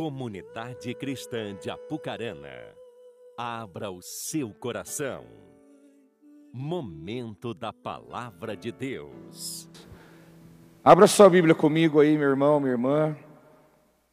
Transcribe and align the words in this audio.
Comunidade 0.00 0.94
Cristã 0.94 1.54
de 1.54 1.68
Apucarana, 1.68 2.74
abra 3.36 3.90
o 3.90 4.00
seu 4.00 4.48
coração. 4.48 5.26
Momento 6.50 7.52
da 7.52 7.70
Palavra 7.70 8.56
de 8.56 8.72
Deus. 8.72 9.68
Abra 10.82 11.06
sua 11.06 11.28
Bíblia 11.28 11.54
comigo 11.54 12.00
aí, 12.00 12.16
meu 12.16 12.30
irmão, 12.30 12.58
minha 12.58 12.72
irmã. 12.72 13.14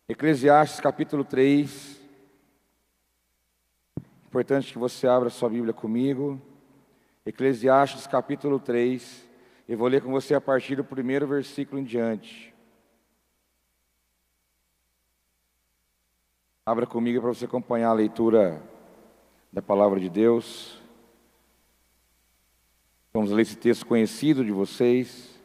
Eclesiastes 0.10 0.82
capítulo 0.82 1.24
3. 1.24 2.02
Importante 4.26 4.74
que 4.74 4.78
você 4.78 5.08
abra 5.08 5.30
sua 5.30 5.50
Bíblia 5.50 5.72
comigo. 5.72 6.38
Eclesiastes 7.26 8.06
capítulo 8.06 8.60
3. 8.60 9.26
Eu 9.70 9.78
vou 9.78 9.88
ler 9.88 10.02
com 10.02 10.12
você 10.12 10.36
a 10.36 10.42
partir 10.42 10.76
do 10.76 10.84
primeiro 10.84 11.26
versículo 11.26 11.80
em 11.80 11.86
diante. 11.86 12.57
Abra 16.68 16.86
comigo 16.86 17.22
para 17.22 17.34
você 17.34 17.46
acompanhar 17.46 17.92
a 17.92 17.94
leitura 17.94 18.62
da 19.54 19.62
palavra 19.62 20.02
de 20.02 20.10
Deus. 20.10 20.78
Vamos 23.14 23.32
ler 23.32 23.44
esse 23.44 23.56
texto 23.56 23.86
conhecido 23.86 24.44
de 24.44 24.52
vocês. 24.52 25.40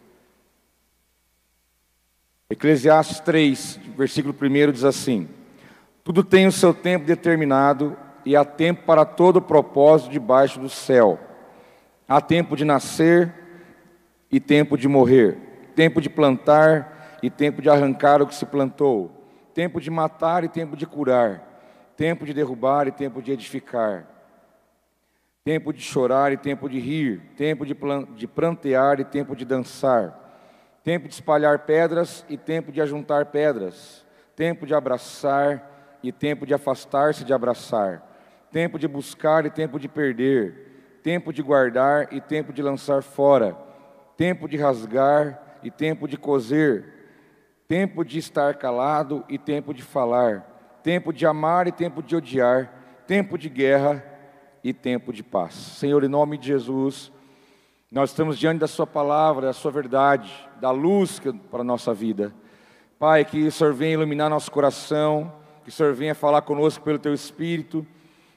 Eclesiastes 2.50 3.20
3, 3.20 3.78
versículo 3.96 4.34
1 4.34 4.72
diz 4.72 4.82
assim: 4.82 5.28
Tudo 6.02 6.24
tem 6.24 6.48
o 6.48 6.50
seu 6.50 6.74
tempo 6.74 7.06
determinado 7.06 7.96
e 8.26 8.34
há 8.34 8.44
tempo 8.44 8.82
para 8.84 9.04
todo 9.04 9.40
propósito 9.40 10.10
debaixo 10.10 10.58
do 10.58 10.68
céu. 10.68 11.20
Há 12.08 12.20
tempo 12.20 12.56
de 12.56 12.64
nascer 12.64 13.32
e 14.28 14.40
tempo 14.40 14.76
de 14.76 14.88
morrer, 14.88 15.38
tempo 15.76 16.00
de 16.00 16.10
plantar 16.10 17.20
e 17.22 17.30
tempo 17.30 17.62
de 17.62 17.70
arrancar 17.70 18.20
o 18.20 18.26
que 18.26 18.34
se 18.34 18.44
plantou 18.44 19.21
tempo 19.54 19.80
de 19.80 19.90
matar 19.90 20.44
e 20.44 20.48
tempo 20.48 20.76
de 20.76 20.86
curar, 20.86 21.92
tempo 21.96 22.24
de 22.24 22.32
derrubar 22.32 22.86
e 22.88 22.92
tempo 22.92 23.22
de 23.22 23.32
edificar, 23.32 24.06
tempo 25.44 25.72
de 25.72 25.80
chorar 25.80 26.32
e 26.32 26.36
tempo 26.36 26.68
de 26.68 26.78
rir, 26.78 27.20
tempo 27.36 27.66
de, 27.66 27.76
de 28.14 28.26
prantear 28.26 29.00
e 29.00 29.04
tempo 29.04 29.36
de 29.36 29.44
dançar, 29.44 30.18
tempo 30.82 31.08
de 31.08 31.14
espalhar 31.14 31.60
pedras 31.60 32.24
e 32.28 32.36
tempo 32.36 32.72
de 32.72 32.80
ajuntar 32.80 33.26
pedras, 33.26 34.06
tempo 34.34 34.66
de 34.66 34.74
abraçar 34.74 35.98
e 36.02 36.10
tempo 36.10 36.46
de 36.46 36.54
afastar-se 36.54 37.24
de 37.24 37.32
abraçar, 37.32 38.02
tempo 38.50 38.78
de 38.78 38.88
buscar 38.88 39.44
e 39.46 39.50
tempo 39.50 39.78
de 39.78 39.88
perder, 39.88 40.98
tempo 41.02 41.32
de 41.32 41.42
guardar 41.42 42.12
e 42.12 42.20
tempo 42.20 42.52
de 42.52 42.62
lançar 42.62 43.02
fora, 43.02 43.56
tempo 44.16 44.48
de 44.48 44.56
rasgar 44.56 45.40
e 45.62 45.70
tempo 45.70 46.08
de 46.08 46.16
coser, 46.16 47.01
tempo 47.72 48.04
de 48.04 48.18
estar 48.18 48.56
calado 48.56 49.24
e 49.30 49.38
tempo 49.38 49.72
de 49.72 49.82
falar, 49.82 50.40
tempo 50.82 51.10
de 51.10 51.24
amar 51.24 51.66
e 51.66 51.72
tempo 51.72 52.02
de 52.02 52.14
odiar, 52.14 52.70
tempo 53.06 53.38
de 53.38 53.48
guerra 53.48 54.04
e 54.62 54.74
tempo 54.74 55.10
de 55.10 55.22
paz. 55.22 55.54
Senhor, 55.54 56.04
em 56.04 56.08
nome 56.08 56.36
de 56.36 56.48
Jesus, 56.48 57.10
nós 57.90 58.10
estamos 58.10 58.38
diante 58.38 58.58
da 58.58 58.68
Sua 58.68 58.86
palavra, 58.86 59.46
da 59.46 59.54
Sua 59.54 59.70
verdade, 59.70 60.30
da 60.60 60.70
luz 60.70 61.18
para 61.50 61.62
a 61.62 61.64
nossa 61.64 61.94
vida. 61.94 62.34
Pai, 62.98 63.24
que 63.24 63.46
o 63.46 63.50
Senhor 63.50 63.72
venha 63.72 63.94
iluminar 63.94 64.28
nosso 64.28 64.52
coração, 64.52 65.32
que 65.64 65.70
o 65.70 65.72
Senhor 65.72 65.94
venha 65.94 66.14
falar 66.14 66.42
conosco 66.42 66.84
pelo 66.84 66.98
Teu 66.98 67.14
Espírito, 67.14 67.86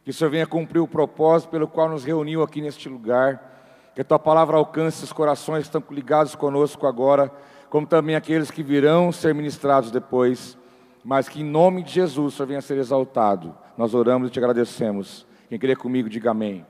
que 0.06 0.12
o 0.12 0.14
Senhor 0.14 0.30
venha 0.30 0.48
cumprir 0.48 0.80
o 0.80 0.88
propósito 0.88 1.50
pelo 1.50 1.68
qual 1.68 1.90
nos 1.90 2.06
reuniu 2.06 2.42
aqui 2.42 2.62
neste 2.62 2.88
lugar, 2.88 3.92
que 3.94 4.00
a 4.00 4.06
Tua 4.06 4.18
palavra 4.18 4.56
alcance 4.56 5.04
os 5.04 5.12
corações 5.12 5.68
que 5.68 5.76
estão 5.76 5.84
ligados 5.94 6.36
conosco 6.36 6.88
agora 6.88 7.30
como 7.76 7.86
também 7.86 8.16
aqueles 8.16 8.50
que 8.50 8.64
virão 8.64 9.12
ser 9.12 9.36
ministrados 9.36 9.92
depois, 9.92 10.58
mas 11.04 11.28
que 11.28 11.42
em 11.42 11.44
nome 11.44 11.84
de 11.84 11.92
Jesus 11.92 12.34
Senhor 12.34 12.48
venha 12.48 12.60
a 12.60 12.62
ser 12.62 12.78
exaltado. 12.78 13.54
Nós 13.78 13.94
oramos 13.94 14.30
e 14.30 14.32
te 14.32 14.40
agradecemos. 14.40 15.28
Quem 15.50 15.60
crê 15.60 15.76
comigo, 15.76 16.08
diga 16.08 16.32
amém. 16.32 16.66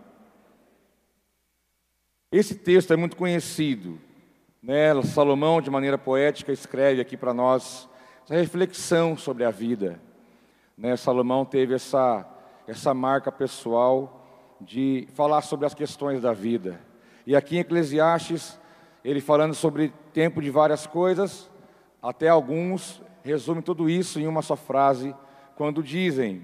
Esse 2.31 2.55
texto 2.55 2.91
é 2.91 2.95
muito 2.95 3.15
conhecido, 3.15 3.99
né? 4.63 4.99
Salomão, 5.03 5.61
de 5.61 5.69
maneira 5.69 5.95
poética, 5.95 6.51
escreve 6.51 6.99
aqui 6.99 7.15
para 7.15 7.35
nós 7.35 7.87
essa 8.23 8.33
reflexão 8.33 9.15
sobre 9.15 9.43
a 9.43 9.51
vida. 9.51 10.01
Né? 10.75 10.95
Salomão 10.95 11.45
teve 11.45 11.75
essa, 11.75 12.27
essa 12.67 12.95
marca 12.95 13.31
pessoal 13.31 14.25
de 14.59 15.07
falar 15.13 15.43
sobre 15.43 15.67
as 15.67 15.75
questões 15.75 16.19
da 16.19 16.33
vida. 16.33 16.81
E 17.27 17.35
aqui 17.35 17.57
em 17.57 17.59
Eclesiastes, 17.59 18.59
ele 19.05 19.21
falando 19.21 19.53
sobre 19.53 19.93
tempo 20.11 20.41
de 20.41 20.49
várias 20.49 20.87
coisas, 20.87 21.47
até 22.01 22.27
alguns 22.27 23.03
resumem 23.23 23.61
tudo 23.61 23.87
isso 23.87 24.19
em 24.19 24.25
uma 24.25 24.41
só 24.41 24.55
frase, 24.55 25.15
quando 25.55 25.83
dizem: 25.83 26.43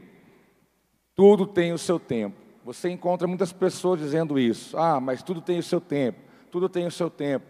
tudo 1.16 1.48
tem 1.48 1.74
o 1.74 1.78
seu 1.78 2.00
tempo. 2.00 2.38
Você 2.64 2.88
encontra 2.88 3.28
muitas 3.28 3.52
pessoas 3.52 4.00
dizendo 4.00 4.38
isso. 4.38 4.78
Ah, 4.78 5.00
mas 5.00 5.24
tudo 5.24 5.42
tem 5.42 5.58
o 5.58 5.64
seu 5.64 5.82
tempo, 5.82 6.20
tudo 6.52 6.70
tem 6.70 6.86
o 6.86 6.92
seu 6.92 7.10
tempo. 7.10 7.48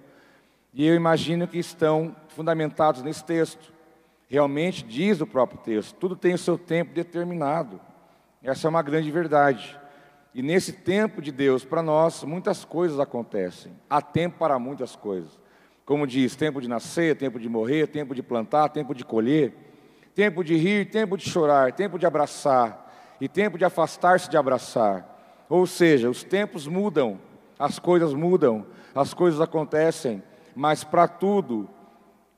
E 0.74 0.88
eu 0.88 0.96
imagino 0.96 1.46
que 1.46 1.60
estão 1.60 2.16
fundamentados 2.30 3.04
nesse 3.04 3.26
texto. 3.26 3.74
Realmente 4.30 4.82
diz 4.82 5.20
o 5.20 5.28
próprio 5.28 5.60
texto: 5.60 5.94
tudo 5.98 6.16
tem 6.16 6.34
o 6.36 6.38
seu 6.38 6.58
tempo 6.58 6.94
determinado. 6.94 7.82
Essa 8.42 8.66
é 8.66 8.70
uma 8.70 8.82
grande 8.82 9.12
verdade. 9.12 9.78
E 10.34 10.42
nesse 10.42 10.72
tempo 10.72 11.22
de 11.22 11.32
Deus, 11.32 11.66
para 11.66 11.84
nós, 11.84 12.24
muitas 12.24 12.64
coisas 12.64 13.00
acontecem. 13.00 13.74
Há 13.90 14.02
tempo 14.02 14.38
para 14.40 14.58
muitas 14.58 14.96
coisas. 14.96 15.40
Como 15.86 16.08
diz, 16.08 16.36
tempo 16.36 16.62
de 16.62 16.70
nascer, 16.70 17.18
tempo 17.18 17.38
de 17.38 17.50
morrer, 17.50 17.88
tempo 17.88 18.16
de 18.16 18.24
plantar, 18.24 18.70
tempo 18.70 18.96
de 18.96 19.04
colher, 19.04 19.54
tempo 20.16 20.44
de 20.44 20.56
rir, 20.56 20.90
tempo 20.90 21.18
de 21.18 21.30
chorar, 21.30 21.74
tempo 21.74 22.00
de 22.00 22.06
abraçar 22.06 23.18
e 23.20 23.28
tempo 23.28 23.58
de 23.58 23.66
afastar-se 23.66 24.30
de 24.30 24.38
abraçar. 24.38 25.46
Ou 25.50 25.68
seja, 25.68 26.10
os 26.10 26.24
tempos 26.24 26.66
mudam, 26.66 27.20
as 27.60 27.78
coisas 27.78 28.14
mudam, 28.14 28.66
as 28.96 29.14
coisas 29.14 29.42
acontecem, 29.42 30.24
mas 30.56 30.84
para 30.84 31.08
tudo 31.08 31.70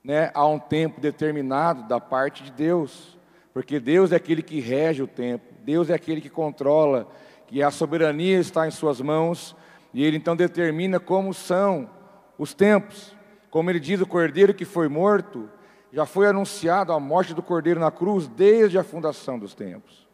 né, 0.04 0.32
há 0.34 0.46
um 0.48 0.60
tempo 0.60 1.00
determinado 1.00 1.88
da 1.88 2.00
parte 2.00 2.44
de 2.44 2.52
Deus, 2.52 3.18
porque 3.54 3.80
Deus 3.80 4.12
é 4.12 4.16
aquele 4.16 4.42
que 4.42 4.60
rege 4.60 5.04
o 5.04 5.08
tempo, 5.08 5.46
Deus 5.64 5.90
é 5.90 5.94
aquele 5.94 6.22
que 6.22 6.30
controla 6.30 7.08
que 7.48 7.62
a 7.62 7.72
soberania 7.72 8.40
está 8.40 8.68
em 8.68 8.72
suas 8.72 9.00
mãos, 9.02 9.56
e 9.94 10.04
ele 10.04 10.18
então 10.18 10.36
determina 10.36 11.00
como 11.00 11.34
são 11.34 11.90
os 12.38 12.54
tempos. 12.54 13.16
Como 13.50 13.70
ele 13.70 13.80
diz, 13.80 14.02
o 14.02 14.08
cordeiro 14.08 14.54
que 14.54 14.66
foi 14.66 14.88
morto, 14.88 15.50
já 15.92 16.06
foi 16.06 16.28
anunciado 16.28 16.92
a 16.92 17.00
morte 17.00 17.34
do 17.34 17.44
cordeiro 17.44 17.80
na 17.80 17.92
cruz 17.92 18.28
desde 18.28 18.80
a 18.80 18.84
fundação 18.84 19.38
dos 19.38 19.54
tempos. 19.54 20.08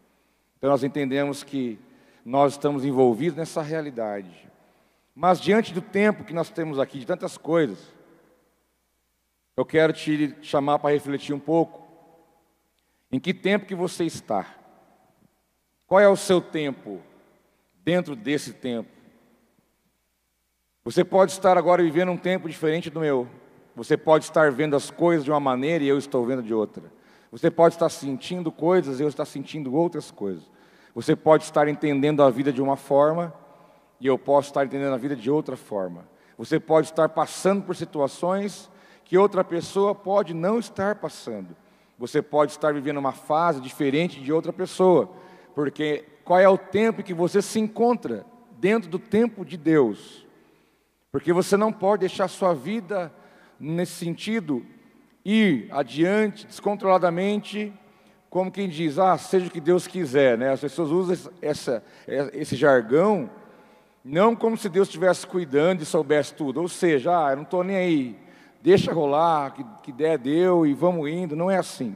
Então 0.57 0.69
nós 0.69 0.83
entendemos 0.83 1.41
que 1.43 1.79
nós 2.25 2.53
estamos 2.53 2.83
envolvidos 2.83 3.37
nessa 3.37 3.61
realidade. 3.61 4.49
Mas 5.15 5.39
diante 5.39 5.73
do 5.73 5.81
tempo 5.81 6.25
que 6.25 6.33
nós 6.33 6.49
temos 6.49 6.79
aqui, 6.79 6.99
de 6.99 7.05
tantas 7.05 7.37
coisas, 7.37 7.79
eu 9.55 9.65
quero 9.65 9.93
te 9.93 10.35
chamar 10.41 10.79
para 10.79 10.93
refletir 10.93 11.33
um 11.33 11.39
pouco. 11.39 11.87
Em 13.11 13.19
que 13.19 13.33
tempo 13.33 13.65
que 13.65 13.75
você 13.75 14.03
está? 14.03 14.45
Qual 15.87 15.99
é 15.99 16.07
o 16.07 16.15
seu 16.15 16.39
tempo? 16.39 17.01
Dentro 17.83 18.15
desse 18.15 18.53
tempo. 18.53 18.89
Você 20.83 21.03
pode 21.03 21.31
estar 21.31 21.57
agora 21.57 21.83
vivendo 21.83 22.11
um 22.11 22.17
tempo 22.17 22.49
diferente 22.49 22.89
do 22.89 22.99
meu. 22.99 23.27
Você 23.75 23.95
pode 23.95 24.25
estar 24.25 24.51
vendo 24.51 24.75
as 24.75 24.89
coisas 24.89 25.23
de 25.23 25.31
uma 25.31 25.39
maneira 25.39 25.83
e 25.83 25.87
eu 25.87 25.97
estou 25.97 26.25
vendo 26.25 26.41
de 26.41 26.53
outra. 26.53 26.91
Você 27.31 27.51
pode 27.51 27.75
estar 27.75 27.89
sentindo 27.89 28.51
coisas 28.51 28.99
e 28.99 29.03
eu 29.03 29.07
estou 29.07 29.25
sentindo 29.25 29.73
outras 29.75 30.09
coisas. 30.09 30.43
Você 30.95 31.15
pode 31.15 31.43
estar 31.43 31.67
entendendo 31.67 32.23
a 32.23 32.29
vida 32.29 32.51
de 32.51 32.61
uma 32.61 32.75
forma 32.75 33.33
e 33.99 34.07
eu 34.07 34.17
posso 34.17 34.49
estar 34.49 34.65
entendendo 34.65 34.93
a 34.93 34.97
vida 34.97 35.15
de 35.15 35.29
outra 35.29 35.55
forma. 35.55 36.07
Você 36.37 36.59
pode 36.59 36.87
estar 36.87 37.09
passando 37.09 37.63
por 37.63 37.75
situações 37.75 38.69
que 39.03 39.17
outra 39.17 39.43
pessoa 39.43 39.93
pode 39.93 40.33
não 40.33 40.59
estar 40.59 40.95
passando. 40.95 41.55
Você 41.97 42.21
pode 42.21 42.51
estar 42.51 42.73
vivendo 42.73 42.97
uma 42.97 43.11
fase 43.11 43.59
diferente 43.59 44.21
de 44.21 44.31
outra 44.31 44.53
pessoa, 44.53 45.09
porque 45.53 46.05
qual 46.29 46.39
é 46.39 46.47
o 46.47 46.59
tempo 46.59 47.01
que 47.01 47.11
você 47.11 47.41
se 47.41 47.59
encontra 47.59 48.23
dentro 48.59 48.87
do 48.87 48.99
tempo 48.99 49.43
de 49.43 49.57
Deus. 49.57 50.27
Porque 51.11 51.33
você 51.33 51.57
não 51.57 51.73
pode 51.73 52.01
deixar 52.01 52.27
sua 52.27 52.53
vida 52.53 53.11
nesse 53.59 53.93
sentido 53.93 54.63
ir 55.25 55.67
adiante 55.71 56.45
descontroladamente, 56.45 57.73
como 58.29 58.51
quem 58.51 58.69
diz, 58.69 58.99
ah, 58.99 59.17
seja 59.17 59.47
o 59.47 59.49
que 59.49 59.59
Deus 59.59 59.87
quiser, 59.87 60.37
né? 60.37 60.51
As 60.51 60.61
pessoas 60.61 60.91
usam 60.91 61.33
essa, 61.41 61.83
esse 62.31 62.55
jargão 62.55 63.27
não 64.05 64.35
como 64.35 64.55
se 64.55 64.69
Deus 64.69 64.87
estivesse 64.87 65.25
cuidando 65.25 65.81
e 65.81 65.85
soubesse 65.85 66.35
tudo, 66.35 66.61
ou 66.61 66.67
seja, 66.67 67.25
ah, 67.25 67.31
eu 67.31 67.37
não 67.37 67.43
estou 67.43 67.63
nem 67.63 67.75
aí, 67.75 68.19
deixa 68.61 68.93
rolar, 68.93 69.55
que, 69.55 69.65
que 69.81 69.91
der, 69.91 70.19
deu 70.19 70.63
e 70.63 70.75
vamos 70.75 71.09
indo, 71.09 71.35
não 71.35 71.49
é 71.49 71.57
assim. 71.57 71.95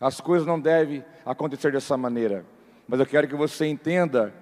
As 0.00 0.18
coisas 0.18 0.48
não 0.48 0.58
devem 0.58 1.04
acontecer 1.26 1.72
dessa 1.72 1.94
maneira. 1.94 2.55
Mas 2.86 3.00
eu 3.00 3.06
quero 3.06 3.26
que 3.26 3.34
você 3.34 3.66
entenda 3.66 4.32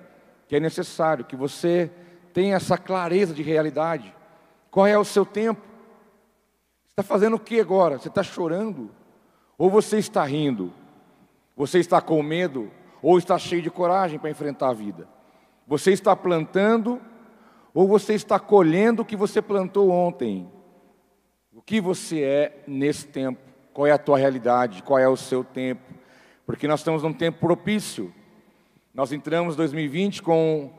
que 0.47 0.57
é 0.57 0.61
necessário 0.61 1.25
que 1.25 1.37
você 1.37 1.91
tenha 2.33 2.57
essa 2.57 2.77
clareza 2.77 3.33
de 3.33 3.43
realidade. 3.43 4.15
Qual 4.71 4.87
é 4.87 4.99
o 4.99 5.05
seu 5.05 5.25
tempo? 5.25 5.61
Você 5.61 7.01
está 7.01 7.03
fazendo 7.03 7.37
o 7.37 7.41
que 7.41 7.61
agora? 7.61 7.99
Você 7.99 8.09
está 8.09 8.23
chorando? 8.23 8.91
Ou 9.57 9.71
você 9.71 9.99
está 9.99 10.25
rindo? 10.25 10.73
Você 11.57 11.79
está 11.79 12.01
com 12.01 12.23
medo 12.23 12.71
ou 13.01 13.19
está 13.19 13.39
cheio 13.39 13.63
de 13.63 13.71
coragem 13.71 14.19
para 14.19 14.31
enfrentar 14.31 14.71
a 14.71 14.75
vida? 14.75 15.09
Você 15.67 15.93
está 15.93 16.15
plantando 16.17 17.01
ou 17.73 17.89
você 17.89 18.15
está 18.15 18.39
colhendo 18.39 19.03
o 19.03 19.05
que 19.05 19.17
você 19.17 19.41
plantou 19.41 19.91
ontem? 19.91 20.51
O 21.53 21.63
que 21.63 21.81
você 21.81 22.23
é 22.23 22.65
nesse 22.67 23.07
tempo? 23.07 23.41
Qual 23.73 23.87
é 23.87 23.93
a 23.93 23.99
tua 23.99 24.19
realidade? 24.19 24.83
Qual 24.83 24.99
é 24.99 25.09
o 25.09 25.17
seu 25.17 25.43
tempo? 25.43 25.93
Porque 26.45 26.69
nós 26.69 26.81
estamos 26.81 27.03
num 27.03 27.13
tempo 27.13 27.39
propício. 27.39 28.13
Nós 28.95 29.11
entramos 29.11 29.55
em 29.55 29.57
2020 29.57 30.23
com 30.23 30.71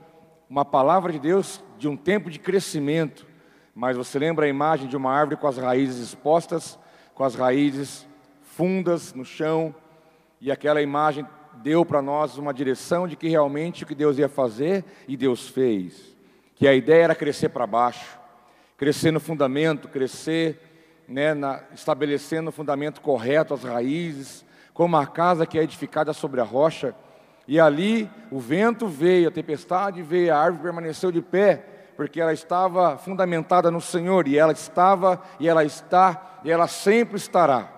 uma 0.49 0.63
palavra 0.63 1.11
de 1.11 1.19
Deus 1.19 1.61
de 1.77 1.85
um 1.89 1.97
tempo 1.97 2.29
de 2.29 2.39
crescimento. 2.39 3.27
Mas 3.75 3.97
você 3.97 4.17
lembra 4.17 4.45
a 4.45 4.49
imagem 4.49 4.87
de 4.87 4.95
uma 4.95 5.11
árvore 5.11 5.35
com 5.35 5.47
as 5.47 5.57
raízes 5.57 6.01
expostas, 6.01 6.79
com 7.13 7.25
as 7.25 7.35
raízes 7.35 8.07
fundas 8.41 9.13
no 9.13 9.25
chão, 9.25 9.75
e 10.39 10.49
aquela 10.49 10.81
imagem 10.81 11.27
deu 11.55 11.83
para 11.83 12.01
nós 12.01 12.37
uma 12.37 12.53
direção 12.53 13.05
de 13.05 13.17
que 13.17 13.27
realmente 13.27 13.83
o 13.83 13.87
que 13.87 13.93
Deus 13.93 14.17
ia 14.17 14.29
fazer 14.29 14.85
e 15.09 15.17
Deus 15.17 15.49
fez. 15.49 16.15
Que 16.55 16.69
a 16.69 16.73
ideia 16.73 17.03
era 17.03 17.15
crescer 17.15 17.49
para 17.49 17.67
baixo, 17.67 18.17
crescer 18.77 19.11
no 19.11 19.19
fundamento, 19.19 19.89
crescer, 19.89 21.03
né, 21.05 21.33
na, 21.33 21.63
estabelecendo 21.73 22.47
o 22.47 22.53
fundamento 22.53 23.01
correto, 23.01 23.53
as 23.53 23.63
raízes, 23.63 24.45
como 24.73 24.95
a 24.95 25.05
casa 25.05 25.45
que 25.45 25.59
é 25.59 25.63
edificada 25.63 26.13
sobre 26.13 26.39
a 26.39 26.45
rocha. 26.45 26.95
E 27.47 27.59
ali 27.59 28.09
o 28.31 28.39
vento 28.39 28.87
veio, 28.87 29.27
a 29.27 29.31
tempestade 29.31 30.01
veio, 30.01 30.33
a 30.33 30.37
árvore 30.37 30.63
permaneceu 30.63 31.11
de 31.11 31.21
pé, 31.21 31.63
porque 31.95 32.19
ela 32.19 32.33
estava 32.33 32.97
fundamentada 32.97 33.71
no 33.71 33.79
Senhor, 33.79 34.27
e 34.27 34.37
ela 34.37 34.51
estava, 34.51 35.21
e 35.39 35.47
ela 35.47 35.63
está, 35.63 36.39
e 36.43 36.51
ela 36.51 36.67
sempre 36.67 37.17
estará. 37.17 37.71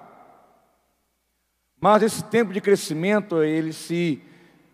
Mas 1.79 2.01
esse 2.01 2.23
tempo 2.23 2.51
de 2.51 2.59
crescimento, 2.59 3.43
ele 3.43 3.71
se, 3.71 4.21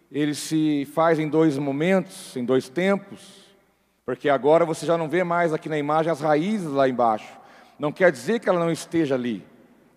ele 0.10 0.34
se 0.34 0.88
faz 0.94 1.19
em 1.19 1.28
dois 1.28 1.57
momentos, 1.57 2.36
em 2.38 2.46
dois 2.46 2.69
tempos, 2.69 3.44
porque 4.06 4.30
agora 4.30 4.66
você 4.66 4.86
já 4.86 4.98
não 4.98 5.10
vê 5.10 5.24
mais 5.24 5.54
aqui 5.54 5.68
na 5.68 5.78
imagem 5.78 6.12
as 6.12 6.22
raízes 6.22 6.69
lá 6.69 6.88
embaixo. 6.88 7.38
Não 7.78 7.92
quer 7.92 8.12
dizer 8.12 8.39
que 8.39 8.48
ela 8.48 8.60
não 8.60 8.72
esteja 8.72 9.16
ali, 9.16 9.46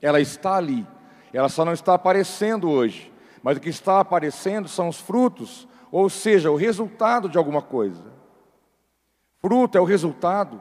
ela 0.02 0.20
está 0.20 0.56
ali, 0.56 0.84
ela 1.32 1.48
só 1.48 1.64
não 1.64 1.72
está 1.72 1.94
aparecendo 1.94 2.68
hoje, 2.68 3.12
mas 3.46 3.58
o 3.58 3.60
que 3.60 3.68
está 3.68 4.00
aparecendo 4.00 4.66
são 4.66 4.88
os 4.88 4.98
frutos, 4.98 5.68
ou 5.92 6.10
seja, 6.10 6.50
o 6.50 6.56
resultado 6.56 7.28
de 7.28 7.38
alguma 7.38 7.62
coisa. 7.62 8.02
Fruto 9.38 9.78
é 9.78 9.80
o 9.80 9.84
resultado, 9.84 10.60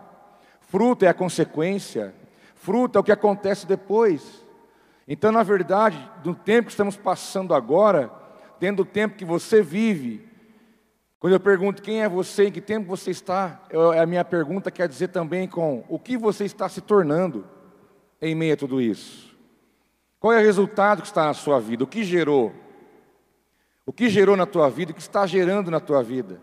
fruto 0.60 1.04
é 1.04 1.08
a 1.08 1.14
consequência, 1.16 2.14
fruto 2.54 2.96
é 2.96 3.02
o 3.02 3.04
que 3.04 3.12
acontece 3.12 3.66
depois. 3.66 4.46
Então, 5.08 5.32
na 5.32 5.42
verdade, 5.42 5.98
do 6.22 6.36
tempo 6.36 6.68
que 6.68 6.74
estamos 6.74 6.96
passando 6.96 7.56
agora, 7.56 8.12
tendo 8.60 8.84
o 8.84 8.86
tempo 8.86 9.18
que 9.18 9.26
você 9.26 9.64
vive, 9.64 10.30
quando 11.20 11.34
eu 11.34 11.40
pergunto 11.40 11.82
quem 11.82 12.04
é 12.04 12.08
você, 12.08 12.50
em 12.50 12.52
que 12.52 12.62
tempo 12.62 12.88
você 12.88 13.10
está, 13.10 13.64
eu, 13.72 14.00
a 14.00 14.06
minha 14.06 14.24
pergunta 14.24 14.70
quer 14.70 14.88
dizer 14.88 15.08
também 15.08 15.48
com 15.48 15.84
o 15.90 15.98
que 15.98 16.16
você 16.16 16.46
está 16.46 16.70
se 16.70 16.82
tornando 16.82 17.48
em 18.22 18.36
meio 18.36 18.54
a 18.54 18.58
tudo 18.58 18.80
isso. 18.80 19.36
Qual 20.20 20.32
é 20.32 20.40
o 20.40 20.46
resultado 20.46 21.02
que 21.02 21.08
está 21.08 21.26
na 21.26 21.34
sua 21.34 21.60
vida? 21.60 21.84
O 21.84 21.88
que 21.88 22.04
gerou? 22.04 22.64
O 23.86 23.94
que 23.94 24.10
gerou 24.10 24.36
na 24.36 24.46
tua 24.46 24.70
vida? 24.70 24.92
O 24.92 24.96
que 24.96 25.02
está 25.02 25.28
gerando 25.28 25.70
na 25.70 25.80
tua 25.80 26.02
vida? 26.02 26.42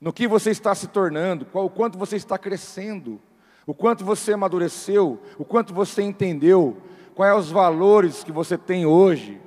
No 0.00 0.12
que 0.12 0.28
você 0.28 0.50
está 0.50 0.74
se 0.74 0.86
tornando? 0.86 1.44
Qual, 1.44 1.66
o 1.66 1.70
quanto 1.70 1.98
você 1.98 2.16
está 2.16 2.38
crescendo? 2.38 3.20
O 3.66 3.74
quanto 3.74 4.04
você 4.04 4.32
amadureceu? 4.32 5.20
O 5.36 5.44
quanto 5.44 5.74
você 5.74 6.02
entendeu? 6.02 6.76
Quais 7.14 7.32
são 7.32 7.40
os 7.40 7.50
valores 7.50 8.22
que 8.22 8.30
você 8.30 8.56
tem 8.56 8.86
hoje? 8.86 9.40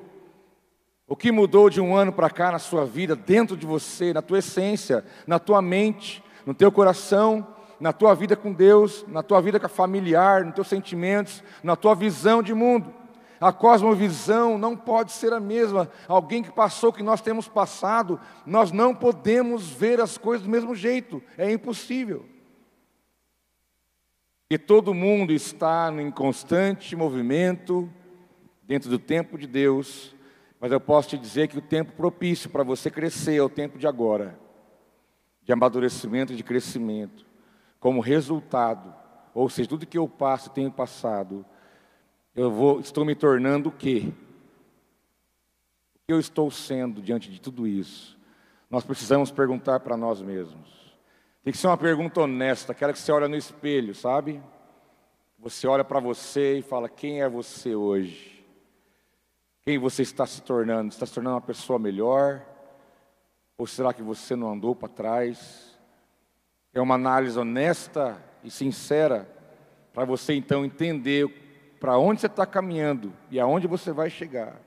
O 1.07 1.16
que 1.16 1.31
mudou 1.31 1.69
de 1.69 1.80
um 1.80 1.95
ano 1.95 2.12
para 2.12 2.30
cá 2.30 2.51
na 2.51 2.60
sua 2.60 2.86
vida, 2.86 3.16
dentro 3.16 3.56
de 3.56 3.66
você, 3.66 4.13
na 4.13 4.22
tua 4.22 4.39
essência, 4.39 5.04
na 5.25 5.39
tua 5.39 5.62
mente, 5.62 6.24
no 6.45 6.54
teu 6.54 6.72
coração, 6.72 7.48
na 7.80 7.92
tua 7.92 8.13
vida 8.13 8.36
com 8.36 8.54
Deus, 8.54 9.06
na 9.07 9.24
tua 9.24 9.42
vida 9.42 9.68
familiar, 9.68 10.45
nos 10.45 10.56
teus 10.56 10.68
sentimentos, 10.68 11.44
na 11.63 11.75
tua 11.75 11.95
visão 11.95 12.44
de 12.44 12.54
mundo. 12.54 12.94
A 13.42 13.52
cosmovisão 13.52 14.56
não 14.56 14.78
pode 14.78 15.12
ser 15.12 15.34
a 15.34 15.40
mesma. 15.40 15.90
Alguém 16.08 16.44
que 16.44 16.52
passou 16.52 16.92
o 16.92 16.94
que 16.94 17.02
nós 17.02 17.22
temos 17.22 17.48
passado, 17.48 18.20
nós 18.46 18.72
não 18.72 18.94
podemos 18.94 19.68
ver 19.68 20.00
as 20.00 20.16
coisas 20.16 20.46
do 20.46 20.52
mesmo 20.52 20.76
jeito. 20.76 21.24
É 21.36 21.52
impossível. 21.52 22.24
E 24.48 24.60
todo 24.60 24.94
mundo 24.94 25.34
está 25.34 25.92
em 25.92 26.12
constante 26.12 26.96
movimento 26.96 27.92
dentro 28.62 28.92
do 28.92 29.00
tempo 29.00 29.40
de 29.40 29.48
Deus, 29.48 30.16
mas 30.60 30.72
eu 30.72 30.80
posso 30.80 31.10
te 31.10 31.18
dizer 31.18 31.48
que 31.48 31.58
o 31.58 31.62
tempo 31.62 31.94
propício 31.94 32.48
para 32.48 32.64
você 32.64 32.92
crescer 32.92 33.38
é 33.38 33.42
o 33.42 33.50
tempo 33.50 33.80
de 33.80 33.88
agora, 33.88 34.40
de 35.42 35.52
amadurecimento 35.52 36.32
e 36.32 36.36
de 36.36 36.44
crescimento. 36.44 37.26
Como 37.80 38.02
resultado, 38.02 38.94
ou 39.34 39.50
seja, 39.50 39.70
tudo 39.70 39.88
que 39.88 39.98
eu 39.98 40.08
passo 40.08 40.50
e 40.50 40.54
tenho 40.54 40.72
passado, 40.72 41.44
eu 42.36 42.50
vou, 42.50 42.80
estou 42.80 43.04
me 43.04 43.13
tornando 43.13 43.69
o 43.69 43.72
quê? 43.72 44.12
O 45.95 46.00
que 46.07 46.13
eu 46.13 46.19
estou 46.19 46.50
sendo 46.50 47.01
diante 47.01 47.30
de 47.30 47.42
tudo 47.42 47.68
isso? 47.68 48.18
Nós 48.69 48.86
precisamos 48.86 49.31
perguntar 49.31 49.81
para 49.81 49.98
nós 49.98 50.22
mesmos. 50.22 50.95
Tem 51.44 51.51
que 51.51 51.60
ser 51.60 51.68
uma 51.68 51.78
pergunta 51.78 52.22
honesta, 52.22 52.72
aquela 52.72 52.94
que 52.94 53.00
você 53.00 53.12
olha 53.12 53.28
no 53.28 53.36
espelho, 53.36 53.94
sabe? 53.94 54.42
Você 55.38 55.68
olha 55.68 55.83
para 55.83 56.00
você 56.00 56.60
e 56.60 56.62
fala: 56.62 56.88
quem 56.88 57.22
é 57.22 57.28
você 57.28 57.75
hoje? 57.75 58.45
Quem 59.63 59.77
você 59.77 60.04
está 60.04 60.25
se 60.25 60.42
tornando? 60.42 60.89
Está 60.89 61.06
se 61.06 61.13
tornando 61.13 61.36
uma 61.36 61.42
pessoa 61.42 61.77
melhor? 61.77 62.45
Ou 63.57 63.68
será 63.68 63.94
que 63.94 64.01
você 64.01 64.36
não 64.36 64.54
andou 64.54 64.75
para 64.75 64.88
trás? 64.88 65.77
É 66.74 66.80
uma 66.80 66.95
análise 66.95 67.38
honesta 67.38 68.24
e 68.44 68.50
sincera 68.50 69.27
para 69.94 70.06
você 70.06 70.34
então 70.34 70.63
entender 70.63 71.50
para 71.81 71.98
onde 71.98 72.22
você 72.22 72.28
está 72.28 72.45
caminhando 72.45 73.12
e 73.31 73.39
aonde 73.39 73.66
você 73.66 73.92
vai 73.92 74.07
chegar. 74.07 74.62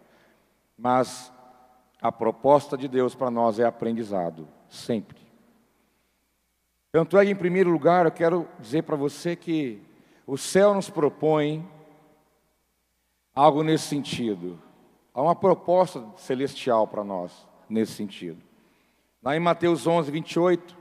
Mas 0.77 1.33
a 2.03 2.11
proposta 2.11 2.77
de 2.77 2.89
Deus 2.89 3.15
para 3.15 3.31
nós 3.31 3.61
é 3.61 3.65
aprendizado, 3.65 4.49
sempre. 4.69 5.23
Tanto 6.91 7.17
é 7.17 7.25
que, 7.25 7.31
em 7.31 7.37
primeiro 7.37 7.71
lugar, 7.71 8.05
eu 8.05 8.11
quero 8.11 8.49
dizer 8.59 8.83
para 8.83 8.97
você 8.97 9.37
que 9.37 9.81
o 10.27 10.37
céu 10.37 10.75
nos 10.75 10.91
propõe 10.91 11.65
algo 13.33 13.63
nesse 13.63 13.87
sentido. 13.87 14.61
Há 15.15 15.23
uma 15.23 15.37
proposta 15.37 16.05
celestial 16.17 16.89
para 16.89 17.05
nós 17.05 17.47
nesse 17.69 17.93
sentido. 17.93 18.43
Lá 19.23 19.37
em 19.37 19.41
Mateus 19.41 19.87
11, 19.87 20.11
28, 20.11 20.77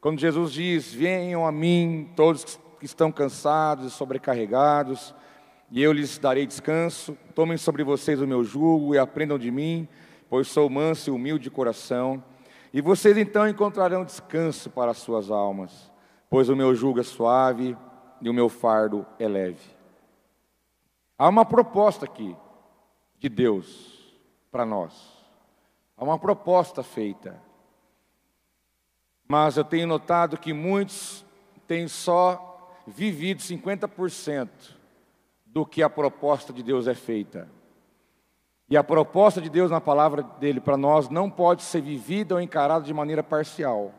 quando 0.00 0.18
Jesus 0.18 0.50
diz: 0.50 0.94
Venham 0.94 1.46
a 1.46 1.52
mim 1.52 2.10
todos 2.16 2.58
que 2.80 2.86
estão 2.86 3.12
cansados 3.12 3.86
e 3.86 3.90
sobrecarregados, 3.90 5.14
e 5.70 5.82
eu 5.82 5.92
lhes 5.92 6.18
darei 6.18 6.46
descanso. 6.46 7.16
Tomem 7.34 7.56
sobre 7.56 7.84
vocês 7.84 8.20
o 8.20 8.26
meu 8.26 8.44
jugo 8.44 8.94
e 8.94 8.98
aprendam 8.98 9.38
de 9.38 9.50
mim, 9.50 9.88
pois 10.28 10.48
sou 10.48 10.68
manso 10.68 11.10
e 11.10 11.12
humilde 11.12 11.44
de 11.44 11.50
coração 11.50 12.22
e 12.72 12.80
vocês 12.80 13.16
então 13.16 13.48
encontrarão 13.48 14.04
descanso 14.04 14.70
para 14.70 14.90
as 14.90 14.98
suas 14.98 15.30
almas, 15.30 15.90
pois 16.28 16.48
o 16.48 16.56
meu 16.56 16.74
jugo 16.74 17.00
é 17.00 17.02
suave 17.02 17.76
e 18.20 18.28
o 18.28 18.34
meu 18.34 18.48
fardo 18.48 19.06
é 19.18 19.26
leve. 19.26 19.76
Há 21.16 21.28
uma 21.28 21.44
proposta 21.44 22.04
aqui 22.04 22.36
de 23.18 23.28
Deus 23.28 24.14
para 24.50 24.66
nós. 24.66 24.92
Há 25.96 26.04
uma 26.04 26.18
proposta 26.18 26.82
feita. 26.82 27.40
Mas 29.26 29.56
eu 29.56 29.64
tenho 29.64 29.86
notado 29.86 30.38
que 30.38 30.52
muitos 30.52 31.24
têm 31.66 31.88
só 31.88 32.76
vivido 32.86 33.40
50% 33.42 34.77
do 35.58 35.66
que 35.66 35.82
a 35.82 35.90
proposta 35.90 36.52
de 36.52 36.62
Deus 36.62 36.86
é 36.86 36.94
feita. 36.94 37.48
E 38.70 38.76
a 38.76 38.84
proposta 38.84 39.40
de 39.40 39.50
Deus 39.50 39.72
na 39.72 39.80
palavra 39.80 40.22
dele 40.22 40.60
para 40.60 40.76
nós 40.76 41.08
não 41.08 41.28
pode 41.28 41.64
ser 41.64 41.80
vivida 41.80 42.36
ou 42.36 42.40
encarada 42.40 42.84
de 42.84 42.94
maneira 42.94 43.24
parcial. 43.24 43.92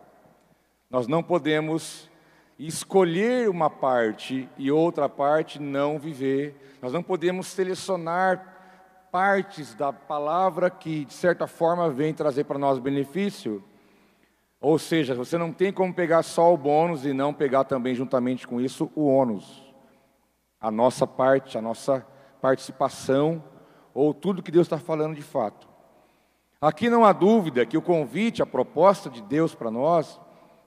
Nós 0.89 1.05
não 1.05 1.21
podemos 1.21 2.09
escolher 2.57 3.49
uma 3.49 3.69
parte 3.69 4.47
e 4.57 4.71
outra 4.71 5.09
parte 5.09 5.59
não 5.59 5.99
viver. 5.99 6.55
Nós 6.81 6.93
não 6.93 7.03
podemos 7.03 7.47
selecionar 7.47 9.09
partes 9.11 9.75
da 9.75 9.91
palavra 9.91 10.69
que, 10.69 11.03
de 11.03 11.13
certa 11.13 11.45
forma, 11.45 11.89
vem 11.89 12.13
trazer 12.13 12.45
para 12.45 12.57
nós 12.57 12.79
benefício. 12.79 13.61
Ou 14.61 14.79
seja, 14.79 15.13
você 15.13 15.37
não 15.37 15.51
tem 15.51 15.73
como 15.73 15.93
pegar 15.93 16.23
só 16.23 16.53
o 16.53 16.57
bônus 16.57 17.05
e 17.05 17.11
não 17.11 17.33
pegar 17.33 17.65
também, 17.65 17.93
juntamente 17.93 18.47
com 18.47 18.61
isso, 18.61 18.89
o 18.95 19.07
ônus. 19.07 19.68
A 20.59 20.69
nossa 20.69 21.07
parte, 21.07 21.57
a 21.57 21.61
nossa 21.61 22.05
participação 22.41 23.43
ou 23.93 24.13
tudo 24.13 24.43
que 24.43 24.51
Deus 24.51 24.65
está 24.65 24.77
falando 24.77 25.15
de 25.15 25.21
fato. 25.21 25.67
Aqui 26.61 26.89
não 26.89 27.05
há 27.05 27.13
dúvida 27.13 27.65
que 27.65 27.77
o 27.77 27.81
convite, 27.81 28.41
a 28.41 28.45
proposta 28.45 29.09
de 29.09 29.21
Deus 29.21 29.55
para 29.55 29.71
nós, 29.71 30.19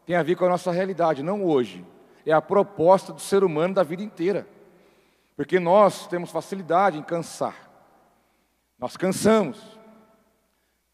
tem 0.06 0.16
a 0.16 0.22
ver 0.22 0.36
com 0.36 0.46
a 0.46 0.48
nossa 0.48 0.72
realidade, 0.72 1.22
não 1.22 1.44
hoje. 1.44 1.84
É 2.24 2.32
a 2.32 2.40
proposta 2.40 3.12
do 3.12 3.20
ser 3.20 3.44
humano 3.44 3.74
da 3.74 3.82
vida 3.82 4.02
inteira. 4.02 4.46
Porque 5.36 5.60
nós 5.60 6.06
temos 6.06 6.30
facilidade 6.30 6.98
em 6.98 7.02
cansar. 7.02 7.70
Nós 8.78 8.96
cansamos. 8.96 9.78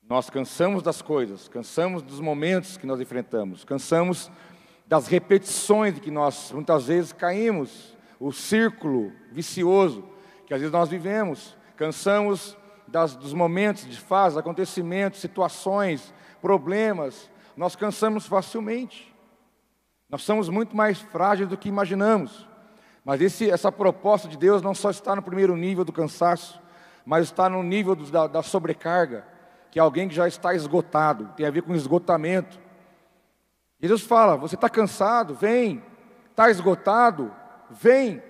Nós 0.09 0.31
cansamos 0.31 0.83
das 0.83 1.02
coisas, 1.02 1.49
cansamos 1.49 2.02
dos 2.02 2.19
momentos 2.19 2.78
que 2.78 2.87
nós 2.87 2.99
enfrentamos, 2.99 3.62
cansamos 3.62 4.31
das 4.87 5.07
repetições 5.07 5.99
que 5.99 6.11
nós 6.11 6.50
muitas 6.50 6.87
vezes 6.87 7.12
caímos, 7.12 7.95
o 8.20 8.32
círculo 8.32 9.12
vicioso 9.30 10.04
que 10.46 10.54
às 10.54 10.60
vezes 10.60 10.72
nós 10.72 10.88
vivemos, 10.88 11.56
cansamos 11.76 12.56
das, 12.87 13.14
dos 13.14 13.34
momentos 13.34 13.87
de 13.87 14.00
fase, 14.00 14.38
acontecimentos, 14.38 15.20
situações, 15.20 16.12
problemas, 16.40 17.30
nós 17.54 17.76
cansamos 17.76 18.26
facilmente. 18.26 19.14
Nós 20.08 20.22
somos 20.22 20.48
muito 20.48 20.75
mais 20.75 20.98
frágeis 20.98 21.48
do 21.48 21.56
que 21.56 21.68
imaginamos. 21.68 22.48
Mas 23.04 23.20
esse, 23.20 23.50
essa 23.50 23.70
proposta 23.70 24.26
de 24.26 24.38
Deus 24.38 24.62
não 24.62 24.75
só 24.75 24.90
está 24.90 25.14
no 25.14 25.22
primeiro 25.22 25.54
nível 25.54 25.84
do 25.84 25.92
cansaço, 25.92 26.60
mas 27.04 27.25
está 27.25 27.48
no 27.48 27.62
nível 27.62 27.94
do, 27.94 28.10
da, 28.10 28.26
da 28.26 28.42
sobrecarga, 28.42 29.26
que 29.70 29.78
é 29.78 29.82
alguém 29.82 30.08
que 30.08 30.14
já 30.14 30.26
está 30.26 30.54
esgotado, 30.54 31.32
tem 31.37 31.46
a 31.46 31.50
ver 31.50 31.62
com 31.62 31.75
esgotamento. 31.75 32.58
Jesus 33.80 34.02
fala: 34.02 34.37
você 34.37 34.54
está 34.54 34.68
cansado? 34.68 35.34
Vem. 35.34 35.82
Está 36.30 36.50
esgotado? 36.50 37.34
Vem. 37.70 38.22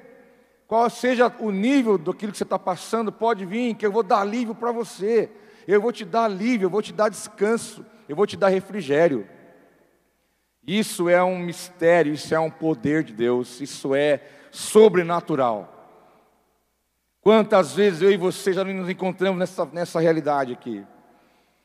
Qual 0.66 0.88
seja 0.90 1.32
o 1.38 1.50
nível 1.50 1.96
daquilo 1.96 2.30
que 2.30 2.38
você 2.38 2.44
está 2.44 2.58
passando, 2.58 3.10
pode 3.10 3.46
vir, 3.46 3.74
que 3.74 3.86
eu 3.86 3.92
vou 3.92 4.02
dar 4.02 4.20
alívio 4.20 4.54
para 4.54 4.70
você. 4.70 5.30
Eu 5.66 5.80
vou 5.80 5.92
te 5.92 6.04
dar 6.04 6.24
alívio, 6.24 6.66
eu 6.66 6.70
vou 6.70 6.82
te 6.82 6.92
dar 6.92 7.08
descanso, 7.08 7.84
eu 8.08 8.14
vou 8.14 8.26
te 8.26 8.36
dar 8.36 8.48
refrigério. 8.48 9.26
Isso 10.66 11.08
é 11.08 11.22
um 11.22 11.38
mistério, 11.38 12.12
isso 12.12 12.34
é 12.34 12.38
um 12.38 12.50
poder 12.50 13.02
de 13.02 13.14
Deus, 13.14 13.60
isso 13.60 13.94
é 13.94 14.20
sobrenatural. 14.50 15.74
Quantas 17.22 17.72
vezes 17.74 18.02
eu 18.02 18.10
e 18.10 18.16
você 18.18 18.52
já 18.52 18.62
nos 18.62 18.88
encontramos 18.88 19.38
nessa, 19.38 19.64
nessa 19.66 20.00
realidade 20.00 20.52
aqui? 20.52 20.84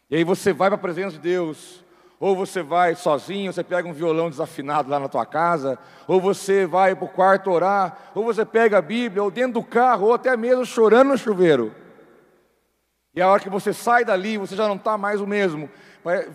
E 0.09 0.15
aí 0.15 0.23
você 0.23 0.53
vai 0.53 0.69
para 0.69 0.75
a 0.75 0.81
presença 0.81 1.11
de 1.11 1.19
Deus, 1.19 1.82
ou 2.19 2.35
você 2.35 2.63
vai 2.63 2.95
sozinho, 2.95 3.51
você 3.51 3.63
pega 3.63 3.87
um 3.87 3.93
violão 3.93 4.29
desafinado 4.29 4.89
lá 4.89 4.99
na 4.99 5.09
tua 5.09 5.25
casa, 5.25 5.77
ou 6.07 6.21
você 6.21 6.65
vai 6.65 6.95
para 6.95 7.05
o 7.05 7.09
quarto 7.09 7.51
orar, 7.51 8.11
ou 8.15 8.23
você 8.23 8.45
pega 8.45 8.77
a 8.77 8.81
Bíblia, 8.81 9.23
ou 9.23 9.29
dentro 9.29 9.53
do 9.53 9.63
carro, 9.63 10.07
ou 10.07 10.13
até 10.13 10.37
mesmo 10.37 10.65
chorando 10.65 11.09
no 11.09 11.17
chuveiro. 11.17 11.73
E 13.15 13.21
a 13.21 13.29
hora 13.29 13.41
que 13.41 13.49
você 13.49 13.73
sai 13.73 14.03
dali, 14.03 14.37
você 14.37 14.55
já 14.55 14.67
não 14.67 14.75
está 14.75 14.97
mais 14.97 15.21
o 15.21 15.27
mesmo. 15.27 15.69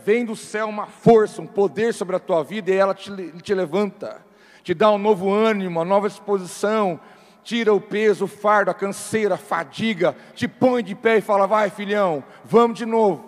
Vem 0.04 0.24
do 0.24 0.36
céu 0.36 0.68
uma 0.68 0.86
força, 0.86 1.42
um 1.42 1.46
poder 1.46 1.92
sobre 1.92 2.14
a 2.14 2.20
tua 2.20 2.44
vida, 2.44 2.70
e 2.70 2.76
ela 2.76 2.94
te, 2.94 3.10
te 3.42 3.54
levanta, 3.54 4.24
te 4.62 4.74
dá 4.74 4.90
um 4.90 4.98
novo 4.98 5.32
ânimo, 5.32 5.70
uma 5.78 5.84
nova 5.84 6.08
disposição, 6.08 7.00
tira 7.42 7.72
o 7.72 7.80
peso, 7.80 8.26
o 8.26 8.28
fardo, 8.28 8.70
a 8.70 8.74
canseira, 8.74 9.34
a 9.34 9.38
fadiga, 9.38 10.14
te 10.34 10.46
põe 10.46 10.82
de 10.82 10.94
pé 10.94 11.16
e 11.16 11.22
fala: 11.22 11.46
vai, 11.46 11.70
filhão, 11.70 12.22
vamos 12.44 12.78
de 12.78 12.86
novo. 12.86 13.27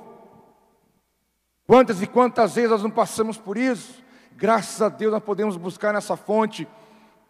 Quantas 1.70 2.02
e 2.02 2.06
quantas 2.08 2.56
vezes 2.56 2.68
nós 2.68 2.82
não 2.82 2.90
passamos 2.90 3.38
por 3.38 3.56
isso? 3.56 4.02
Graças 4.32 4.82
a 4.82 4.88
Deus 4.88 5.12
nós 5.12 5.22
podemos 5.22 5.56
buscar 5.56 5.94
nessa 5.94 6.16
fonte 6.16 6.66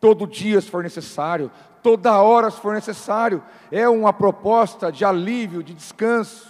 todo 0.01 0.27
dia 0.27 0.59
se 0.63 0.71
for 0.71 0.83
necessário, 0.83 1.51
toda 1.83 2.23
hora 2.23 2.51
se 2.51 2.59
for 2.59 2.73
necessário. 2.73 3.45
É 3.71 3.87
uma 3.87 4.15
proposta 4.15 4.91
de 4.91 5.05
alívio, 5.05 5.63
de 5.63 5.75
descanso. 5.75 6.49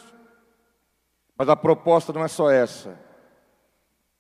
Mas 1.37 1.49
a 1.49 1.57
proposta 1.57 2.13
não 2.13 2.23
é 2.23 2.29
só 2.29 2.49
essa. 2.49 2.97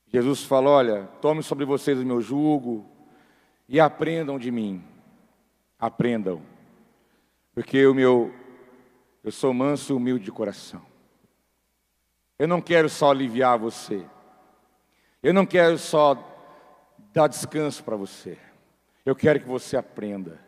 Jesus 0.09 0.43
fala: 0.43 0.69
olha, 0.69 1.09
tome 1.21 1.41
sobre 1.41 1.65
vocês 1.65 1.97
o 1.97 2.05
meu 2.05 2.21
jugo 2.21 2.85
e 3.69 3.79
aprendam 3.79 4.37
de 4.37 4.51
mim. 4.51 4.83
Aprendam. 5.79 6.43
Porque 7.55 7.87
o 7.87 7.95
meu 7.95 8.35
eu 9.23 9.31
sou 9.31 9.55
manso 9.55 9.93
e 9.93 9.95
humilde 9.95 10.25
de 10.25 10.33
coração. 10.33 10.90
Eu 12.41 12.49
não 12.49 12.63
quero 12.63 12.89
só 12.89 13.11
aliviar 13.11 13.59
você. 13.59 14.03
Eu 15.23 15.35
não 15.35 15.45
quero 15.45 15.77
só 15.77 16.17
dar 17.13 17.27
descanso 17.27 17.85
para 17.85 17.97
você. 17.97 18.39
Eu 19.05 19.15
quero 19.15 19.41
que 19.41 19.47
você 19.47 19.77
aprenda. 19.77 20.41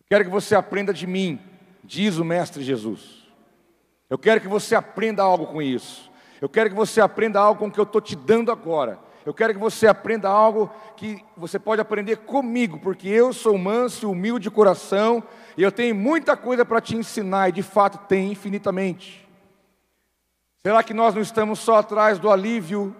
Eu 0.00 0.06
quero 0.08 0.24
que 0.24 0.30
você 0.30 0.56
aprenda 0.56 0.92
de 0.92 1.06
mim, 1.06 1.38
diz 1.84 2.18
o 2.18 2.24
Mestre 2.24 2.64
Jesus. 2.64 3.28
Eu 4.10 4.18
quero 4.18 4.40
que 4.40 4.48
você 4.48 4.74
aprenda 4.74 5.22
algo 5.22 5.46
com 5.46 5.62
isso. 5.62 6.10
Eu 6.40 6.48
quero 6.48 6.70
que 6.70 6.74
você 6.74 7.00
aprenda 7.00 7.38
algo 7.38 7.60
com 7.60 7.68
o 7.68 7.70
que 7.70 7.78
eu 7.78 7.84
estou 7.84 8.00
te 8.00 8.16
dando 8.16 8.50
agora. 8.50 8.98
Eu 9.24 9.32
quero 9.32 9.54
que 9.54 9.60
você 9.60 9.86
aprenda 9.86 10.28
algo 10.28 10.68
que 10.96 11.24
você 11.36 11.60
pode 11.60 11.80
aprender 11.80 12.16
comigo, 12.16 12.80
porque 12.80 13.06
eu 13.06 13.32
sou 13.32 13.56
manso 13.56 14.04
e 14.04 14.10
humilde 14.10 14.48
de 14.48 14.50
coração, 14.50 15.22
e 15.56 15.62
eu 15.62 15.70
tenho 15.70 15.94
muita 15.94 16.36
coisa 16.36 16.64
para 16.64 16.80
te 16.80 16.96
ensinar, 16.96 17.50
e 17.50 17.52
de 17.52 17.62
fato 17.62 17.98
tem 18.08 18.32
infinitamente. 18.32 19.21
Será 20.64 20.80
que 20.84 20.94
nós 20.94 21.12
não 21.12 21.20
estamos 21.20 21.58
só 21.58 21.78
atrás 21.78 22.20
do 22.20 22.30
alívio? 22.30 22.94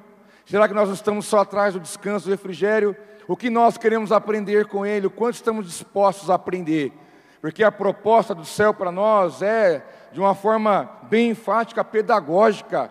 Será 0.45 0.67
que 0.67 0.75
nós 0.75 0.89
não 0.89 0.95
estamos 0.95 1.27
só 1.27 1.39
atrás 1.39 1.75
do 1.75 1.79
descanso, 1.79 2.27
do 2.27 2.33
refrigério? 2.33 2.97
O 3.29 3.37
que 3.37 3.49
nós 3.49 3.79
queremos 3.79 4.11
aprender 4.11 4.67
com 4.67 4.85
Ele? 4.85 5.07
O 5.07 5.11
quanto 5.11 5.37
estamos 5.37 5.67
dispostos 5.67 6.29
a 6.29 6.35
aprender? 6.35 6.93
Porque 7.41 7.63
a 7.63 7.71
proposta 7.71 8.35
do 8.35 8.45
céu 8.45 8.75
para 8.75 8.91
nós 8.91 9.43
é 9.43 9.87
de 10.13 10.19
uma 10.19 10.35
forma 10.35 10.91
bem 11.05 11.31
enfática, 11.31 11.85
pedagógica. 11.85 12.91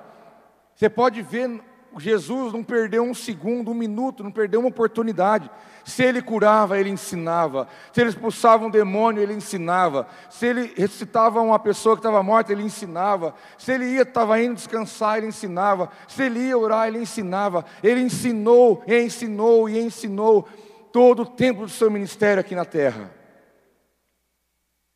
Você 0.74 0.90
pode 0.90 1.22
ver 1.22 1.62
Jesus 2.00 2.54
não 2.54 2.64
perdeu 2.64 3.04
um 3.04 3.14
segundo, 3.14 3.72
um 3.72 3.74
minuto, 3.74 4.24
não 4.24 4.32
perdeu 4.32 4.62
uma 4.62 4.70
oportunidade. 4.70 5.50
Se 5.84 6.04
ele 6.04 6.22
curava, 6.22 6.80
ele 6.80 6.90
ensinava. 6.90 7.68
Se 7.92 8.00
ele 8.00 8.12
expulsava 8.12 8.66
um 8.66 8.70
demônio, 8.70 9.22
ele 9.22 9.34
ensinava. 9.34 10.08
Se 10.30 10.46
ele 10.46 10.74
ressuscitava 10.78 11.42
uma 11.42 11.60
pessoa 11.60 11.96
que 11.96 12.00
estava 12.00 12.24
morta, 12.24 12.54
ele 12.54 12.64
ensinava. 12.64 13.36
Se 13.58 13.74
ele 13.74 13.86
ia, 13.86 14.04
estava 14.04 14.42
indo 14.42 14.56
descansar, 14.56 15.18
ele 15.18 15.28
ensinava. 15.28 15.90
Se 16.08 16.24
ele 16.24 16.40
ia 16.40 16.58
orar, 16.58 16.88
ele 16.88 17.00
ensinava. 17.00 17.66
Ele 17.84 18.02
ensinou, 18.02 18.84
e 18.88 19.02
ensinou 19.02 19.68
e 19.68 19.80
ensinou 19.80 20.48
todo 20.94 21.24
o 21.24 21.26
tempo 21.26 21.64
do 21.64 21.70
seu 21.70 21.92
ministério 21.92 22.40
aqui 22.40 22.56
na 22.56 22.66
terra. 22.66 23.12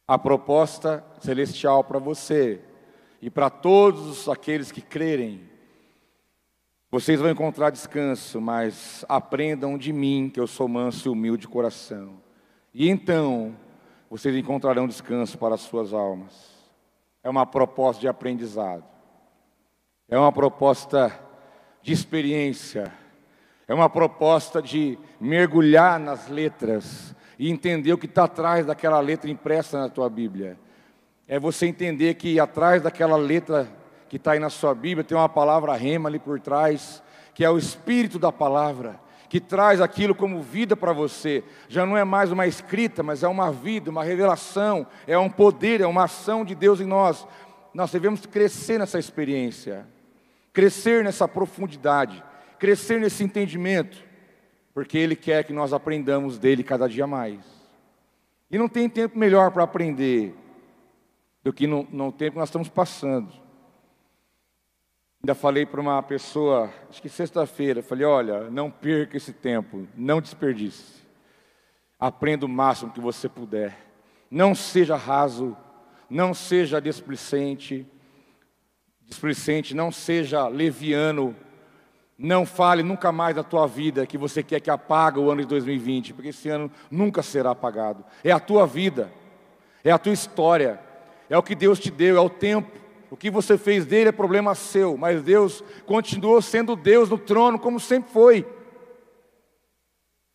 A 0.07 0.17
proposta 0.17 1.03
celestial 1.19 1.83
para 1.83 1.99
você 1.99 2.61
e 3.21 3.29
para 3.29 3.49
todos 3.49 4.29
aqueles 4.29 4.71
que 4.71 4.81
crerem 4.81 5.54
vocês 6.95 7.19
vão 7.19 7.29
encontrar 7.29 7.71
descanso, 7.71 8.39
mas 8.39 9.03
aprendam 9.09 9.77
de 9.77 9.91
mim, 9.91 10.31
que 10.33 10.39
eu 10.39 10.47
sou 10.47 10.65
manso 10.65 11.09
e 11.09 11.11
humilde 11.11 11.41
de 11.41 11.47
coração. 11.49 12.21
E 12.73 12.89
então, 12.89 13.53
vocês 14.09 14.33
encontrarão 14.33 14.87
descanso 14.87 15.37
para 15.37 15.55
as 15.55 15.59
suas 15.59 15.91
almas. 15.91 16.31
É 17.21 17.29
uma 17.29 17.45
proposta 17.45 17.99
de 17.99 18.07
aprendizado. 18.07 18.85
É 20.07 20.17
uma 20.17 20.31
proposta 20.31 21.13
de 21.81 21.91
experiência. 21.91 22.93
É 23.67 23.73
uma 23.73 23.89
proposta 23.89 24.61
de 24.61 24.97
mergulhar 25.19 25.99
nas 25.99 26.29
letras 26.29 27.13
e 27.37 27.51
entender 27.51 27.91
o 27.91 27.97
que 27.97 28.05
está 28.05 28.23
atrás 28.23 28.65
daquela 28.65 29.01
letra 29.01 29.29
impressa 29.29 29.77
na 29.77 29.89
tua 29.89 30.09
Bíblia. 30.09 30.57
É 31.27 31.37
você 31.37 31.65
entender 31.65 32.13
que 32.13 32.39
atrás 32.39 32.81
daquela 32.81 33.17
letra 33.17 33.67
que 34.09 34.17
está 34.17 34.31
aí 34.31 34.39
na 34.39 34.49
sua 34.49 34.73
Bíblia, 34.73 35.03
tem 35.03 35.17
uma 35.17 35.29
palavra 35.29 35.73
rema 35.75 36.09
ali 36.09 36.19
por 36.19 36.39
trás, 36.39 37.01
que 37.33 37.43
é 37.43 37.49
o 37.49 37.57
espírito 37.57 38.17
da 38.17 38.31
palavra, 38.31 38.99
que 39.29 39.39
traz 39.39 39.81
aquilo 39.81 40.15
como 40.15 40.41
vida 40.41 40.75
para 40.75 40.93
você. 40.93 41.43
Já 41.67 41.85
não 41.85 41.97
é 41.97 42.03
mais 42.03 42.31
uma 42.31 42.47
escrita, 42.47 43.03
mas 43.03 43.23
é 43.23 43.27
uma 43.27 43.51
vida, 43.51 43.89
uma 43.89 44.03
revelação, 44.03 44.87
é 45.07 45.17
um 45.17 45.29
poder, 45.29 45.81
é 45.81 45.87
uma 45.87 46.05
ação 46.05 46.45
de 46.45 46.55
Deus 46.55 46.79
em 46.79 46.85
nós. 46.85 47.27
Nós 47.73 47.91
devemos 47.91 48.25
crescer 48.25 48.79
nessa 48.79 48.97
experiência, 48.97 49.85
crescer 50.53 51.03
nessa 51.03 51.27
profundidade, 51.27 52.23
crescer 52.57 53.01
nesse 53.01 53.23
entendimento, 53.23 54.01
porque 54.73 54.97
Ele 54.97 55.15
quer 55.15 55.43
que 55.43 55.51
nós 55.51 55.73
aprendamos 55.73 56.37
dele 56.37 56.63
cada 56.63 56.87
dia 56.87 57.05
mais. 57.05 57.39
E 58.49 58.57
não 58.57 58.69
tem 58.69 58.87
tempo 58.87 59.17
melhor 59.17 59.51
para 59.51 59.63
aprender 59.63 60.33
do 61.43 61.51
que 61.51 61.67
no, 61.67 61.87
no 61.91 62.11
tempo 62.11 62.33
que 62.33 62.39
nós 62.39 62.49
estamos 62.49 62.69
passando. 62.69 63.44
Ainda 65.25 65.33
falei 65.33 65.65
para 65.65 65.81
uma 65.81 66.03
pessoa, 66.03 66.71
acho 66.87 67.01
que 67.01 67.09
sexta-feira, 67.09 67.81
falei: 67.81 68.05
olha, 68.05 68.47
não 68.51 68.69
perca 68.69 69.17
esse 69.17 69.33
tempo, 69.33 69.87
não 69.95 70.21
desperdice. 70.21 71.01
Aprenda 71.99 72.45
o 72.45 72.47
máximo 72.47 72.91
que 72.91 72.99
você 72.99 73.27
puder. 73.27 73.75
Não 74.29 74.53
seja 74.53 74.95
raso, 74.95 75.57
não 76.07 76.31
seja 76.31 76.79
displicente, 76.79 77.87
displicente, 79.01 79.73
não 79.73 79.91
seja 79.91 80.47
leviano. 80.47 81.35
Não 82.15 82.45
fale 82.45 82.83
nunca 82.83 83.11
mais 83.11 83.35
da 83.35 83.41
tua 83.41 83.65
vida 83.65 84.05
que 84.05 84.19
você 84.19 84.43
quer 84.43 84.59
que 84.59 84.69
apague 84.69 85.17
o 85.17 85.31
ano 85.31 85.41
de 85.41 85.47
2020, 85.47 86.13
porque 86.13 86.29
esse 86.29 86.49
ano 86.49 86.69
nunca 86.91 87.23
será 87.23 87.49
apagado. 87.49 88.05
É 88.23 88.31
a 88.31 88.39
tua 88.39 88.67
vida, 88.67 89.11
é 89.83 89.89
a 89.89 89.97
tua 89.97 90.13
história, 90.13 90.79
é 91.27 91.35
o 91.35 91.41
que 91.41 91.55
Deus 91.55 91.79
te 91.79 91.89
deu, 91.89 92.15
é 92.15 92.21
o 92.21 92.29
tempo. 92.29 92.84
O 93.09 93.17
que 93.17 93.29
você 93.29 93.57
fez 93.57 93.85
dele 93.85 94.09
é 94.09 94.11
problema 94.11 94.55
seu, 94.55 94.97
mas 94.97 95.21
Deus 95.21 95.63
continuou 95.85 96.41
sendo 96.41 96.75
Deus 96.75 97.09
no 97.09 97.17
trono 97.17 97.59
como 97.59 97.79
sempre 97.79 98.11
foi. 98.11 98.45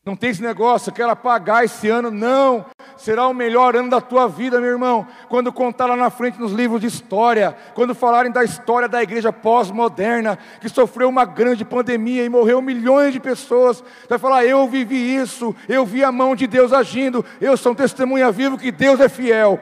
Não 0.03 0.17
tem 0.17 0.31
esse 0.31 0.43
negócio, 0.43 0.89
eu 0.89 0.95
quero 0.95 1.11
apagar 1.11 1.63
esse 1.63 1.87
ano. 1.89 2.11
Não, 2.11 2.65
será 2.97 3.29
o 3.29 3.35
melhor 3.35 3.77
ano 3.77 3.91
da 3.91 4.01
tua 4.01 4.27
vida, 4.27 4.59
meu 4.59 4.71
irmão. 4.71 5.07
Quando 5.29 5.53
contar 5.53 5.87
lá 5.87 5.95
na 5.95 6.09
frente 6.09 6.41
nos 6.41 6.53
livros 6.53 6.81
de 6.81 6.87
história, 6.87 7.55
quando 7.75 7.95
falarem 7.95 8.33
da 8.33 8.43
história 8.43 8.89
da 8.89 9.03
igreja 9.03 9.31
pós-moderna, 9.31 10.39
que 10.59 10.71
sofreu 10.71 11.09
uma 11.09 11.27
grande 11.27 11.67
pandemia 11.67 12.25
e 12.25 12.31
morreu 12.31 12.63
milhões 12.63 13.13
de 13.13 13.21
pessoas, 13.21 13.85
vai 14.09 14.19
falar: 14.19 14.45
Eu 14.45 14.67
vivi 14.67 15.15
isso, 15.15 15.55
eu 15.69 15.85
vi 15.85 16.03
a 16.03 16.11
mão 16.11 16.35
de 16.35 16.47
Deus 16.47 16.73
agindo, 16.73 17.25
eu 17.39 17.55
sou 17.57 17.73
um 17.73 17.75
testemunha 17.75 18.33
vivo 18.33 18.57
que 18.57 18.73
Deus 18.73 19.01
é 19.01 19.09
fiel. 19.09 19.61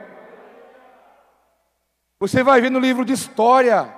Você 2.20 2.42
vai 2.42 2.60
ver 2.60 2.70
no 2.70 2.78
livro 2.78 3.04
de 3.04 3.12
história, 3.12 3.94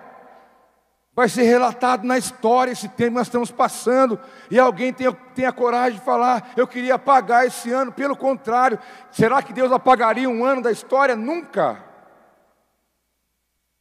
vai 1.14 1.28
ser 1.28 1.42
relatado 1.44 2.04
na 2.04 2.18
história 2.18 2.72
esse 2.72 2.88
tempo 2.88 3.12
que 3.12 3.18
nós 3.18 3.26
estamos 3.26 3.50
passando, 3.50 4.18
e 4.50 4.58
alguém 4.58 4.92
tem, 4.92 5.10
tem 5.34 5.46
a 5.46 5.52
coragem 5.52 5.98
de 5.98 6.04
falar: 6.04 6.52
eu 6.56 6.66
queria 6.66 6.96
apagar 6.96 7.46
esse 7.46 7.72
ano, 7.72 7.92
pelo 7.92 8.16
contrário, 8.16 8.78
será 9.10 9.42
que 9.42 9.52
Deus 9.52 9.72
apagaria 9.72 10.28
um 10.28 10.44
ano 10.44 10.62
da 10.62 10.70
história? 10.70 11.16
Nunca, 11.16 11.82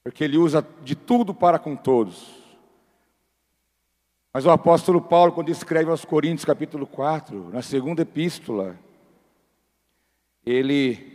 porque 0.03 0.23
Ele 0.23 0.37
usa 0.37 0.65
de 0.81 0.95
tudo 0.95 1.33
para 1.33 1.59
com 1.59 1.75
todos. 1.75 2.39
Mas 4.31 4.45
o 4.45 4.51
apóstolo 4.51 5.01
Paulo, 5.01 5.31
quando 5.31 5.49
escreve 5.49 5.89
aos 5.89 6.05
Coríntios, 6.05 6.45
capítulo 6.45 6.85
4, 6.85 7.49
na 7.51 7.63
segunda 7.63 8.03
epístola, 8.03 8.77
ele, 10.45 11.08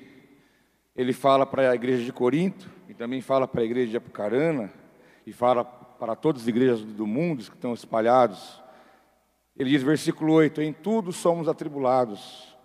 ele 0.96 1.12
fala 1.12 1.44
para 1.44 1.70
a 1.70 1.74
igreja 1.74 2.04
de 2.04 2.12
Corinto, 2.12 2.70
e 2.88 2.94
também 2.94 3.20
fala 3.20 3.48
para 3.48 3.62
a 3.62 3.64
igreja 3.64 3.90
de 3.90 3.96
Apucarana, 3.96 4.72
e 5.26 5.32
fala 5.32 5.64
para 5.64 6.14
todas 6.14 6.42
as 6.42 6.48
igrejas 6.48 6.84
do 6.84 7.06
mundo 7.06 7.42
que 7.44 7.56
estão 7.56 7.74
espalhados. 7.74 8.62
Ele 9.56 9.70
diz, 9.70 9.82
versículo 9.82 10.34
8: 10.34 10.62
Em 10.62 10.72
tudo 10.72 11.12
somos 11.12 11.48
atribulados, 11.48 12.56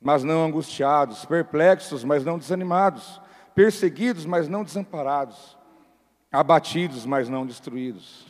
mas 0.00 0.22
não 0.22 0.44
angustiados, 0.44 1.24
perplexos, 1.24 2.04
mas 2.04 2.24
não 2.24 2.38
desanimados, 2.38 3.20
perseguidos, 3.54 4.24
mas 4.26 4.48
não 4.48 4.62
desamparados, 4.62 5.56
abatidos, 6.30 7.04
mas 7.04 7.28
não 7.28 7.44
destruídos. 7.44 8.26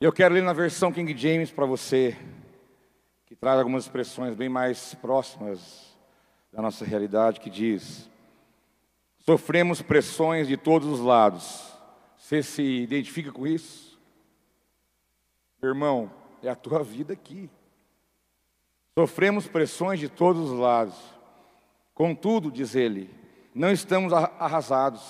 Eu 0.00 0.12
quero 0.12 0.34
ler 0.34 0.44
na 0.44 0.52
versão 0.52 0.92
King 0.92 1.16
James 1.16 1.50
para 1.50 1.66
você, 1.66 2.16
que 3.26 3.34
traz 3.34 3.58
algumas 3.58 3.84
expressões 3.84 4.36
bem 4.36 4.48
mais 4.48 4.94
próximas 4.94 5.87
da 6.58 6.62
nossa 6.62 6.84
realidade, 6.84 7.38
que 7.38 7.48
diz: 7.48 8.10
Sofremos 9.20 9.80
pressões 9.80 10.48
de 10.48 10.56
todos 10.56 10.88
os 10.88 10.98
lados. 10.98 11.72
Você 12.16 12.42
se 12.42 12.62
identifica 12.82 13.30
com 13.30 13.46
isso? 13.46 13.96
Irmão, 15.62 16.10
é 16.42 16.48
a 16.48 16.56
tua 16.56 16.82
vida 16.82 17.12
aqui. 17.12 17.48
Sofremos 18.98 19.46
pressões 19.46 20.00
de 20.00 20.08
todos 20.08 20.50
os 20.50 20.58
lados. 20.58 20.96
Contudo, 21.94 22.50
diz 22.50 22.74
ele, 22.74 23.08
não 23.54 23.70
estamos 23.70 24.12
arrasados. 24.12 25.00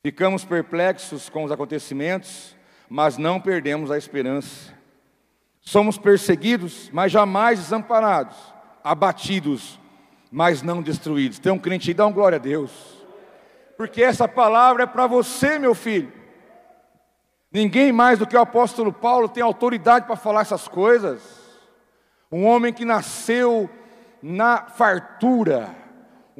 Ficamos 0.00 0.44
perplexos 0.44 1.28
com 1.28 1.42
os 1.42 1.50
acontecimentos, 1.50 2.54
mas 2.88 3.18
não 3.18 3.40
perdemos 3.40 3.90
a 3.90 3.98
esperança. 3.98 4.72
Somos 5.60 5.98
perseguidos, 5.98 6.88
mas 6.92 7.10
jamais 7.10 7.58
desamparados, 7.58 8.36
abatidos, 8.84 9.78
mas 10.30 10.62
não 10.62 10.82
destruídos. 10.82 11.38
Tem 11.38 11.52
um 11.52 11.58
crente 11.58 11.90
aí, 11.90 11.94
dá 11.94 12.06
um 12.06 12.12
glória 12.12 12.36
a 12.36 12.40
Deus. 12.40 12.70
Porque 13.76 14.02
essa 14.02 14.26
palavra 14.26 14.82
é 14.82 14.86
para 14.86 15.06
você, 15.06 15.58
meu 15.58 15.74
filho. 15.74 16.12
Ninguém 17.50 17.92
mais 17.92 18.18
do 18.18 18.26
que 18.26 18.36
o 18.36 18.40
apóstolo 18.40 18.92
Paulo 18.92 19.28
tem 19.28 19.42
autoridade 19.42 20.06
para 20.06 20.16
falar 20.16 20.42
essas 20.42 20.68
coisas. 20.68 21.22
Um 22.30 22.44
homem 22.44 22.72
que 22.72 22.84
nasceu 22.84 23.70
na 24.22 24.64
fartura 24.66 25.74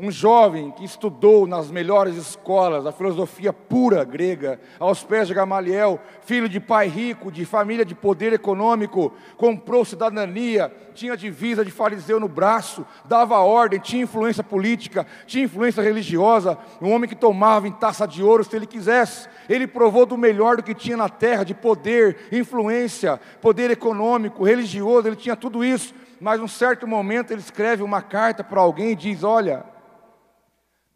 um 0.00 0.12
jovem 0.12 0.70
que 0.70 0.84
estudou 0.84 1.44
nas 1.44 1.72
melhores 1.72 2.14
escolas 2.14 2.86
a 2.86 2.92
filosofia 2.92 3.52
pura 3.52 4.04
grega, 4.04 4.60
aos 4.78 5.02
pés 5.02 5.26
de 5.26 5.34
Gamaliel, 5.34 6.00
filho 6.24 6.48
de 6.48 6.60
pai 6.60 6.86
rico, 6.86 7.32
de 7.32 7.44
família 7.44 7.84
de 7.84 7.96
poder 7.96 8.32
econômico, 8.32 9.12
comprou 9.36 9.84
cidadania, 9.84 10.72
tinha 10.94 11.16
divisa 11.16 11.64
de 11.64 11.72
fariseu 11.72 12.20
no 12.20 12.28
braço, 12.28 12.86
dava 13.06 13.38
ordem, 13.38 13.80
tinha 13.80 14.04
influência 14.04 14.44
política, 14.44 15.04
tinha 15.26 15.44
influência 15.44 15.82
religiosa, 15.82 16.56
um 16.80 16.92
homem 16.92 17.08
que 17.08 17.16
tomava 17.16 17.66
em 17.66 17.72
taça 17.72 18.06
de 18.06 18.22
ouro 18.22 18.44
se 18.44 18.54
ele 18.54 18.66
quisesse. 18.66 19.28
Ele 19.48 19.66
provou 19.66 20.06
do 20.06 20.16
melhor 20.16 20.56
do 20.56 20.62
que 20.62 20.74
tinha 20.74 20.96
na 20.96 21.08
terra, 21.08 21.42
de 21.42 21.54
poder, 21.54 22.28
influência, 22.30 23.20
poder 23.40 23.68
econômico, 23.68 24.44
religioso, 24.44 25.08
ele 25.08 25.16
tinha 25.16 25.34
tudo 25.34 25.64
isso. 25.64 25.92
Mas, 26.20 26.38
num 26.38 26.48
certo 26.48 26.86
momento, 26.86 27.32
ele 27.32 27.40
escreve 27.40 27.82
uma 27.82 28.02
carta 28.02 28.44
para 28.44 28.60
alguém 28.60 28.90
e 28.90 28.96
diz: 28.96 29.22
Olha, 29.22 29.64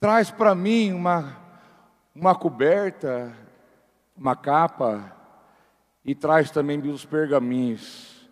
Traz 0.02 0.32
para 0.32 0.52
mim 0.52 0.92
uma, 0.92 1.38
uma 2.12 2.34
coberta, 2.34 3.32
uma 4.16 4.34
capa, 4.34 5.16
e 6.04 6.12
traz 6.12 6.50
também 6.50 6.80
os 6.88 7.04
pergaminhos, 7.04 8.28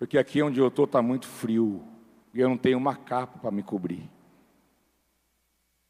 porque 0.00 0.18
aqui 0.18 0.42
onde 0.42 0.58
eu 0.58 0.66
estou 0.66 0.84
está 0.84 1.00
muito 1.00 1.28
frio, 1.28 1.80
e 2.34 2.40
eu 2.40 2.48
não 2.48 2.58
tenho 2.58 2.76
uma 2.76 2.96
capa 2.96 3.38
para 3.38 3.52
me 3.52 3.62
cobrir. 3.62 4.10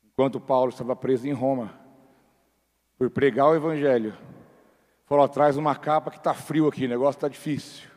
Enquanto 0.05 0.39
Paulo 0.39 0.69
estava 0.69 0.95
preso 0.95 1.27
em 1.27 1.33
Roma, 1.33 1.73
por 2.99 3.09
pregar 3.09 3.49
o 3.49 3.55
Evangelho, 3.55 4.15
falou: 5.07 5.27
traz 5.31 5.57
uma 5.57 5.75
capa 5.75 6.11
que 6.11 6.19
está 6.19 6.35
frio 6.35 6.69
aqui, 6.69 6.85
o 6.85 6.91
negócio 6.91 7.17
está 7.17 7.29
difícil. 7.29 7.89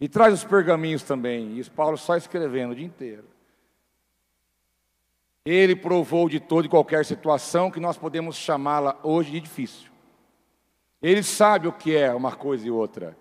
E 0.00 0.08
traz 0.08 0.34
os 0.34 0.42
pergaminhos 0.42 1.04
também. 1.04 1.60
E 1.60 1.70
Paulo 1.70 1.96
só 1.96 2.16
escrevendo 2.16 2.72
o 2.72 2.74
dia 2.74 2.86
inteiro. 2.86 3.35
Ele 5.46 5.76
provou 5.76 6.28
de 6.28 6.40
toda 6.40 6.66
e 6.66 6.68
qualquer 6.70 7.04
situação 7.04 7.70
que 7.70 7.78
nós 7.78 7.96
podemos 7.96 8.34
chamá-la 8.34 8.98
hoje 9.04 9.30
de 9.30 9.40
difícil. 9.40 9.88
Ele 11.00 11.22
sabe 11.22 11.68
o 11.68 11.72
que 11.72 11.96
é 11.96 12.12
uma 12.12 12.32
coisa 12.32 12.66
e 12.66 12.70
outra. 12.70 13.16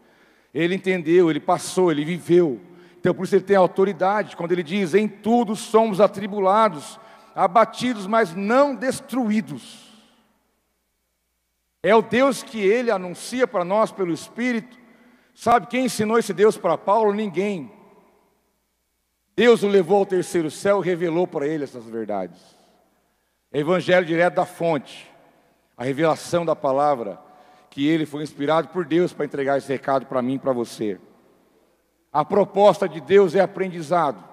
Ele 0.51 0.73
entendeu, 0.73 1.29
ele 1.29 1.39
passou, 1.39 1.91
ele 1.91 2.03
viveu. 2.03 2.59
Então 2.97 3.13
por 3.13 3.25
isso 3.25 3.35
ele 3.35 3.43
tem 3.43 3.55
autoridade 3.55 4.35
quando 4.35 4.53
ele 4.53 4.63
diz: 4.63 4.95
"Em 4.95 5.07
tudo 5.07 5.55
somos 5.55 6.01
atribulados, 6.01 6.99
abatidos, 7.35 8.07
mas 8.07 8.33
não 8.33 8.73
destruídos". 8.73 9.85
É 11.83 11.95
o 11.95 12.01
Deus 12.01 12.41
que 12.41 12.57
ele 12.59 12.89
anuncia 12.89 13.45
para 13.45 13.63
nós 13.63 13.91
pelo 13.91 14.11
Espírito. 14.11 14.75
Sabe 15.35 15.67
quem 15.67 15.85
ensinou 15.85 16.17
esse 16.17 16.33
Deus 16.33 16.57
para 16.57 16.75
Paulo? 16.75 17.13
Ninguém. 17.13 17.71
Deus 19.35 19.63
o 19.63 19.67
levou 19.67 19.97
ao 19.97 20.05
terceiro 20.05 20.49
céu 20.49 20.81
e 20.81 20.85
revelou 20.85 21.27
para 21.27 21.45
ele 21.45 21.65
essas 21.65 21.83
verdades. 21.85 22.39
Evangelho 23.51 24.05
direto 24.05 24.35
da 24.35 24.45
fonte, 24.45 25.11
a 25.75 25.83
revelação 25.83 26.45
da 26.45 26.55
palavra, 26.55 27.19
que 27.69 27.85
ele 27.85 28.05
foi 28.05 28.23
inspirado 28.23 28.69
por 28.69 28.85
Deus 28.85 29.11
para 29.11 29.25
entregar 29.25 29.57
esse 29.57 29.71
recado 29.71 30.05
para 30.05 30.21
mim 30.21 30.35
e 30.35 30.39
para 30.39 30.53
você. 30.53 30.99
A 32.11 32.23
proposta 32.23 32.87
de 32.87 33.01
Deus 33.01 33.35
é 33.35 33.41
aprendizado. 33.41 34.23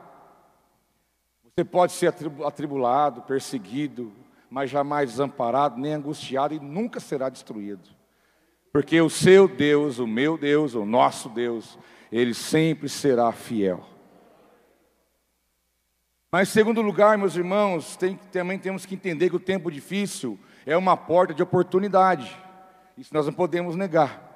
Você 1.45 1.65
pode 1.65 1.93
ser 1.93 2.15
atribulado, 2.45 3.23
perseguido, 3.23 4.13
mas 4.49 4.71
jamais 4.71 5.11
desamparado, 5.11 5.81
nem 5.81 5.95
angustiado 5.95 6.55
e 6.55 6.61
nunca 6.61 7.01
será 7.01 7.29
destruído. 7.29 7.89
Porque 8.73 9.01
o 9.01 9.11
seu 9.11 9.49
Deus, 9.49 9.99
o 9.99 10.07
meu 10.07 10.39
Deus, 10.39 10.75
o 10.75 10.85
nosso 10.87 11.29
Deus, 11.29 11.77
ele 12.11 12.33
sempre 12.33 12.89
será 12.89 13.33
fiel. 13.33 13.92
Mas, 16.35 16.49
em 16.49 16.53
segundo 16.53 16.81
lugar, 16.81 17.19
meus 17.19 17.37
irmãos, 17.37 17.95
tem, 17.95 18.17
também 18.17 18.59
temos 18.59 18.87
que 18.87 18.95
entender 18.95 19.29
que 19.29 19.37
o 19.37 19.41
tempo 19.41 19.71
difícil 19.71 20.41
é 20.65 20.75
uma 20.75 20.97
porta 20.97 21.35
de 21.35 21.43
oportunidade. 21.43 22.35
Isso 22.97 23.13
nós 23.13 23.27
não 23.27 23.35
podemos 23.35 23.77
negar. 23.77 24.31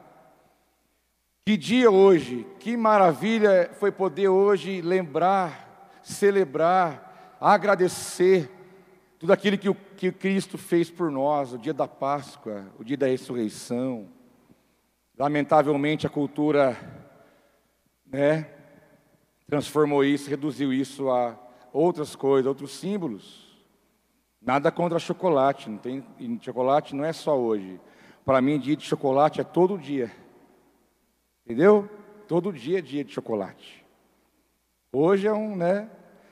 Que 1.46 1.56
dia 1.56 1.90
hoje, 1.90 2.46
que 2.60 2.76
maravilha 2.76 3.70
foi 3.80 3.90
poder 3.90 4.28
hoje 4.28 4.82
lembrar, 4.82 5.90
celebrar, 6.02 7.38
agradecer 7.40 8.50
tudo 9.18 9.32
aquilo 9.32 9.56
que 9.56 9.70
o 9.70 9.74
que 9.74 10.12
Cristo 10.12 10.58
fez 10.58 10.90
por 10.90 11.10
nós, 11.10 11.54
o 11.54 11.58
dia 11.58 11.72
da 11.72 11.88
Páscoa, 11.88 12.66
o 12.78 12.84
dia 12.84 12.98
da 12.98 13.06
ressurreição. 13.06 14.06
Lamentavelmente 15.16 16.06
a 16.06 16.10
cultura, 16.10 16.76
né, 18.04 18.50
transformou 19.46 20.04
isso, 20.04 20.28
reduziu 20.28 20.74
isso 20.74 21.08
a 21.08 21.45
outras 21.76 22.16
coisas, 22.16 22.46
outros 22.46 22.72
símbolos. 22.72 23.46
Nada 24.40 24.70
contra 24.70 24.98
chocolate, 24.98 25.68
não 25.68 25.76
tem, 25.76 26.04
chocolate 26.40 26.94
não 26.94 27.04
é 27.04 27.12
só 27.12 27.38
hoje. 27.38 27.78
Para 28.24 28.40
mim, 28.40 28.58
dia 28.58 28.76
de 28.76 28.84
chocolate 28.84 29.40
é 29.40 29.44
todo 29.44 29.76
dia. 29.76 30.10
Entendeu? 31.44 31.88
Todo 32.26 32.52
dia 32.52 32.78
é 32.78 32.82
dia 32.82 33.04
de 33.04 33.12
chocolate. 33.12 33.84
Hoje 34.90 35.26
é 35.26 35.32
um, 35.32 35.54
né? 35.54 35.88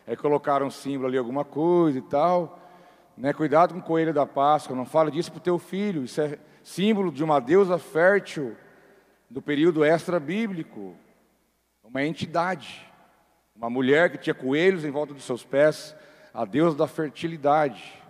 É 0.07 0.17
colocar 0.17 0.63
um 0.63 0.71
símbolo 0.71 1.09
ali, 1.09 1.19
alguma 1.19 1.45
coisa 1.45 1.99
e 1.99 2.03
tal. 2.03 2.59
Né? 3.17 3.33
Cuidado 3.33 3.75
com 3.75 3.81
o 3.81 3.83
coelho 3.83 4.15
da 4.15 4.27
Páscoa, 4.27 4.75
não 4.75 4.87
fala 4.87 5.11
disso 5.11 5.31
para 5.31 5.39
o 5.39 5.43
teu 5.43 5.59
filho. 5.59 6.05
Isso 6.05 6.21
é 6.21 6.39
símbolo 6.63 7.13
de 7.13 7.23
uma 7.23 7.39
deusa 7.39 7.79
fértil 7.79 8.57
do 9.29 9.43
período 9.43 9.85
extra-bíblico. 9.85 10.97
uma 11.83 12.03
entidade, 12.03 12.91
uma 13.55 13.71
mulher 13.71 14.11
que 14.11 14.19
tinha 14.19 14.35
coelhos 14.35 14.85
em 14.85 14.91
volta 14.91 15.15
dos 15.15 15.25
seus 15.25 15.45
pés, 15.45 15.95
a 16.33 16.45
deusa 16.45 16.77
da 16.77 16.87
fertilidade. 16.87 18.03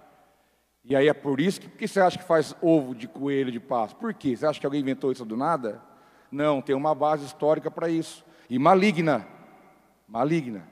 E 0.85 0.97
aí 0.97 1.09
é 1.09 1.15
por 1.15 1.41
isso 1.41 1.61
que, 1.61 1.69
que 1.69 1.87
você 1.89 2.01
acha 2.01 2.19
que 2.19 2.25
faz 2.25 2.55
ovo 2.61 2.95
de 2.95 3.07
coelho 3.07 3.53
de 3.53 3.61
Páscoa? 3.61 4.01
Por 4.01 4.15
quê? 4.15 4.37
Você 4.37 4.47
acha 4.47 4.59
que 4.59 4.67
alguém 4.67 4.81
inventou 4.81 5.13
isso 5.13 5.25
do 5.25 5.37
nada? 5.37 5.83
Não, 6.31 6.61
tem 6.61 6.75
uma 6.75 6.95
base 6.95 7.25
histórica 7.25 7.71
para 7.71 7.89
isso. 7.89 8.25
E 8.49 8.59
maligna. 8.59 9.27
Maligna. 10.09 10.67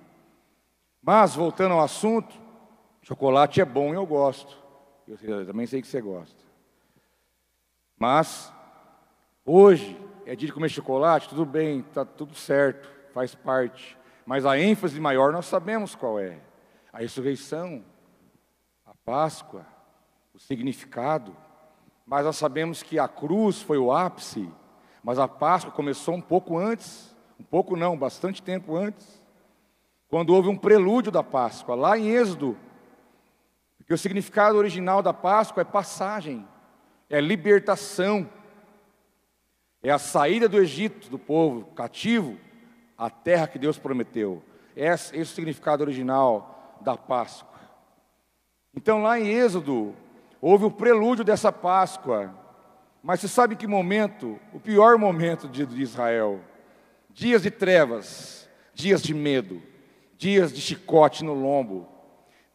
Mas, 1.03 1.35
voltando 1.35 1.73
ao 1.73 1.81
assunto, 1.81 2.35
chocolate 3.03 3.61
é 3.61 3.65
bom 3.65 3.93
e 3.93 3.97
eu 3.97 4.07
gosto. 4.07 4.57
Eu, 5.07 5.19
eu 5.23 5.47
também 5.47 5.67
sei 5.67 5.81
que 5.81 5.89
você 5.89 6.01
gosta. 6.01 6.41
Mas, 7.99 8.53
hoje, 9.45 9.99
é 10.27 10.35
dia 10.37 10.47
de 10.47 10.53
comer 10.53 10.69
chocolate, 10.69 11.29
tudo 11.29 11.45
bem, 11.45 11.81
está 11.81 12.05
tudo 12.05 12.35
certo, 12.35 12.89
faz 13.13 13.35
parte. 13.35 13.97
Mas 14.33 14.47
a 14.47 14.59
ênfase 14.59 14.99
maior 14.99 15.31
nós 15.31 15.45
sabemos 15.45 15.95
qual 15.95 16.18
é: 16.18 16.38
a 16.90 17.01
ressurreição, 17.01 17.85
a 18.87 18.95
Páscoa, 19.05 19.66
o 20.33 20.38
significado. 20.38 21.37
Mas 22.07 22.25
nós 22.25 22.38
sabemos 22.38 22.83
que 22.83 22.99
a 22.99 23.07
cruz 23.07 23.61
foi 23.61 23.77
o 23.77 23.92
ápice, 23.92 24.51
mas 25.05 25.18
a 25.18 25.29
Páscoa 25.29 25.71
começou 25.71 26.14
um 26.14 26.21
pouco 26.23 26.57
antes, 26.57 27.14
um 27.38 27.45
pouco 27.45 27.77
não, 27.77 27.95
bastante 27.95 28.42
tempo 28.42 28.75
antes, 28.75 29.23
quando 30.09 30.31
houve 30.31 30.49
um 30.49 30.57
prelúdio 30.57 31.12
da 31.12 31.23
Páscoa, 31.23 31.75
lá 31.75 31.99
em 31.99 32.09
Êxodo. 32.09 32.57
Porque 33.77 33.92
o 33.92 33.99
significado 33.99 34.57
original 34.57 35.03
da 35.03 35.12
Páscoa 35.12 35.61
é 35.61 35.64
passagem, 35.64 36.49
é 37.11 37.21
libertação, 37.21 38.27
é 39.83 39.90
a 39.90 39.99
saída 39.99 40.49
do 40.49 40.59
Egito, 40.59 41.11
do 41.11 41.18
povo 41.18 41.66
cativo, 41.75 42.38
a 43.03 43.11
terra 43.11 43.49
que 43.49 43.59
Deus 43.59 43.79
prometeu. 43.79 44.41
Esse, 44.77 45.09
esse 45.09 45.19
é 45.19 45.23
o 45.23 45.27
significado 45.27 45.83
original 45.83 46.79
da 46.81 46.97
Páscoa. 46.97 47.59
Então, 48.73 49.03
lá 49.03 49.19
em 49.19 49.27
Êxodo, 49.27 49.93
houve 50.41 50.67
o 50.67 50.71
prelúdio 50.71 51.25
dessa 51.25 51.51
Páscoa. 51.51 52.33
Mas 53.03 53.19
você 53.19 53.27
sabe 53.27 53.57
que 53.57 53.67
momento, 53.67 54.38
o 54.53 54.61
pior 54.61 54.97
momento 54.99 55.49
de, 55.49 55.67
de 55.67 55.83
Israel? 55.83 56.41
Dias 57.11 57.43
de 57.43 57.51
trevas, 57.51 58.49
dias 58.73 59.03
de 59.03 59.12
medo, 59.12 59.61
dias 60.17 60.53
de 60.53 60.61
chicote 60.61 61.25
no 61.25 61.35
lombo, 61.35 61.88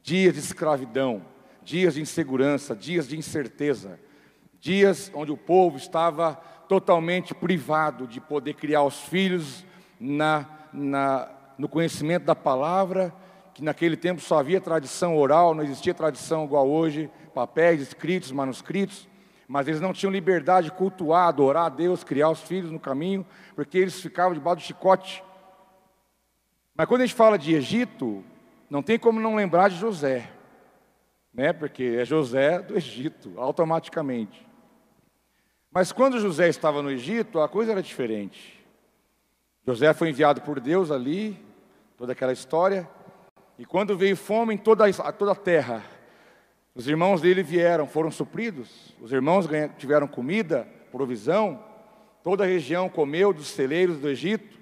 dias 0.01 0.33
de 0.33 0.39
escravidão, 0.39 1.25
dias 1.61 1.95
de 1.95 2.01
insegurança, 2.01 2.73
dias 2.73 3.05
de 3.05 3.17
incerteza, 3.17 3.99
dias 4.61 5.11
onde 5.13 5.29
o 5.29 5.37
povo 5.37 5.75
estava 5.75 6.35
totalmente 6.69 7.35
privado 7.35 8.07
de 8.07 8.21
poder 8.21 8.53
criar 8.53 8.83
os 8.83 9.01
filhos 9.01 9.67
na, 9.99 10.45
na, 10.71 11.29
no 11.57 11.67
conhecimento 11.67 12.23
da 12.23 12.35
palavra, 12.35 13.13
que 13.53 13.63
naquele 13.63 13.97
tempo 13.97 14.21
só 14.21 14.39
havia 14.39 14.61
tradição 14.61 15.17
oral, 15.17 15.55
não 15.55 15.63
existia 15.63 15.93
tradição 15.93 16.45
igual 16.45 16.69
hoje, 16.69 17.09
papéis 17.33 17.81
escritos, 17.81 18.31
manuscritos, 18.31 19.07
mas 19.47 19.67
eles 19.67 19.81
não 19.81 19.93
tinham 19.93 20.11
liberdade 20.11 20.65
de 20.69 20.75
cultuar, 20.75 21.27
adorar 21.27 21.65
a 21.65 21.69
Deus, 21.69 22.03
criar 22.03 22.29
os 22.29 22.41
filhos 22.41 22.71
no 22.71 22.79
caminho, 22.79 23.25
porque 23.55 23.77
eles 23.77 23.99
ficavam 23.99 24.33
debaixo 24.33 24.57
do 24.57 24.67
chicote. 24.67 25.23
Mas 26.75 26.87
quando 26.87 27.01
a 27.01 27.05
gente 27.05 27.15
fala 27.15 27.37
de 27.37 27.55
Egito, 27.55 28.23
não 28.69 28.83
tem 28.83 28.99
como 28.99 29.19
não 29.19 29.35
lembrar 29.35 29.69
de 29.69 29.77
José, 29.77 30.29
né? 31.33 31.53
porque 31.53 31.97
é 31.99 32.05
José 32.05 32.59
do 32.59 32.75
Egito, 32.75 33.33
automaticamente. 33.37 34.45
Mas 35.71 35.91
quando 35.91 36.19
José 36.19 36.49
estava 36.49 36.81
no 36.81 36.91
Egito, 36.91 37.39
a 37.39 37.47
coisa 37.47 37.71
era 37.71 37.81
diferente. 37.81 38.56
José 39.67 39.93
foi 39.93 40.07
enviado 40.11 40.39
por 40.39 40.61
Deus 40.61 40.91
ali, 40.91 41.37
toda 41.97 42.13
aquela 42.13 42.31
história, 42.31 42.87
e 43.59 43.65
quando 43.65 43.97
veio 43.97 44.15
fome 44.15 44.53
em 44.53 44.57
toda 44.57 44.85
a, 44.87 45.11
toda 45.11 45.33
a 45.33 45.35
terra, 45.35 45.83
os 46.73 46.87
irmãos 46.87 47.19
dele 47.19 47.43
vieram, 47.43 47.85
foram 47.85 48.09
supridos, 48.09 48.95
os 49.01 49.11
irmãos 49.11 49.45
tiveram 49.77 50.07
comida, 50.07 50.65
provisão, 50.89 51.61
toda 52.23 52.45
a 52.45 52.47
região 52.47 52.87
comeu 52.87 53.33
dos 53.33 53.47
celeiros 53.47 53.97
do 53.97 54.07
Egito. 54.07 54.57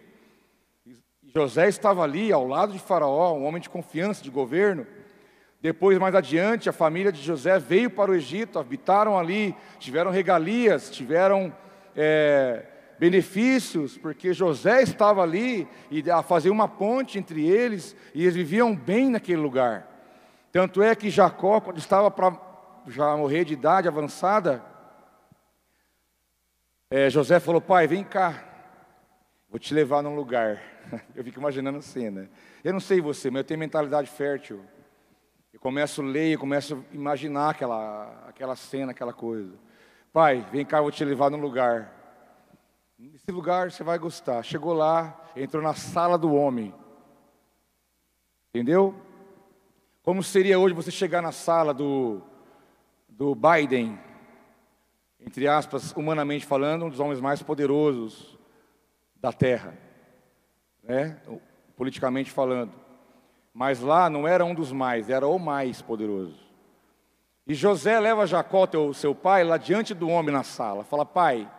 E 0.87 0.95
José 1.35 1.69
estava 1.69 2.01
ali 2.01 2.31
ao 2.31 2.47
lado 2.47 2.73
de 2.73 2.79
Faraó, 2.79 3.35
um 3.35 3.45
homem 3.45 3.61
de 3.61 3.69
confiança, 3.69 4.23
de 4.23 4.31
governo. 4.31 4.87
Depois, 5.61 5.99
mais 5.99 6.15
adiante, 6.15 6.67
a 6.67 6.73
família 6.73 7.11
de 7.11 7.21
José 7.21 7.59
veio 7.59 7.91
para 7.91 8.09
o 8.09 8.15
Egito, 8.15 8.57
habitaram 8.57 9.19
ali, 9.19 9.55
tiveram 9.77 10.09
regalias, 10.09 10.89
tiveram 10.89 11.53
é, 11.95 12.65
benefícios, 12.97 13.97
porque 13.97 14.33
José 14.33 14.81
estava 14.81 15.21
ali 15.21 15.67
e 15.91 16.09
a 16.09 16.23
fazer 16.23 16.49
uma 16.49 16.67
ponte 16.67 17.17
entre 17.17 17.45
eles, 17.45 17.95
e 18.13 18.23
eles 18.23 18.35
viviam 18.35 18.75
bem 18.75 19.09
naquele 19.09 19.41
lugar. 19.41 19.87
Tanto 20.51 20.81
é 20.81 20.95
que 20.95 21.09
Jacó, 21.09 21.59
quando 21.59 21.77
estava 21.77 22.09
para 22.09 22.39
já 22.87 23.15
morrer 23.17 23.43
de 23.43 23.53
idade 23.53 23.87
avançada, 23.87 24.63
é, 26.89 27.09
José 27.09 27.39
falou: 27.39 27.59
Pai, 27.59 27.87
vem 27.87 28.03
cá, 28.03 28.43
vou 29.49 29.59
te 29.59 29.73
levar 29.73 30.01
num 30.01 30.15
lugar. 30.15 30.61
Eu 31.15 31.23
fico 31.23 31.39
imaginando 31.39 31.79
a 31.79 31.81
cena. 31.81 32.29
Eu 32.63 32.71
não 32.71 32.79
sei 32.79 33.01
você, 33.01 33.29
mas 33.29 33.39
eu 33.39 33.43
tenho 33.43 33.59
mentalidade 33.59 34.09
fértil. 34.09 34.63
Eu 35.51 35.59
começo 35.59 36.01
a 36.01 36.05
ler, 36.05 36.33
eu 36.33 36.39
começo 36.39 36.75
a 36.75 36.95
imaginar 36.95 37.49
aquela, 37.49 38.25
aquela 38.27 38.55
cena, 38.55 38.91
aquela 38.91 39.13
coisa. 39.13 39.53
Pai, 40.13 40.45
vem 40.51 40.65
cá, 40.65 40.77
eu 40.77 40.83
vou 40.83 40.91
te 40.91 41.03
levar 41.03 41.31
num 41.31 41.39
lugar. 41.39 41.94
Nesse 42.97 43.29
lugar 43.29 43.71
você 43.71 43.83
vai 43.83 43.99
gostar. 43.99 44.41
Chegou 44.41 44.73
lá, 44.73 45.21
entrou 45.35 45.61
na 45.61 45.73
sala 45.73 46.17
do 46.17 46.33
homem. 46.33 46.73
Entendeu? 48.49 48.95
Como 50.01 50.23
seria 50.23 50.57
hoje 50.57 50.73
você 50.73 50.91
chegar 50.91 51.21
na 51.21 51.33
sala 51.33 51.73
do, 51.73 52.21
do 53.09 53.35
Biden, 53.35 53.99
entre 55.19 55.45
aspas, 55.45 55.91
humanamente 55.91 56.45
falando, 56.45 56.85
um 56.85 56.89
dos 56.89 57.01
homens 57.01 57.19
mais 57.19 57.43
poderosos 57.43 58.37
da 59.17 59.33
terra, 59.33 59.77
né? 60.81 61.19
politicamente 61.75 62.31
falando. 62.31 62.71
Mas 63.53 63.81
lá 63.81 64.09
não 64.09 64.25
era 64.25 64.45
um 64.45 64.55
dos 64.55 64.71
mais, 64.71 65.09
era 65.09 65.27
o 65.27 65.37
mais 65.37 65.81
poderoso. 65.81 66.39
E 67.45 67.53
José 67.53 67.99
leva 67.99 68.25
Jacó, 68.25 68.65
teu, 68.65 68.93
seu 68.93 69.13
pai, 69.13 69.43
lá 69.43 69.57
diante 69.57 69.93
do 69.93 70.07
homem 70.07 70.33
na 70.33 70.43
sala. 70.43 70.85
Fala, 70.85 71.05
pai, 71.05 71.49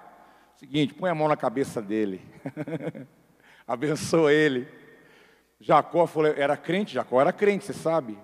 Seguinte, 0.57 0.95
põe 0.95 1.11
a 1.11 1.15
mão 1.15 1.29
na 1.29 1.37
cabeça 1.37 1.83
dele. 1.83 2.23
Abençoa 3.69 4.33
ele. 4.33 4.67
Jacó 5.61 6.07
falou, 6.07 6.33
era 6.35 6.57
crente, 6.57 6.95
Jacó 6.95 7.21
era 7.21 7.33
crente, 7.33 7.67
você 7.67 7.75
sabe. 7.75 8.19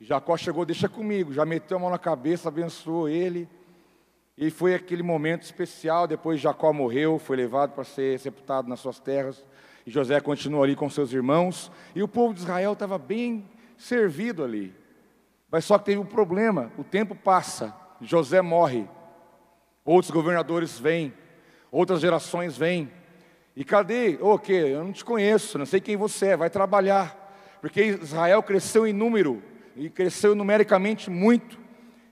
Jacó 0.00 0.36
chegou, 0.36 0.64
deixa 0.64 0.88
comigo, 0.88 1.32
já 1.32 1.44
meteu 1.44 1.76
a 1.76 1.80
mão 1.80 1.90
na 1.90 1.98
cabeça, 1.98 2.48
abençoou 2.48 3.08
ele. 3.08 3.48
E 4.38 4.48
foi 4.48 4.74
aquele 4.74 5.02
momento 5.02 5.42
especial. 5.42 6.06
Depois 6.06 6.38
Jacó 6.38 6.72
morreu, 6.72 7.18
foi 7.18 7.36
levado 7.36 7.72
para 7.72 7.82
ser 7.82 8.18
sepultado 8.20 8.68
nas 8.68 8.78
suas 8.78 9.00
terras. 9.00 9.44
E 9.84 9.90
José 9.90 10.20
continuou 10.20 10.62
ali 10.62 10.76
com 10.76 10.88
seus 10.88 11.12
irmãos. 11.12 11.72
E 11.94 12.02
o 12.02 12.08
povo 12.08 12.32
de 12.32 12.40
Israel 12.40 12.74
estava 12.74 12.96
bem 12.96 13.48
servido 13.76 14.44
ali. 14.44 14.72
Mas 15.50 15.64
só 15.64 15.78
que 15.78 15.86
teve 15.86 15.98
um 15.98 16.06
problema: 16.06 16.70
o 16.78 16.84
tempo 16.84 17.14
passa, 17.14 17.74
José 18.00 18.40
morre. 18.40 18.86
Outros 19.84 20.10
governadores 20.10 20.78
vêm, 20.78 21.14
outras 21.70 22.00
gerações 22.00 22.56
vêm. 22.56 22.90
E 23.54 23.64
cadê? 23.64 24.18
O 24.20 24.38
que? 24.38 24.52
Eu 24.52 24.84
não 24.84 24.92
te 24.92 25.04
conheço, 25.04 25.58
não 25.58 25.66
sei 25.66 25.80
quem 25.80 25.96
você 25.96 26.28
é, 26.28 26.36
vai 26.36 26.50
trabalhar. 26.50 27.24
Porque 27.60 27.82
Israel 27.82 28.42
cresceu 28.42 28.86
em 28.86 28.92
número, 28.92 29.42
e 29.74 29.90
cresceu 29.90 30.34
numericamente 30.34 31.10
muito. 31.10 31.58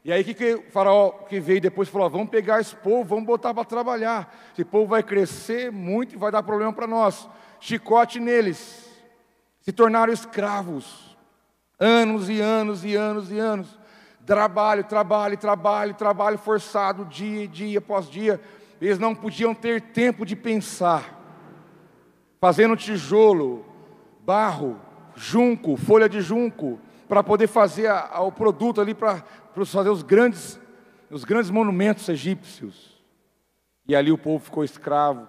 E 0.04 0.12
aí 0.12 0.22
que, 0.22 0.34
que 0.34 0.54
o 0.54 0.62
faraó 0.70 1.10
que 1.10 1.40
veio 1.40 1.60
depois 1.60 1.88
falou: 1.88 2.10
vamos 2.10 2.28
pegar 2.28 2.60
esse 2.60 2.76
povo, 2.76 3.04
vamos 3.04 3.24
botar 3.24 3.54
para 3.54 3.64
trabalhar. 3.64 4.34
Esse 4.52 4.64
povo 4.64 4.86
vai 4.86 5.02
crescer 5.02 5.72
muito 5.72 6.14
e 6.14 6.18
vai 6.18 6.30
dar 6.30 6.42
problema 6.42 6.72
para 6.72 6.86
nós. 6.86 7.28
Chicote 7.58 8.20
neles. 8.20 8.90
Se 9.60 9.72
tornaram 9.72 10.12
escravos. 10.12 11.16
Anos 11.80 12.28
e 12.28 12.40
anos 12.40 12.84
e 12.84 12.94
anos 12.94 13.32
e 13.32 13.38
anos. 13.38 13.78
Trabalho, 14.26 14.84
trabalho, 14.84 15.36
trabalho, 15.36 15.94
trabalho 15.94 16.38
forçado, 16.38 17.04
dia, 17.06 17.48
dia 17.48 17.78
após 17.78 18.08
dia 18.08 18.40
eles 18.84 18.98
não 18.98 19.14
podiam 19.14 19.54
ter 19.54 19.80
tempo 19.80 20.26
de 20.26 20.36
pensar. 20.36 21.20
Fazendo 22.40 22.76
tijolo, 22.76 23.64
barro, 24.24 24.78
junco, 25.16 25.76
folha 25.76 26.08
de 26.08 26.20
junco, 26.20 26.78
para 27.08 27.22
poder 27.22 27.46
fazer 27.46 27.86
a, 27.86 28.08
a, 28.12 28.20
o 28.22 28.32
produto 28.32 28.80
ali 28.80 28.94
para 28.94 29.24
fazer 29.64 29.88
os 29.88 30.02
grandes, 30.02 30.60
os 31.10 31.24
grandes 31.24 31.50
monumentos 31.50 32.08
egípcios. 32.08 33.02
E 33.86 33.94
ali 33.94 34.12
o 34.12 34.18
povo 34.18 34.44
ficou 34.44 34.64
escravo. 34.64 35.28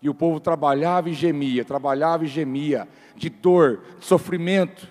E 0.00 0.08
o 0.08 0.14
povo 0.14 0.38
trabalhava 0.38 1.10
e 1.10 1.12
gemia, 1.12 1.64
trabalhava 1.64 2.24
e 2.24 2.28
gemia, 2.28 2.88
de 3.16 3.28
dor, 3.28 3.82
de 3.98 4.06
sofrimento, 4.06 4.88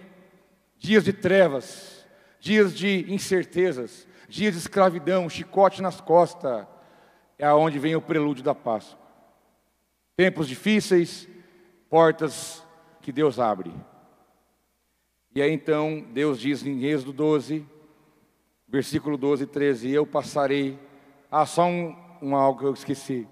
dias 0.78 1.06
de 1.06 1.14
trevas, 1.14 2.06
dias 2.42 2.74
de 2.74 3.06
incertezas, 3.08 4.06
dias 4.28 4.54
de 4.54 4.60
escravidão, 4.60 5.30
chicote 5.30 5.82
nas 5.82 6.02
costas, 6.02 6.68
é 7.38 7.46
aonde 7.46 7.78
vem 7.80 7.96
o 7.96 8.02
prelúdio 8.02 8.44
da 8.44 8.56
Páscoa. 8.56 9.00
Tempos 10.16 10.48
difíceis, 10.48 11.28
portas 11.90 12.64
que 13.02 13.12
Deus 13.12 13.40
abre. 13.40 13.74
E 15.34 15.42
aí 15.42 15.52
então 15.52 16.04
Deus 16.12 16.40
diz 16.40 16.66
em 16.66 16.84
Êxodo 16.86 17.14
12, 17.14 17.66
versículo 18.68 19.18
12 19.18 19.44
e 19.44 19.48
13: 19.48 19.92
Eu 19.92 20.06
passarei. 20.06 20.80
Ah, 21.30 21.46
só 21.46 21.66
um, 21.66 21.96
um 22.22 22.36
algo 22.36 22.60
que 22.60 22.66
eu 22.66 22.74
esqueci. 22.74 23.28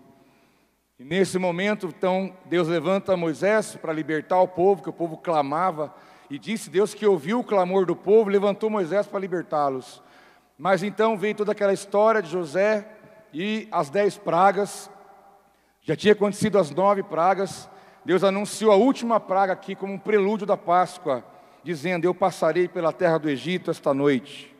E 0.99 1.03
nesse 1.03 1.37
momento, 1.37 1.87
então, 1.87 2.33
Deus 2.45 2.67
levanta 2.67 3.17
Moisés 3.17 3.75
para 3.75 3.91
libertar 3.91 4.39
o 4.39 4.47
povo, 4.47 4.81
que 4.81 4.89
o 4.89 4.93
povo 4.93 5.17
clamava, 5.17 5.93
e 6.29 6.39
disse 6.39 6.69
Deus 6.69 6.93
que 6.93 7.05
ouviu 7.05 7.39
o 7.39 7.43
clamor 7.43 7.85
do 7.85 7.95
povo, 7.95 8.29
levantou 8.29 8.69
Moisés 8.69 9.05
para 9.05 9.19
libertá-los. 9.19 10.01
Mas 10.57 10.83
então 10.83 11.17
veio 11.17 11.35
toda 11.35 11.51
aquela 11.51 11.73
história 11.73 12.21
de 12.21 12.29
José 12.29 12.94
e 13.35 13.67
as 13.71 13.89
dez 13.89 14.17
pragas, 14.17 14.89
já 15.81 15.95
tinha 15.95 16.13
acontecido 16.13 16.57
as 16.57 16.71
nove 16.71 17.03
pragas, 17.03 17.69
Deus 18.05 18.23
anunciou 18.23 18.71
a 18.71 18.75
última 18.75 19.19
praga 19.19 19.53
aqui 19.53 19.75
como 19.75 19.93
um 19.93 19.99
prelúdio 19.99 20.47
da 20.47 20.55
Páscoa, 20.55 21.23
dizendo: 21.63 22.05
Eu 22.05 22.15
passarei 22.15 22.67
pela 22.67 22.93
terra 22.93 23.17
do 23.17 23.29
Egito 23.29 23.69
esta 23.69 23.93
noite. 23.93 24.55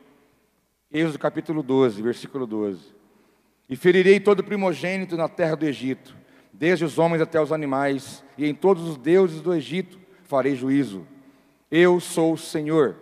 Êxodo 0.92 1.18
capítulo 1.18 1.62
12, 1.62 2.02
versículo 2.02 2.46
12. 2.46 2.94
E 3.68 3.76
ferirei 3.76 4.20
todo 4.20 4.44
primogênito 4.44 5.16
na 5.16 5.28
terra 5.28 5.56
do 5.56 5.64
Egito 5.64 6.14
desde 6.58 6.84
os 6.84 6.98
homens 6.98 7.20
até 7.20 7.40
os 7.40 7.52
animais, 7.52 8.24
e 8.36 8.48
em 8.48 8.54
todos 8.54 8.82
os 8.88 8.96
deuses 8.96 9.40
do 9.40 9.54
Egito 9.54 9.98
farei 10.24 10.56
juízo. 10.56 11.06
Eu 11.70 12.00
sou 12.00 12.32
o 12.32 12.38
Senhor, 12.38 12.96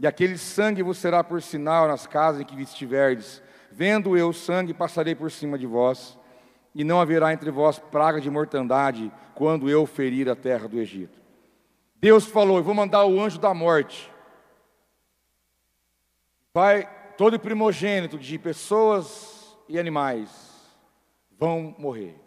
e 0.00 0.06
aquele 0.06 0.38
sangue 0.38 0.82
vos 0.82 0.98
será 0.98 1.22
por 1.22 1.42
sinal 1.42 1.86
nas 1.88 2.06
casas 2.06 2.40
em 2.40 2.44
que 2.44 2.60
estiverdes. 2.60 3.42
Vendo 3.76 4.16
eu 4.16 4.32
sangue, 4.32 4.72
passarei 4.72 5.14
por 5.14 5.30
cima 5.30 5.58
de 5.58 5.66
vós, 5.66 6.18
e 6.74 6.82
não 6.82 6.98
haverá 6.98 7.34
entre 7.34 7.50
vós 7.50 7.78
praga 7.78 8.18
de 8.18 8.30
mortandade, 8.30 9.12
quando 9.34 9.68
eu 9.68 9.84
ferir 9.84 10.30
a 10.30 10.34
terra 10.34 10.66
do 10.66 10.80
Egito. 10.80 11.20
Deus 11.96 12.24
falou: 12.24 12.56
Eu 12.56 12.64
vou 12.64 12.72
mandar 12.72 13.04
o 13.04 13.20
anjo 13.20 13.38
da 13.38 13.52
morte. 13.52 14.10
Vai, 16.54 16.88
todo 17.18 17.38
primogênito 17.38 18.16
de 18.16 18.38
pessoas 18.38 19.54
e 19.68 19.78
animais 19.78 20.30
vão 21.38 21.74
morrer. 21.78 22.18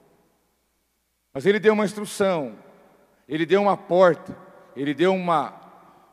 Mas 1.34 1.48
ele 1.48 1.60
deu 1.60 1.74
uma 1.74 1.86
instrução, 1.86 2.60
ele 3.28 3.44
deu 3.44 3.64
uma 3.64 3.76
porta, 3.76 4.38
ele 4.76 4.94
deu 4.94 5.16
uma, 5.16 5.60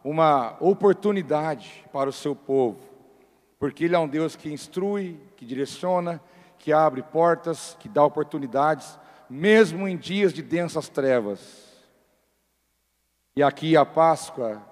uma 0.03 0.57
oportunidade 0.61 1.85
para 1.93 2.09
o 2.09 2.13
seu 2.13 2.35
povo, 2.35 2.96
porque 3.59 3.85
ele 3.85 3.95
é 3.95 3.99
um 3.99 4.09
Deus 4.09 4.37
que 4.37 4.53
instrui, 4.53 5.19
que 5.37 5.45
direciona, 5.45 6.21
que 6.59 6.73
abre 6.73 7.03
portas, 7.03 7.77
que 7.81 7.89
dá 7.89 8.05
oportunidades, 8.05 8.99
mesmo 9.29 9.87
em 9.89 9.97
dias 9.97 10.33
de 10.33 10.43
densas 10.43 10.89
trevas. 10.89 11.65
E 13.35 13.43
aqui 13.43 13.77
a 13.77 13.85
Páscoa, 13.85 14.63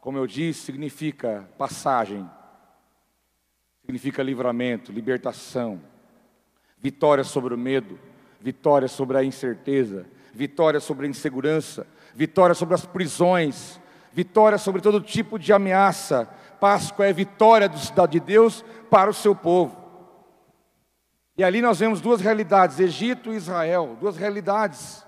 como 0.00 0.18
eu 0.18 0.26
disse, 0.26 0.60
significa 0.60 1.48
passagem, 1.58 2.28
significa 3.82 4.22
livramento, 4.22 4.92
libertação, 4.92 5.80
vitória 6.78 7.24
sobre 7.24 7.54
o 7.54 7.58
medo 7.58 7.98
vitória 8.40 8.88
sobre 8.88 9.18
a 9.18 9.24
incerteza, 9.24 10.06
vitória 10.32 10.80
sobre 10.80 11.06
a 11.06 11.10
insegurança, 11.10 11.86
vitória 12.14 12.54
sobre 12.54 12.74
as 12.74 12.86
prisões, 12.86 13.78
vitória 14.12 14.56
sobre 14.56 14.80
todo 14.80 15.00
tipo 15.00 15.38
de 15.38 15.52
ameaça. 15.52 16.28
Páscoa 16.60 17.06
é 17.06 17.12
vitória 17.12 17.68
de 17.68 18.20
Deus 18.20 18.64
para 18.90 19.10
o 19.10 19.14
seu 19.14 19.34
povo. 19.34 19.76
E 21.36 21.42
ali 21.42 21.62
nós 21.62 21.78
vemos 21.78 22.00
duas 22.00 22.20
realidades, 22.20 22.78
Egito 22.78 23.32
e 23.32 23.36
Israel, 23.36 23.96
duas 23.98 24.16
realidades 24.16 25.06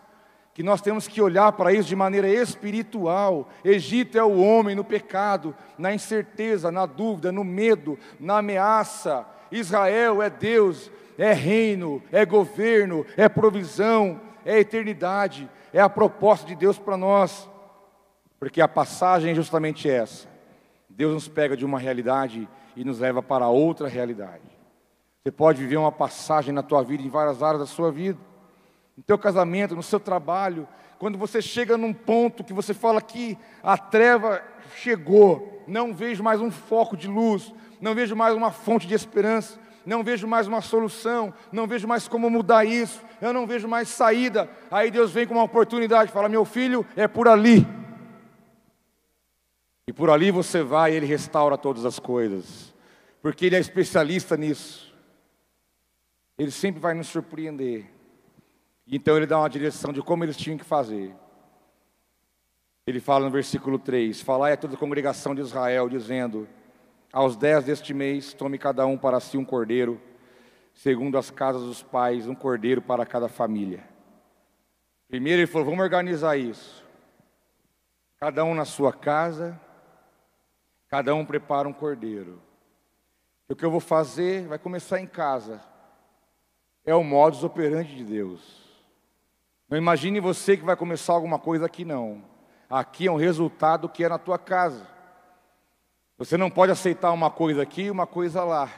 que 0.55 0.63
nós 0.63 0.83
temos 0.83 1.09
que 1.09 1.21
olhar 1.21 1.53
para 1.53 1.73
isso 1.73 1.89
de 1.89 1.97
maneira 1.97 2.29
espiritual. 2.29 3.49
Egito 3.65 4.19
é 4.19 4.25
o 4.25 4.39
homem 4.39 4.75
no 4.75 4.85
pecado, 4.85 5.55
na 5.79 5.95
incerteza, 5.95 6.71
na 6.71 6.85
dúvida, 6.87 7.33
no 7.33 7.45
medo, 7.45 7.99
na 8.19 8.39
ameaça. 8.39 9.27
Israel 9.51 10.23
é 10.23 10.29
Deus 10.29 10.91
é 11.19 11.33
reino, 11.33 12.03
é 12.11 12.25
governo, 12.25 13.07
é 13.17 13.29
provisão, 13.29 14.21
é 14.45 14.59
eternidade, 14.59 15.49
é 15.73 15.81
a 15.81 15.89
proposta 15.89 16.47
de 16.47 16.55
Deus 16.55 16.79
para 16.79 16.97
nós. 16.97 17.49
Porque 18.39 18.61
a 18.61 18.69
passagem 18.69 19.33
é 19.33 19.35
justamente 19.35 19.89
essa. 19.89 20.32
Deus 20.95 21.15
nos 21.15 21.29
pega 21.29 21.57
de 21.57 21.65
uma 21.65 21.79
realidade 21.79 22.49
e 22.77 22.85
nos 22.85 22.99
leva 23.01 23.23
para 23.23 23.49
outra 23.49 23.89
realidade. 23.89 24.43
Você 25.23 25.31
pode 25.31 25.61
viver 25.61 25.77
uma 25.77 25.93
passagem 25.93 26.53
na 26.53 26.63
tua 26.63 26.83
vida, 26.83 27.03
em 27.03 27.09
várias 27.09 27.43
áreas 27.43 27.61
da 27.61 27.67
sua 27.67 27.91
vida. 27.91 28.19
No 28.97 29.03
teu 29.03 29.17
casamento, 29.17 29.75
no 29.75 29.83
seu 29.83 29.99
trabalho, 29.99 30.69
quando 30.99 31.17
você 31.17 31.41
chega 31.41 31.79
num 31.79 31.93
ponto 31.95 32.45
que 32.45 32.53
você 32.53 32.75
fala 32.75 33.01
que 33.01 33.39
a 33.63 33.79
treva 33.79 34.43
chegou, 34.77 35.63
não 35.67 35.95
vejo 35.95 36.23
mais 36.23 36.41
um 36.41 36.51
foco 36.51 36.97
de 36.97 37.09
luz, 37.09 37.53
não 37.81 37.95
vejo 37.95 38.15
mais 38.15 38.35
uma 38.35 38.51
fonte 38.51 38.87
de 38.87 38.95
esperança, 38.95 39.59
não 39.87 40.05
vejo 40.05 40.27
mais 40.29 40.47
uma 40.47 40.61
solução, 40.61 41.33
não 41.51 41.67
vejo 41.67 41.89
mais 41.89 42.07
como 42.07 42.29
mudar 42.29 42.65
isso, 42.65 43.03
eu 43.21 43.33
não 43.33 43.47
vejo 43.47 43.67
mais 43.67 43.89
saída. 43.89 44.49
Aí 44.71 44.91
Deus 44.91 45.11
vem 45.11 45.27
com 45.27 45.35
uma 45.35 45.45
oportunidade, 45.45 46.13
fala: 46.13 46.29
meu 46.29 46.45
filho, 46.45 46.85
é 46.95 47.09
por 47.09 47.27
ali. 47.27 47.67
E 49.87 49.93
por 49.93 50.11
ali 50.11 50.31
você 50.31 50.63
vai 50.63 50.93
e 50.93 50.97
Ele 50.97 51.07
restaura 51.07 51.59
todas 51.59 51.85
as 51.85 51.99
coisas, 51.99 52.75
porque 53.21 53.47
Ele 53.47 53.57
é 53.57 53.59
especialista 53.59 54.37
nisso. 54.37 54.95
Ele 56.39 56.51
sempre 56.51 56.81
vai 56.81 56.95
nos 56.95 57.09
surpreender. 57.09 57.87
Então 58.87 59.17
Ele 59.17 59.27
dá 59.27 59.39
uma 59.39 59.51
direção 59.51 59.93
de 59.93 60.03
como 60.03 60.25
eles 60.25 60.37
tinham 60.37 60.59
que 60.59 60.65
fazer. 60.65 61.15
Ele 62.87 63.01
fala 63.01 63.25
no 63.25 63.31
versículo 63.31 63.79
3: 63.79 64.21
Falai 64.21 64.53
a 64.53 64.57
toda 64.57 64.75
a 64.75 64.79
congregação 64.79 65.35
de 65.35 65.41
Israel, 65.41 65.89
dizendo: 65.89 66.49
aos 67.13 67.37
dez 67.37 67.65
deste 67.65 67.93
mês, 67.93 68.33
tome 68.33 68.57
cada 68.57 68.87
um 68.87 68.97
para 68.97 69.21
si 69.21 69.37
um 69.37 69.45
cordeiro, 69.45 70.01
segundo 70.73 71.19
as 71.19 71.31
casas 71.31 71.63
dos 71.63 71.83
pais, 71.83 72.27
um 72.27 72.35
cordeiro 72.35 72.81
para 72.81 73.05
cada 73.05 73.29
família. 73.29 73.85
Primeiro 75.09 75.41
ele 75.41 75.47
falou: 75.47 75.67
vamos 75.67 75.85
organizar 75.85 76.39
isso. 76.39 76.83
Cada 78.19 78.45
um 78.45 78.55
na 78.55 78.65
sua 78.65 78.93
casa, 78.93 79.61
cada 80.93 81.15
um 81.15 81.25
prepara 81.25 81.67
um 81.67 81.73
cordeiro. 81.73 82.39
E 83.49 83.55
o 83.55 83.57
que 83.57 83.65
eu 83.65 83.71
vou 83.71 83.81
fazer 83.81 84.47
vai 84.47 84.59
começar 84.59 85.01
em 85.01 85.07
casa. 85.07 85.59
É 86.85 86.95
o 86.95 87.03
modus 87.03 87.43
operandi 87.43 87.97
de 87.97 88.05
Deus. 88.05 88.61
Não 89.71 89.79
imagine 89.79 90.21
você 90.21 90.55
que 90.55 90.63
vai 90.63 90.77
começar 90.77 91.15
alguma 91.15 91.39
coisa 91.39 91.65
aqui, 91.65 91.83
não. 91.83 92.23
Aqui 92.69 93.07
é 93.07 93.11
um 93.11 93.17
resultado 93.17 93.89
que 93.89 94.05
é 94.05 94.09
na 94.11 94.19
tua 94.19 94.39
casa. 94.39 94.87
Você 96.19 96.37
não 96.37 96.51
pode 96.51 96.73
aceitar 96.73 97.11
uma 97.13 97.31
coisa 97.31 97.63
aqui 97.63 97.85
e 97.85 97.91
uma 97.91 98.07
coisa 98.07 98.45
lá. 98.45 98.71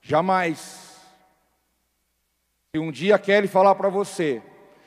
Jamais. 0.00 0.98
Se 2.74 2.80
um 2.80 2.90
dia 2.90 3.18
Kelly 3.18 3.46
falar 3.46 3.74
para 3.74 3.90
você 3.90 4.42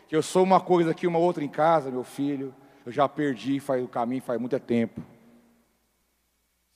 que 0.08 0.16
eu 0.16 0.24
sou 0.24 0.42
uma 0.42 0.60
coisa 0.60 0.90
aqui, 0.90 1.06
uma 1.06 1.20
outra 1.20 1.44
em 1.44 1.48
casa, 1.48 1.92
meu 1.92 2.04
filho, 2.04 2.56
eu 2.88 2.92
já 2.92 3.08
perdi 3.08 3.60
faz 3.60 3.84
o 3.84 3.88
caminho 3.88 4.24
faz 4.24 4.40
muito 4.40 4.60
tempo. 4.60 5.00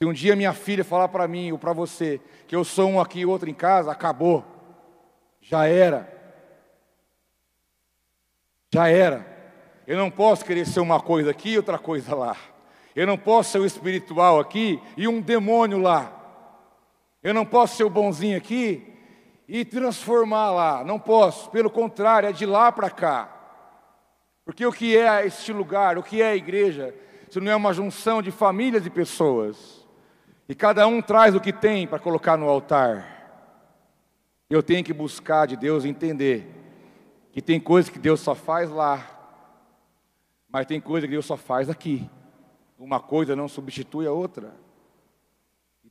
Se 0.02 0.08
um 0.08 0.14
dia 0.14 0.36
minha 0.36 0.54
filha 0.54 0.84
falar 0.84 1.08
para 1.08 1.28
mim 1.28 1.52
ou 1.52 1.58
para 1.58 1.74
você 1.74 2.20
que 2.48 2.56
eu 2.56 2.64
sou 2.64 2.90
um 2.90 3.00
aqui 3.00 3.20
e 3.20 3.26
outro 3.26 3.50
em 3.50 3.54
casa, 3.54 3.92
acabou. 3.92 4.44
Já 5.42 5.68
era. 5.68 6.12
Já 8.74 8.88
era. 8.88 9.26
Eu 9.86 9.98
não 9.98 10.10
posso 10.10 10.46
querer 10.46 10.66
ser 10.66 10.80
uma 10.80 11.00
coisa 11.00 11.32
aqui 11.32 11.52
e 11.52 11.58
outra 11.58 11.78
coisa 11.78 12.16
lá. 12.16 12.36
Eu 12.96 13.08
não 13.08 13.18
posso 13.18 13.52
ser 13.52 13.60
o 13.60 13.66
espiritual 13.66 14.40
aqui 14.40 14.82
e 14.96 15.08
um 15.08 15.22
demônio 15.22 15.78
lá. 15.78 16.12
Eu 17.22 17.34
não 17.34 17.46
posso 17.46 17.78
ser 17.78 17.84
o 17.84 17.90
bonzinho 17.90 18.38
aqui 18.38 18.94
e 19.48 19.64
transformar 19.66 20.52
lá. 20.52 20.84
Não 20.84 21.00
posso. 21.00 21.50
Pelo 21.50 21.70
contrário, 21.70 22.30
é 22.30 22.32
de 22.32 22.46
lá 22.46 22.72
para 22.72 22.90
cá. 22.90 23.30
Porque 24.46 24.66
o 24.66 24.72
que 24.72 24.98
é 24.98 25.26
este 25.26 25.54
lugar, 25.54 25.98
o 25.98 26.04
que 26.04 26.22
é 26.22 26.32
a 26.32 26.36
igreja, 26.36 26.94
se 27.30 27.40
não 27.40 27.52
é 27.52 27.56
uma 27.56 27.74
junção 27.74 28.22
de 28.22 28.32
famílias 28.32 28.86
e 28.86 28.90
pessoas. 28.90 29.83
E 30.48 30.54
cada 30.54 30.86
um 30.88 31.02
traz 31.02 31.36
o 31.36 31.40
que 31.40 31.54
tem 31.54 31.88
para 31.88 32.00
colocar 32.00 32.38
no 32.38 32.50
altar. 32.50 33.14
Eu 34.50 34.62
tenho 34.62 34.84
que 34.84 34.94
buscar 34.94 35.48
de 35.48 35.56
Deus 35.56 35.86
entender 35.86 36.48
que 37.32 37.42
tem 37.42 37.60
coisas 37.60 37.90
que 37.90 37.98
Deus 37.98 38.20
só 38.20 38.36
faz 38.36 38.70
lá, 38.70 39.10
mas 40.50 40.68
tem 40.68 40.80
coisas 40.80 41.08
que 41.08 41.16
Deus 41.16 41.26
só 41.26 41.38
faz 41.38 41.70
aqui. 41.70 42.10
Uma 42.78 43.00
coisa 43.00 43.36
não 43.36 43.48
substitui 43.48 44.06
a 44.06 44.12
outra. 44.12 44.54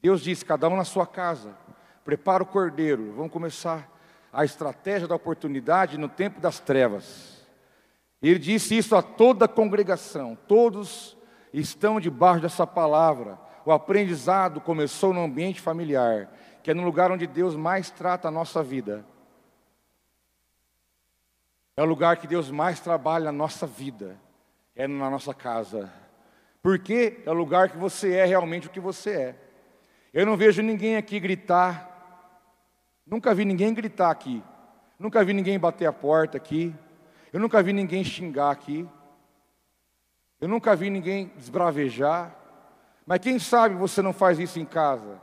Deus 0.01 0.21
disse: 0.23 0.45
cada 0.45 0.69
um 0.69 0.77
na 0.77 0.85
sua 0.85 1.07
casa, 1.07 1.57
prepara 2.05 2.43
o 2.43 2.47
cordeiro. 2.47 3.13
Vamos 3.13 3.33
começar 3.33 3.91
a 4.33 4.45
estratégia 4.45 5.09
da 5.09 5.15
oportunidade 5.15 5.99
no 5.99 6.09
tempo 6.09 6.41
das 6.41 6.61
trevas. 6.61 7.47
Ele 8.23 8.39
disse 8.39 8.77
isso 8.77 8.95
a 8.95 9.03
toda 9.03 9.47
a 9.47 9.49
congregação, 9.49 10.39
todos 10.47 11.17
estão 11.53 11.99
debaixo 11.99 12.43
dessa 12.43 12.67
palavra. 12.67 13.39
O 13.65 13.73
aprendizado 13.73 14.61
começou 14.61 15.13
no 15.13 15.23
ambiente 15.23 15.61
familiar, 15.61 16.29
que 16.63 16.71
é 16.71 16.75
no 16.75 16.85
lugar 16.85 17.11
onde 17.11 17.27
Deus 17.27 17.55
mais 17.55 17.91
trata 17.91 18.29
a 18.29 18.31
nossa 18.31 18.63
vida. 18.63 19.05
É 21.77 21.83
o 21.83 21.87
lugar 21.87 22.17
que 22.17 22.27
Deus 22.27 22.51
mais 22.51 22.81
trabalha 22.81 23.31
a 23.31 23.33
nossa 23.33 23.67
vida. 23.67 24.19
é 24.75 24.87
na 24.87 25.11
nossa 25.11 25.35
casa. 25.35 25.93
Porque 26.63 27.23
é 27.27 27.31
o 27.31 27.35
lugar 27.35 27.69
que 27.69 27.77
você 27.77 28.15
é 28.15 28.25
realmente 28.25 28.69
o 28.69 28.71
que 28.71 28.81
você 28.81 29.11
é. 29.11 29.37
Eu 30.15 30.25
não 30.25 30.37
vejo 30.37 30.63
ninguém 30.63 30.97
aqui 30.97 31.19
gritar. 31.19 31.91
Nunca 33.07 33.35
vi 33.35 33.45
ninguém 33.45 33.75
gritar 33.75 34.11
aqui. 34.11 34.43
Nunca 34.99 35.25
vi 35.25 35.33
ninguém 35.33 35.59
bater 35.59 35.87
a 35.87 35.93
porta 35.93 36.37
aqui. 36.37 36.75
Eu 37.33 37.41
nunca 37.41 37.63
vi 37.63 37.73
ninguém 37.73 38.05
xingar 38.05 38.51
aqui. 38.51 38.89
Eu 40.41 40.49
nunca 40.49 40.77
vi 40.77 40.89
ninguém 40.91 41.33
desbravejar. 41.37 42.35
Mas 43.07 43.19
quem 43.21 43.39
sabe 43.39 43.75
você 43.75 44.01
não 44.01 44.13
faz 44.13 44.39
isso 44.39 44.59
em 44.59 44.65
casa? 44.65 45.21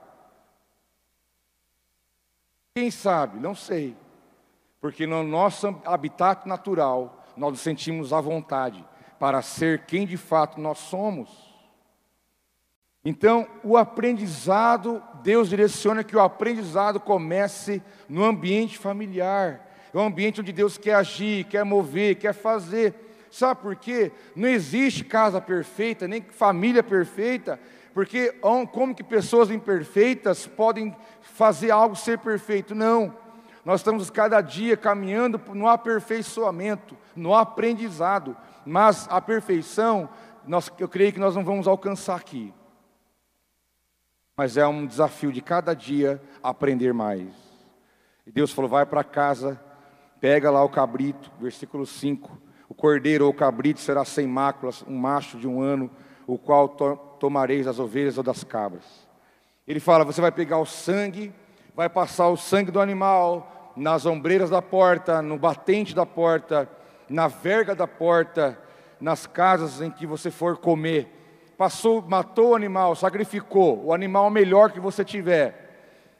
Quem 2.75 2.91
sabe? 2.91 3.39
Não 3.39 3.55
sei. 3.55 3.95
Porque 4.79 5.05
no 5.05 5.23
nosso 5.23 5.67
habitat 5.85 6.47
natural, 6.47 7.25
nós 7.35 7.51
nos 7.51 7.61
sentimos 7.61 8.13
à 8.13 8.21
vontade 8.21 8.85
para 9.19 9.41
ser 9.41 9.85
quem 9.85 10.05
de 10.05 10.17
fato 10.17 10.59
nós 10.59 10.77
somos. 10.77 11.49
Então, 13.03 13.47
o 13.63 13.77
aprendizado, 13.77 15.01
Deus 15.23 15.49
direciona 15.49 16.03
que 16.03 16.15
o 16.15 16.21
aprendizado 16.21 16.99
comece 16.99 17.81
no 18.07 18.23
ambiente 18.23 18.77
familiar. 18.77 19.67
É 19.93 19.97
um 19.97 20.05
ambiente 20.05 20.41
onde 20.41 20.51
Deus 20.51 20.77
quer 20.77 20.95
agir, 20.95 21.45
quer 21.45 21.63
mover, 21.63 22.15
quer 22.15 22.33
fazer. 22.33 23.08
Sabe 23.31 23.61
por 23.61 23.75
quê? 23.75 24.11
Não 24.35 24.47
existe 24.47 25.03
casa 25.03 25.39
perfeita, 25.39 26.07
nem 26.07 26.21
família 26.21 26.81
perfeita, 26.81 27.59
porque 27.93 28.33
como 28.71 28.95
que 28.95 29.03
pessoas 29.03 29.51
imperfeitas 29.51 30.47
podem 30.47 30.95
fazer 31.21 31.71
algo 31.71 31.95
ser 31.95 32.19
perfeito? 32.19 32.73
Não. 32.73 33.15
Nós 33.63 33.81
estamos 33.81 34.09
cada 34.09 34.41
dia 34.41 34.75
caminhando 34.77 35.39
no 35.53 35.67
aperfeiçoamento, 35.67 36.97
no 37.15 37.35
aprendizado, 37.35 38.35
mas 38.65 39.07
a 39.09 39.21
perfeição, 39.21 40.09
nós, 40.47 40.71
eu 40.79 40.87
creio 40.87 41.13
que 41.13 41.19
nós 41.19 41.35
não 41.35 41.43
vamos 41.43 41.67
alcançar 41.67 42.15
aqui. 42.15 42.53
Mas 44.35 44.55
é 44.55 44.65
um 44.65 44.85
desafio 44.85 45.31
de 45.31 45.41
cada 45.41 45.73
dia 45.73 46.21
aprender 46.41 46.93
mais. 46.93 47.27
E 48.25 48.31
Deus 48.31 48.51
falou: 48.51 48.69
vai 48.69 48.85
para 48.85 49.03
casa, 49.03 49.59
pega 50.21 50.49
lá 50.49 50.63
o 50.63 50.69
cabrito, 50.69 51.29
versículo 51.39 51.85
5. 51.85 52.48
O 52.69 52.75
cordeiro 52.75 53.25
ou 53.25 53.31
o 53.31 53.33
cabrito 53.33 53.79
será 53.79 54.05
sem 54.05 54.27
máculas, 54.27 54.85
um 54.87 54.95
macho 54.95 55.37
de 55.39 55.47
um 55.47 55.59
ano, 55.59 55.89
o 56.27 56.37
qual 56.37 56.69
to 56.69 56.95
tomareis 57.19 57.65
das 57.65 57.79
ovelhas 57.79 58.17
ou 58.17 58.23
das 58.23 58.43
cabras. 58.43 58.85
Ele 59.67 59.79
fala: 59.79 60.05
você 60.05 60.21
vai 60.21 60.31
pegar 60.31 60.59
o 60.59 60.65
sangue, 60.65 61.33
vai 61.75 61.89
passar 61.89 62.29
o 62.29 62.37
sangue 62.37 62.71
do 62.71 62.79
animal, 62.79 63.73
nas 63.75 64.05
ombreiras 64.05 64.49
da 64.49 64.61
porta, 64.61 65.21
no 65.21 65.37
batente 65.37 65.95
da 65.95 66.05
porta, 66.05 66.69
na 67.09 67.27
verga 67.27 67.73
da 67.73 67.87
porta, 67.87 68.57
nas 69.01 69.25
casas 69.25 69.81
em 69.81 69.89
que 69.89 70.05
você 70.05 70.29
for 70.29 70.57
comer. 70.57 71.15
Passou, 71.57 72.01
matou 72.01 72.51
o 72.51 72.55
animal, 72.55 72.95
sacrificou 72.95 73.85
o 73.85 73.93
animal 73.93 74.29
melhor 74.29 74.71
que 74.71 74.79
você 74.79 75.03
tiver. 75.03 75.67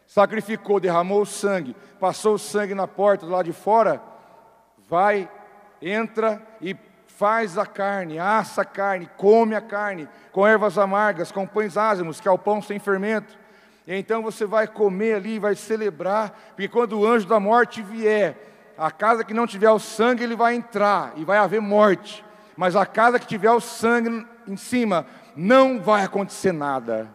Sacrificou, 0.06 0.80
derramou 0.80 1.22
o 1.22 1.26
sangue, 1.26 1.76
passou 2.00 2.34
o 2.34 2.40
sangue 2.40 2.74
na 2.74 2.88
porta 2.88 3.26
do 3.26 3.32
lado 3.32 3.46
de 3.46 3.54
fora. 3.54 4.02
Vai, 4.90 5.30
entra 5.82 6.42
e 6.62 6.76
faz 7.08 7.58
a 7.58 7.66
carne, 7.66 8.20
assa 8.20 8.62
a 8.62 8.66
carne, 8.66 9.10
come 9.18 9.56
a 9.56 9.62
carne, 9.62 10.08
com 10.32 10.48
ervas 10.48 10.78
amargas, 10.78 11.32
com 11.32 11.46
pães 11.46 11.78
ázimos, 11.78 12.20
que 12.22 12.28
é 12.28 12.32
o 12.32 12.38
pão 12.38 12.62
sem 12.62 12.80
fermento 12.80 13.38
e 13.90 13.96
então 13.96 14.22
você 14.22 14.46
vai 14.46 14.68
comer 14.68 15.16
ali, 15.16 15.40
vai 15.40 15.56
celebrar, 15.56 16.30
porque 16.50 16.68
quando 16.68 17.00
o 17.00 17.08
anjo 17.08 17.28
da 17.28 17.40
morte 17.40 17.82
vier, 17.82 18.38
a 18.78 18.92
casa 18.92 19.24
que 19.24 19.34
não 19.34 19.48
tiver 19.48 19.72
o 19.72 19.80
sangue, 19.80 20.24
ele 20.24 20.36
vai 20.36 20.54
entrar 20.54 21.14
e 21.18 21.26
vai 21.26 21.40
haver 21.40 21.60
morte. 21.60 22.24
Mas 22.56 22.76
a 22.76 22.86
casa 22.86 23.18
que 23.18 23.26
tiver 23.26 23.50
o 23.50 23.60
sangue 23.60 24.28
em 24.48 24.56
cima, 24.56 25.08
não 25.36 25.82
vai 25.82 26.04
acontecer 26.04 26.52
nada. 26.52 27.10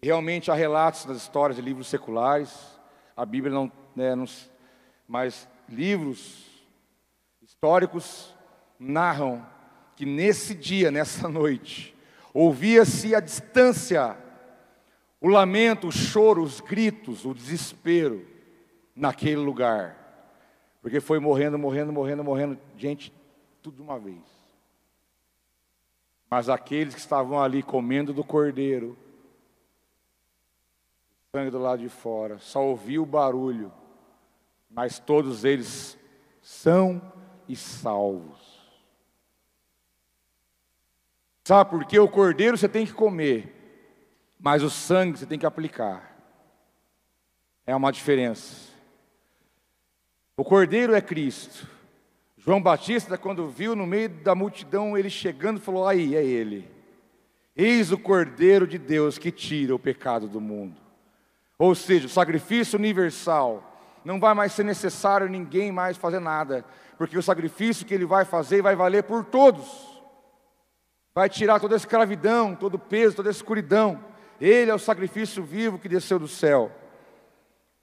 Realmente 0.00 0.52
há 0.52 0.54
relatos 0.54 1.04
das 1.04 1.16
histórias 1.16 1.56
de 1.56 1.62
livros 1.62 1.88
seculares, 1.88 2.78
a 3.16 3.26
Bíblia 3.26 3.52
não, 3.52 3.72
né, 3.96 4.14
não 4.14 4.24
mas 5.08 5.48
livros 5.68 6.44
históricos 7.42 8.34
narram 8.78 9.46
que 9.96 10.04
nesse 10.04 10.54
dia, 10.54 10.90
nessa 10.90 11.28
noite, 11.28 11.94
ouvia-se 12.32 13.14
a 13.14 13.20
distância 13.20 14.18
o 15.24 15.28
lamento, 15.28 15.88
o 15.88 15.90
choro, 15.90 16.42
os 16.42 16.60
gritos, 16.60 17.24
o 17.24 17.32
desespero 17.32 18.26
naquele 18.94 19.36
lugar. 19.36 19.96
Porque 20.82 21.00
foi 21.00 21.18
morrendo, 21.18 21.58
morrendo, 21.58 21.90
morrendo, 21.90 22.22
morrendo, 22.22 22.58
gente, 22.76 23.10
tudo 23.62 23.76
de 23.76 23.80
uma 23.80 23.98
vez. 23.98 24.20
Mas 26.28 26.50
aqueles 26.50 26.92
que 26.92 27.00
estavam 27.00 27.42
ali 27.42 27.62
comendo 27.62 28.12
do 28.12 28.22
cordeiro, 28.22 28.98
sangue 31.32 31.50
do 31.50 31.58
lado 31.58 31.80
de 31.80 31.88
fora, 31.88 32.38
só 32.38 32.62
ouviu 32.62 33.04
o 33.04 33.06
barulho, 33.06 33.72
mas 34.74 34.98
todos 34.98 35.44
eles 35.44 35.98
são 36.42 37.00
e 37.48 37.56
salvos. 37.56 38.42
Sabe 41.44 41.70
por 41.70 41.84
que 41.84 41.98
o 41.98 42.08
cordeiro 42.08 42.58
você 42.58 42.68
tem 42.68 42.84
que 42.84 42.92
comer? 42.92 43.54
mas 44.44 44.62
o 44.62 44.68
sangue 44.68 45.18
você 45.18 45.24
tem 45.24 45.38
que 45.38 45.46
aplicar. 45.46 46.14
É 47.66 47.74
uma 47.74 47.90
diferença. 47.90 48.74
O 50.36 50.44
cordeiro 50.44 50.94
é 50.94 51.00
Cristo. 51.00 51.66
João 52.36 52.60
Batista, 52.60 53.16
quando 53.16 53.48
viu 53.48 53.74
no 53.74 53.86
meio 53.86 54.10
da 54.10 54.34
multidão 54.34 54.98
ele 54.98 55.08
chegando, 55.08 55.58
falou: 55.58 55.88
Aí 55.88 56.14
é 56.14 56.22
ele. 56.22 56.70
Eis 57.56 57.90
o 57.90 57.96
cordeiro 57.96 58.66
de 58.66 58.76
Deus 58.76 59.16
que 59.16 59.32
tira 59.32 59.74
o 59.74 59.78
pecado 59.78 60.28
do 60.28 60.42
mundo. 60.42 60.78
Ou 61.56 61.74
seja, 61.74 62.04
o 62.04 62.10
sacrifício 62.10 62.78
universal. 62.78 63.73
Não 64.04 64.20
vai 64.20 64.34
mais 64.34 64.52
ser 64.52 64.64
necessário 64.64 65.28
ninguém 65.28 65.72
mais 65.72 65.96
fazer 65.96 66.20
nada, 66.20 66.64
porque 66.98 67.16
o 67.16 67.22
sacrifício 67.22 67.86
que 67.86 67.94
ele 67.94 68.04
vai 68.04 68.24
fazer 68.24 68.62
vai 68.62 68.76
valer 68.76 69.04
por 69.04 69.24
todos. 69.24 70.02
Vai 71.14 71.28
tirar 71.28 71.60
toda 71.60 71.74
a 71.74 71.76
escravidão, 71.76 72.54
todo 72.54 72.74
o 72.74 72.78
peso, 72.78 73.16
toda 73.16 73.30
a 73.30 73.32
escuridão. 73.32 74.04
Ele 74.40 74.70
é 74.70 74.74
o 74.74 74.78
sacrifício 74.78 75.42
vivo 75.42 75.78
que 75.78 75.88
desceu 75.88 76.18
do 76.18 76.28
céu. 76.28 76.70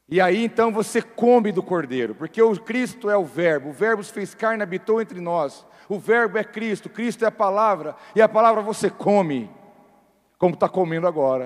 E 0.07 0.19
aí 0.19 0.43
então 0.43 0.73
você 0.73 1.01
come 1.01 1.53
do 1.53 1.63
cordeiro, 1.63 2.13
porque 2.13 2.41
o 2.41 2.53
Cristo 2.59 3.09
é 3.09 3.15
o 3.15 3.23
Verbo, 3.23 3.69
o 3.69 3.73
Verbo 3.73 4.03
se 4.03 4.11
fez 4.11 4.35
carne 4.35 4.61
e 4.61 4.63
habitou 4.63 5.01
entre 5.01 5.21
nós. 5.21 5.65
O 5.87 5.97
Verbo 5.97 6.37
é 6.37 6.43
Cristo, 6.43 6.89
Cristo 6.89 7.23
é 7.23 7.29
a 7.29 7.31
palavra, 7.31 7.95
e 8.13 8.21
a 8.21 8.27
palavra 8.27 8.61
você 8.61 8.89
come, 8.89 9.49
como 10.37 10.53
está 10.53 10.67
comendo 10.67 11.07
agora. 11.07 11.45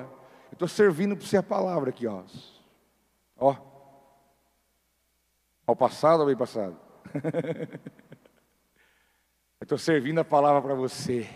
Eu 0.52 0.54
estou 0.54 0.68
servindo 0.68 1.16
para 1.16 1.26
você 1.26 1.38
a 1.38 1.44
palavra 1.44 1.92
aqui, 1.92 2.08
ó. 2.08 2.24
Ó. 3.38 3.56
Ao 5.68 5.76
passado 5.76 6.20
ou 6.20 6.28
bem 6.28 6.36
passado? 6.36 6.78
Eu 9.60 9.66
estou 9.66 9.78
servindo 9.78 10.20
a 10.20 10.26
palavra 10.26 10.62
para 10.62 10.76
você, 10.76 11.28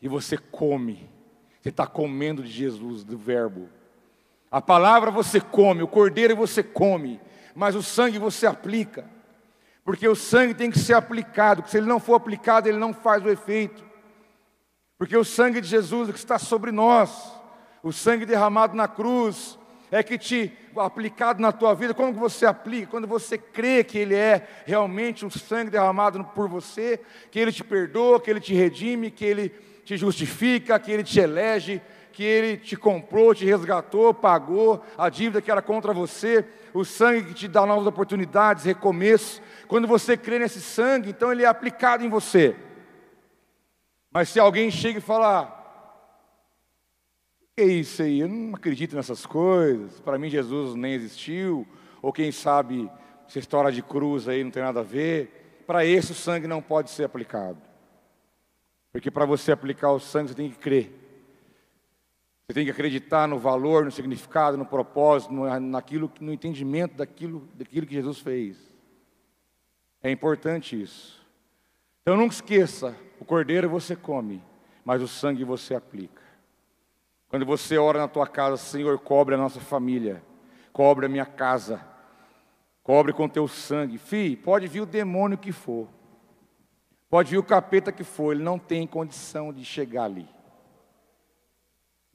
e 0.00 0.08
você 0.08 0.38
come. 0.38 1.10
Você 1.60 1.70
está 1.70 1.86
comendo 1.86 2.42
de 2.42 2.50
Jesus, 2.50 3.02
do 3.02 3.18
Verbo. 3.18 3.68
A 4.50 4.62
palavra 4.62 5.10
você 5.10 5.40
come, 5.40 5.82
o 5.82 5.88
cordeiro 5.88 6.36
você 6.36 6.62
come, 6.62 7.20
mas 7.54 7.74
o 7.74 7.82
sangue 7.82 8.18
você 8.18 8.46
aplica. 8.46 9.10
Porque 9.84 10.06
o 10.06 10.14
sangue 10.14 10.54
tem 10.54 10.70
que 10.70 10.78
ser 10.78 10.94
aplicado, 10.94 11.62
porque 11.62 11.72
se 11.72 11.78
ele 11.78 11.86
não 11.86 11.98
for 11.98 12.14
aplicado, 12.14 12.68
ele 12.68 12.78
não 12.78 12.94
faz 12.94 13.24
o 13.24 13.30
efeito. 13.30 13.84
Porque 14.98 15.16
o 15.16 15.24
sangue 15.24 15.60
de 15.60 15.66
Jesus 15.66 16.10
que 16.10 16.18
está 16.18 16.38
sobre 16.38 16.70
nós, 16.70 17.32
o 17.82 17.92
sangue 17.92 18.24
derramado 18.24 18.76
na 18.76 18.86
cruz, 18.86 19.58
é 19.90 20.02
que 20.02 20.18
te 20.18 20.52
aplicado 20.76 21.40
na 21.40 21.52
tua 21.52 21.74
vida, 21.74 21.94
como 21.94 22.12
você 22.12 22.44
aplica? 22.46 22.88
Quando 22.88 23.06
você 23.06 23.38
crê 23.38 23.82
que 23.84 23.98
Ele 23.98 24.14
é 24.14 24.46
realmente 24.64 25.24
o 25.24 25.30
sangue 25.30 25.70
derramado 25.70 26.22
por 26.24 26.48
você, 26.48 27.00
que 27.30 27.38
Ele 27.38 27.52
te 27.52 27.64
perdoa, 27.64 28.20
que 28.20 28.30
Ele 28.30 28.40
te 28.40 28.54
redime, 28.54 29.10
que 29.10 29.24
Ele 29.24 29.48
te 29.84 29.96
justifica, 29.96 30.78
que 30.78 30.90
Ele 30.90 31.04
te 31.04 31.20
elege, 31.20 31.80
que 32.12 32.24
Ele 32.24 32.56
te 32.56 32.76
comprou, 32.76 33.34
te 33.34 33.44
resgatou, 33.44 34.12
pagou 34.12 34.82
a 34.98 35.08
dívida 35.08 35.40
que 35.40 35.50
era 35.50 35.62
contra 35.62 35.92
você, 35.92 36.44
o 36.74 36.84
sangue 36.84 37.28
que 37.28 37.34
te 37.34 37.48
dá 37.48 37.64
novas 37.64 37.86
oportunidades, 37.86 38.64
recomeço. 38.64 39.40
Quando 39.68 39.88
você 39.88 40.16
crê 40.16 40.38
nesse 40.38 40.60
sangue, 40.60 41.10
então 41.10 41.32
ele 41.32 41.42
é 41.42 41.46
aplicado 41.46 42.04
em 42.04 42.08
você. 42.08 42.54
Mas 44.10 44.28
se 44.28 44.40
alguém 44.40 44.70
chega 44.70 44.98
e 44.98 45.02
fala, 45.02 45.65
é 47.56 47.64
isso 47.64 48.02
aí? 48.02 48.20
Eu 48.20 48.28
não 48.28 48.54
acredito 48.54 48.94
nessas 48.94 49.24
coisas. 49.24 49.98
Para 50.00 50.18
mim, 50.18 50.28
Jesus 50.28 50.74
nem 50.74 50.92
existiu. 50.92 51.66
Ou 52.02 52.12
quem 52.12 52.30
sabe, 52.30 52.90
essa 53.26 53.38
história 53.38 53.72
de 53.72 53.82
cruz 53.82 54.28
aí 54.28 54.44
não 54.44 54.50
tem 54.50 54.62
nada 54.62 54.80
a 54.80 54.82
ver. 54.82 55.62
Para 55.66 55.84
esse, 55.84 56.12
o 56.12 56.14
sangue 56.14 56.46
não 56.46 56.60
pode 56.60 56.90
ser 56.90 57.04
aplicado. 57.04 57.60
Porque 58.92 59.10
para 59.10 59.24
você 59.24 59.52
aplicar 59.52 59.90
o 59.90 59.98
sangue, 59.98 60.28
você 60.28 60.34
tem 60.34 60.50
que 60.50 60.58
crer. 60.58 60.92
Você 62.46 62.54
tem 62.54 62.64
que 62.64 62.70
acreditar 62.70 63.26
no 63.26 63.38
valor, 63.38 63.84
no 63.84 63.90
significado, 63.90 64.56
no 64.56 64.64
propósito, 64.64 65.32
no, 65.32 65.58
naquilo, 65.58 66.12
no 66.20 66.32
entendimento 66.32 66.96
daquilo, 66.96 67.48
daquilo 67.54 67.86
que 67.86 67.94
Jesus 67.94 68.20
fez. 68.20 68.56
É 70.02 70.10
importante 70.10 70.80
isso. 70.80 71.20
Então 72.02 72.16
nunca 72.16 72.34
esqueça: 72.34 72.94
o 73.18 73.24
cordeiro 73.24 73.68
você 73.68 73.96
come, 73.96 74.42
mas 74.84 75.02
o 75.02 75.08
sangue 75.08 75.42
você 75.42 75.74
aplica. 75.74 76.25
Quando 77.28 77.44
você 77.44 77.76
ora 77.76 77.98
na 77.98 78.08
tua 78.08 78.26
casa, 78.26 78.56
Senhor, 78.56 78.98
cobre 78.98 79.34
a 79.34 79.38
nossa 79.38 79.60
família, 79.60 80.22
cobre 80.72 81.06
a 81.06 81.08
minha 81.08 81.26
casa, 81.26 81.80
cobre 82.82 83.12
com 83.12 83.28
teu 83.28 83.48
sangue. 83.48 83.98
Fi, 83.98 84.36
pode 84.36 84.68
vir 84.68 84.80
o 84.80 84.86
demônio 84.86 85.36
que 85.36 85.50
for, 85.50 85.88
pode 87.10 87.30
vir 87.30 87.38
o 87.38 87.42
capeta 87.42 87.90
que 87.90 88.04
for, 88.04 88.32
ele 88.32 88.44
não 88.44 88.58
tem 88.58 88.86
condição 88.86 89.52
de 89.52 89.64
chegar 89.64 90.04
ali. 90.04 90.28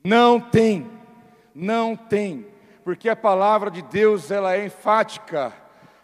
Não 0.03 0.39
tem, 0.39 0.89
não 1.53 1.95
tem, 1.95 2.47
porque 2.83 3.09
a 3.09 3.15
palavra 3.15 3.69
de 3.69 3.81
Deus 3.81 4.31
ela 4.31 4.55
é 4.55 4.65
enfática, 4.65 5.53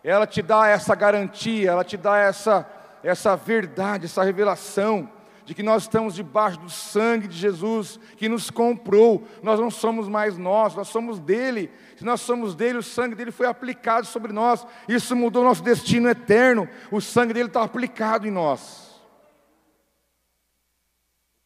ela 0.03 0.27
te 0.27 0.41
dá 0.41 0.67
essa 0.67 0.93
garantia, 0.93 1.71
ela 1.71 1.83
te 1.83 1.95
dá 1.95 2.17
essa, 2.17 2.69
essa 3.01 3.35
verdade, 3.37 4.05
essa 4.05 4.23
revelação 4.23 5.16
de 5.47 5.55
que 5.55 5.63
nós 5.63 5.83
estamos 5.83 6.13
debaixo 6.13 6.59
do 6.59 6.69
sangue 6.69 7.25
de 7.25 7.37
Jesus 7.37 7.97
que 8.17 8.27
nos 8.27 8.51
comprou. 8.51 9.25
Nós 9.41 9.57
não 9.57 9.71
somos 9.71 10.09
mais 10.09 10.37
nós, 10.37 10.75
nós 10.75 10.89
somos 10.89 11.21
dele. 11.21 11.71
Se 11.95 12.03
nós 12.03 12.19
somos 12.19 12.53
dele, 12.53 12.79
o 12.79 12.83
sangue 12.83 13.15
dele 13.15 13.31
foi 13.31 13.47
aplicado 13.47 14.05
sobre 14.05 14.33
nós. 14.33 14.67
Isso 14.89 15.15
mudou 15.15 15.45
nosso 15.45 15.63
destino 15.63 16.09
eterno. 16.09 16.67
O 16.91 16.99
sangue 16.99 17.33
dele 17.33 17.47
está 17.47 17.63
aplicado 17.63 18.27
em 18.27 18.31
nós. 18.31 19.01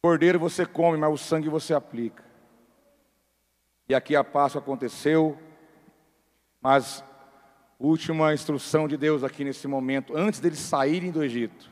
Cordeiro 0.02 0.40
você 0.40 0.66
come, 0.66 0.98
mas 0.98 1.12
o 1.14 1.16
sangue 1.16 1.48
você 1.48 1.72
aplica. 1.72 2.24
E 3.88 3.94
aqui 3.94 4.16
a 4.16 4.24
Páscoa 4.24 4.60
aconteceu, 4.60 5.38
mas 6.60 7.04
última 7.78 8.34
instrução 8.34 8.88
de 8.88 8.96
Deus 8.96 9.22
aqui 9.22 9.44
nesse 9.44 9.68
momento, 9.68 10.16
antes 10.16 10.40
deles 10.40 10.58
saírem 10.58 11.12
do 11.12 11.22
Egito. 11.22 11.71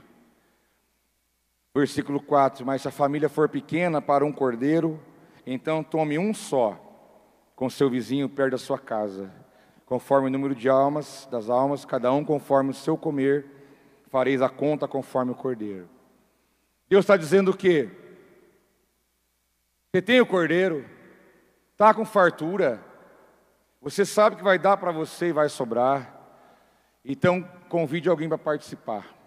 Versículo 1.75 2.21
4: 2.21 2.67
Mas 2.67 2.83
se 2.83 2.89
a 2.89 2.91
família 2.93 3.29
for 3.29 3.49
pequena 3.49 4.03
para 4.03 4.25
um 4.25 4.33
cordeiro, 4.33 5.01
então 5.47 5.83
tome 5.83 6.19
um 6.19 6.35
só, 6.35 6.79
com 7.55 7.71
seu 7.71 7.89
vizinho 7.89 8.29
perto 8.29 8.53
da 8.53 8.59
sua 8.59 8.79
casa, 8.79 9.31
conforme 9.87 10.29
o 10.29 10.31
número 10.31 10.55
de 10.55 10.69
almas, 10.69 11.29
das 11.31 11.49
almas, 11.49 11.85
cada 11.85 12.13
um 12.13 12.25
conforme 12.25 12.71
o 12.71 12.75
seu 12.75 12.97
comer, 12.97 13.47
fareis 14.09 14.43
a 14.43 14.49
conta 14.49 14.89
conforme 14.89 15.33
o 15.33 15.37
cordeiro. 15.37 15.89
Deus 16.89 17.05
está 17.05 17.17
dizendo 17.17 17.53
o 17.53 17.57
quê? 17.57 17.89
Você 19.93 20.03
tem 20.03 20.21
o 20.21 20.27
cordeiro, 20.27 20.85
está 21.73 21.95
com 21.95 22.05
fartura, 22.05 22.81
você 23.81 24.05
sabe 24.05 24.37
que 24.37 24.43
vai 24.43 24.59
dar 24.59 24.77
para 24.77 24.91
você 24.91 25.29
e 25.29 25.33
vai 25.33 25.49
sobrar, 25.49 26.17
então 27.05 27.43
convide 27.69 28.09
alguém 28.09 28.29
para 28.29 28.39
participar. 28.39 29.20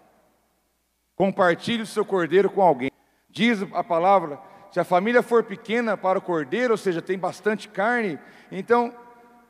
Compartilhe 1.16 1.82
o 1.82 1.86
seu 1.86 2.04
cordeiro 2.04 2.50
com 2.50 2.62
alguém. 2.62 2.90
Diz 3.30 3.62
a 3.72 3.84
palavra: 3.84 4.40
se 4.70 4.80
a 4.80 4.84
família 4.84 5.22
for 5.22 5.44
pequena 5.44 5.96
para 5.96 6.18
o 6.18 6.22
cordeiro, 6.22 6.72
ou 6.72 6.76
seja, 6.76 7.00
tem 7.00 7.18
bastante 7.18 7.68
carne, 7.68 8.18
então 8.50 8.92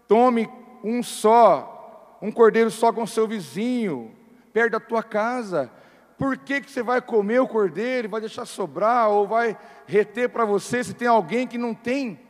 tome 0.06 0.48
um 0.82 1.02
só, 1.02 2.18
um 2.20 2.30
cordeiro 2.30 2.70
só 2.70 2.92
com 2.92 3.06
seu 3.06 3.26
vizinho, 3.26 4.14
perto 4.52 4.72
da 4.72 4.80
tua 4.80 5.02
casa. 5.02 5.70
Por 6.18 6.36
que, 6.36 6.60
que 6.60 6.70
você 6.70 6.82
vai 6.82 7.00
comer 7.00 7.40
o 7.40 7.48
cordeiro, 7.48 8.08
vai 8.08 8.20
deixar 8.20 8.44
sobrar, 8.44 9.08
ou 9.08 9.26
vai 9.26 9.56
reter 9.86 10.28
para 10.28 10.44
você 10.44 10.84
se 10.84 10.94
tem 10.94 11.08
alguém 11.08 11.46
que 11.46 11.58
não 11.58 11.74
tem? 11.74 12.20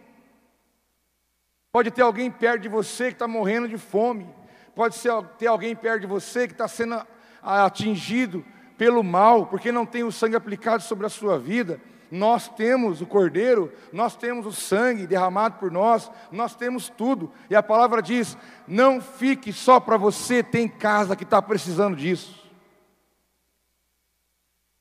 Pode 1.73 1.91
ter 1.91 2.03
alguém 2.03 2.31
perto 2.31 2.63
de 2.63 2.69
você 2.69 3.07
que 3.07 3.15
está 3.15 3.27
morrendo 3.27 3.69
de 3.69 3.77
fome, 3.77 4.33
pode 4.75 4.95
ser, 4.95 5.13
ter 5.37 5.49
alguém 5.49 5.75
perto 5.75 6.03
de 6.03 6.07
você 6.07 6.47
que 6.47 6.55
está 6.55 6.69
sendo 6.69 7.05
atingido 7.43 8.45
pelo 8.77 9.03
mal, 9.03 9.47
porque 9.47 9.71
não 9.71 9.87
tem 9.87 10.03
o 10.03 10.13
sangue 10.13 10.37
aplicado 10.37 10.83
sobre 10.83 11.07
a 11.07 11.11
sua 11.11 11.39
vida. 11.39 11.81
Nós 12.11 12.49
temos 12.49 13.01
o 13.01 13.07
cordeiro, 13.07 13.73
nós 13.93 14.15
temos 14.15 14.47
o 14.47 14.53
sangue 14.53 15.07
derramado 15.07 15.59
por 15.59 15.71
nós, 15.71 16.11
nós 16.31 16.55
temos 16.55 16.89
tudo. 16.89 17.33
E 17.51 17.57
a 17.57 17.63
palavra 17.63 18.01
diz: 18.01 18.37
não 18.69 19.01
fique 19.01 19.53
só 19.53 19.81
para 19.81 19.97
você, 19.97 20.43
tem 20.43 20.69
casa 20.69 21.17
que 21.17 21.25
está 21.25 21.41
precisando 21.43 21.97
disso. 21.97 22.45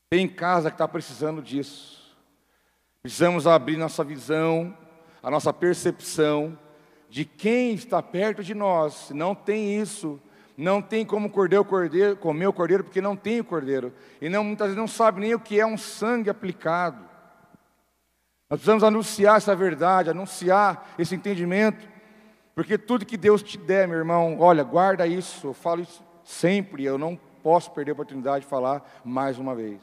Tem 0.09 0.27
casa 0.27 0.69
que 0.69 0.75
está 0.75 0.87
precisando 0.87 1.41
disso. 1.41 2.15
Precisamos 3.01 3.47
abrir 3.47 3.77
nossa 3.77 4.03
visão, 4.03 4.77
a 5.21 5.31
nossa 5.31 5.51
percepção 5.51 6.57
de 7.09 7.25
quem 7.25 7.73
está 7.73 8.01
perto 8.01 8.43
de 8.43 8.53
nós. 8.53 8.93
Se 8.93 9.13
não 9.13 9.33
tem 9.33 9.79
isso, 9.79 10.21
não 10.57 10.81
tem 10.81 11.05
como 11.05 11.29
cordeiro, 11.29 11.65
cordeiro, 11.65 12.15
comer 12.15 12.47
o 12.47 12.53
cordeiro, 12.53 12.83
porque 12.83 13.01
não 13.01 13.15
tem 13.15 13.39
o 13.39 13.43
cordeiro. 13.43 13.93
E 14.21 14.29
não, 14.29 14.43
muitas 14.43 14.67
vezes 14.67 14.77
não 14.77 14.87
sabe 14.87 15.21
nem 15.21 15.33
o 15.33 15.39
que 15.39 15.59
é 15.59 15.65
um 15.65 15.77
sangue 15.77 16.29
aplicado. 16.29 16.99
Nós 18.49 18.59
precisamos 18.59 18.83
anunciar 18.83 19.37
essa 19.37 19.55
verdade, 19.55 20.11
anunciar 20.11 20.93
esse 20.97 21.15
entendimento, 21.15 21.87
porque 22.53 22.77
tudo 22.77 23.05
que 23.05 23.17
Deus 23.17 23.41
te 23.41 23.57
der, 23.57 23.87
meu 23.87 23.97
irmão, 23.97 24.37
olha, 24.39 24.63
guarda 24.63 25.07
isso, 25.07 25.47
eu 25.47 25.53
falo 25.53 25.81
isso 25.81 26.03
sempre, 26.23 26.83
eu 26.83 26.97
não 26.97 27.19
posso 27.41 27.71
perder 27.71 27.91
a 27.91 27.93
oportunidade 27.93 28.45
de 28.45 28.49
falar 28.49 29.01
mais 29.03 29.39
uma 29.39 29.55
vez. 29.55 29.81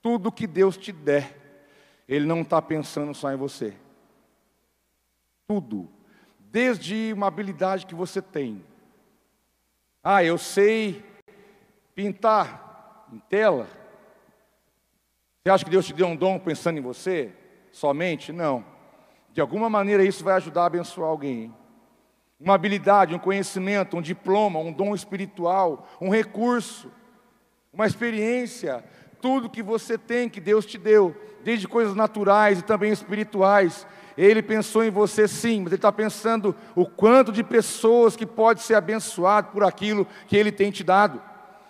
Tudo 0.00 0.32
que 0.32 0.46
Deus 0.46 0.78
te 0.78 0.92
der, 0.92 1.36
Ele 2.08 2.24
não 2.24 2.40
está 2.40 2.62
pensando 2.62 3.12
só 3.14 3.30
em 3.30 3.36
você. 3.36 3.74
Tudo, 5.46 5.90
desde 6.38 7.12
uma 7.12 7.26
habilidade 7.26 7.84
que 7.84 7.94
você 7.94 8.22
tem, 8.22 8.64
ah, 10.02 10.24
eu 10.24 10.38
sei 10.38 11.04
pintar 11.94 13.06
em 13.12 13.18
tela. 13.18 13.68
Você 15.42 15.50
acha 15.50 15.64
que 15.64 15.70
Deus 15.70 15.86
te 15.86 15.92
deu 15.92 16.06
um 16.06 16.16
dom 16.16 16.38
pensando 16.38 16.78
em 16.78 16.82
você 16.82 17.32
somente? 17.70 18.32
Não. 18.32 18.64
De 19.32 19.40
alguma 19.40 19.68
maneira 19.68 20.02
isso 20.02 20.24
vai 20.24 20.34
ajudar 20.34 20.62
a 20.62 20.66
abençoar 20.66 21.10
alguém. 21.10 21.54
Uma 22.38 22.54
habilidade, 22.54 23.14
um 23.14 23.18
conhecimento, 23.18 23.96
um 23.96 24.02
diploma, 24.02 24.58
um 24.58 24.72
dom 24.72 24.94
espiritual, 24.94 25.86
um 26.00 26.08
recurso, 26.08 26.90
uma 27.72 27.86
experiência, 27.86 28.82
tudo 29.20 29.50
que 29.50 29.62
você 29.62 29.98
tem 29.98 30.28
que 30.28 30.40
Deus 30.40 30.64
te 30.64 30.78
deu, 30.78 31.14
desde 31.44 31.68
coisas 31.68 31.94
naturais 31.94 32.60
e 32.60 32.64
também 32.64 32.90
espirituais, 32.90 33.86
ele 34.22 34.42
pensou 34.42 34.84
em 34.84 34.90
você 34.90 35.26
sim, 35.26 35.60
mas 35.60 35.68
Ele 35.68 35.76
está 35.76 35.90
pensando 35.90 36.54
o 36.74 36.84
quanto 36.84 37.32
de 37.32 37.42
pessoas 37.42 38.14
que 38.14 38.26
pode 38.26 38.60
ser 38.60 38.74
abençoado 38.74 39.48
por 39.50 39.64
aquilo 39.64 40.06
que 40.26 40.36
Ele 40.36 40.52
tem 40.52 40.70
te 40.70 40.84
dado. 40.84 41.22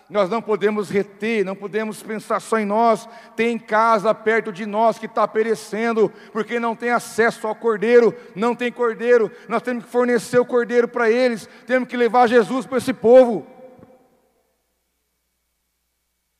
Nós 0.08 0.28
não 0.28 0.42
podemos 0.42 0.90
reter, 0.90 1.44
não 1.44 1.54
podemos 1.54 2.02
pensar 2.02 2.40
só 2.40 2.58
em 2.58 2.66
nós. 2.66 3.08
Tem 3.36 3.56
casa 3.56 4.12
perto 4.12 4.52
de 4.52 4.66
nós 4.66 4.98
que 4.98 5.06
está 5.06 5.28
perecendo, 5.28 6.12
porque 6.32 6.58
não 6.58 6.74
tem 6.74 6.90
acesso 6.90 7.46
ao 7.46 7.54
cordeiro, 7.54 8.12
não 8.34 8.56
tem 8.56 8.72
cordeiro. 8.72 9.30
Nós 9.48 9.62
temos 9.62 9.84
que 9.84 9.90
fornecer 9.90 10.40
o 10.40 10.44
cordeiro 10.44 10.88
para 10.88 11.08
eles, 11.08 11.48
temos 11.68 11.88
que 11.88 11.96
levar 11.96 12.26
Jesus 12.26 12.66
para 12.66 12.78
esse 12.78 12.92
povo. 12.92 13.46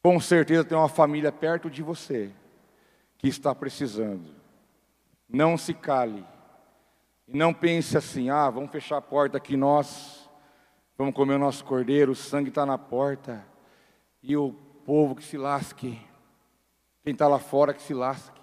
Com 0.03 0.19
certeza 0.19 0.65
tem 0.65 0.77
uma 0.77 0.89
família 0.89 1.31
perto 1.31 1.71
de 1.71 1.85
você 1.85 2.31
que 3.17 3.29
está 3.29 3.55
precisando. 3.55 4.40
Não 5.33 5.57
se 5.57 5.73
cale. 5.73 6.25
E 7.29 7.37
não 7.37 7.55
pense 7.55 7.97
assim, 7.97 8.29
ah, 8.31 8.51
vamos 8.51 8.73
fechar 8.73 8.97
a 8.97 9.03
porta 9.03 9.37
aqui 9.37 9.57
nós, 9.57 10.29
vamos 10.99 11.15
comer 11.15 11.35
o 11.35 11.39
nosso 11.39 11.65
cordeiro, 11.65 12.11
o 12.11 12.17
sangue 12.17 12.49
está 12.49 12.67
na 12.67 12.77
porta, 12.77 13.47
e 14.21 14.37
o 14.37 14.53
povo 14.85 15.15
que 15.15 15.23
se 15.23 15.39
lasque, 15.39 16.01
quem 17.05 17.13
está 17.13 17.29
lá 17.29 17.39
fora 17.39 17.73
que 17.73 17.83
se 17.83 17.95
lasque. 17.95 18.41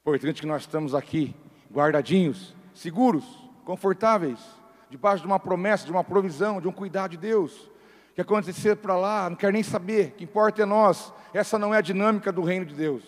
Importante 0.00 0.40
que 0.40 0.46
nós 0.46 0.62
estamos 0.62 0.94
aqui, 0.94 1.36
guardadinhos, 1.72 2.56
seguros, 2.74 3.24
confortáveis, 3.64 4.40
debaixo 4.90 5.22
de 5.22 5.28
uma 5.28 5.38
promessa, 5.38 5.84
de 5.84 5.92
uma 5.92 6.02
provisão, 6.02 6.60
de 6.60 6.66
um 6.66 6.72
cuidado 6.72 7.12
de 7.12 7.16
Deus. 7.16 7.70
Que 8.14 8.20
acontecer 8.20 8.74
para 8.76 8.96
lá, 8.96 9.30
não 9.30 9.36
quero 9.36 9.52
nem 9.52 9.62
saber, 9.62 10.08
o 10.08 10.12
que 10.12 10.24
importa 10.24 10.62
é 10.62 10.66
nós. 10.66 11.12
Essa 11.32 11.56
não 11.58 11.72
é 11.72 11.78
a 11.78 11.82
dinâmica 11.82 12.32
do 12.32 12.42
reino 12.42 12.66
de 12.66 12.74
Deus. 12.74 13.04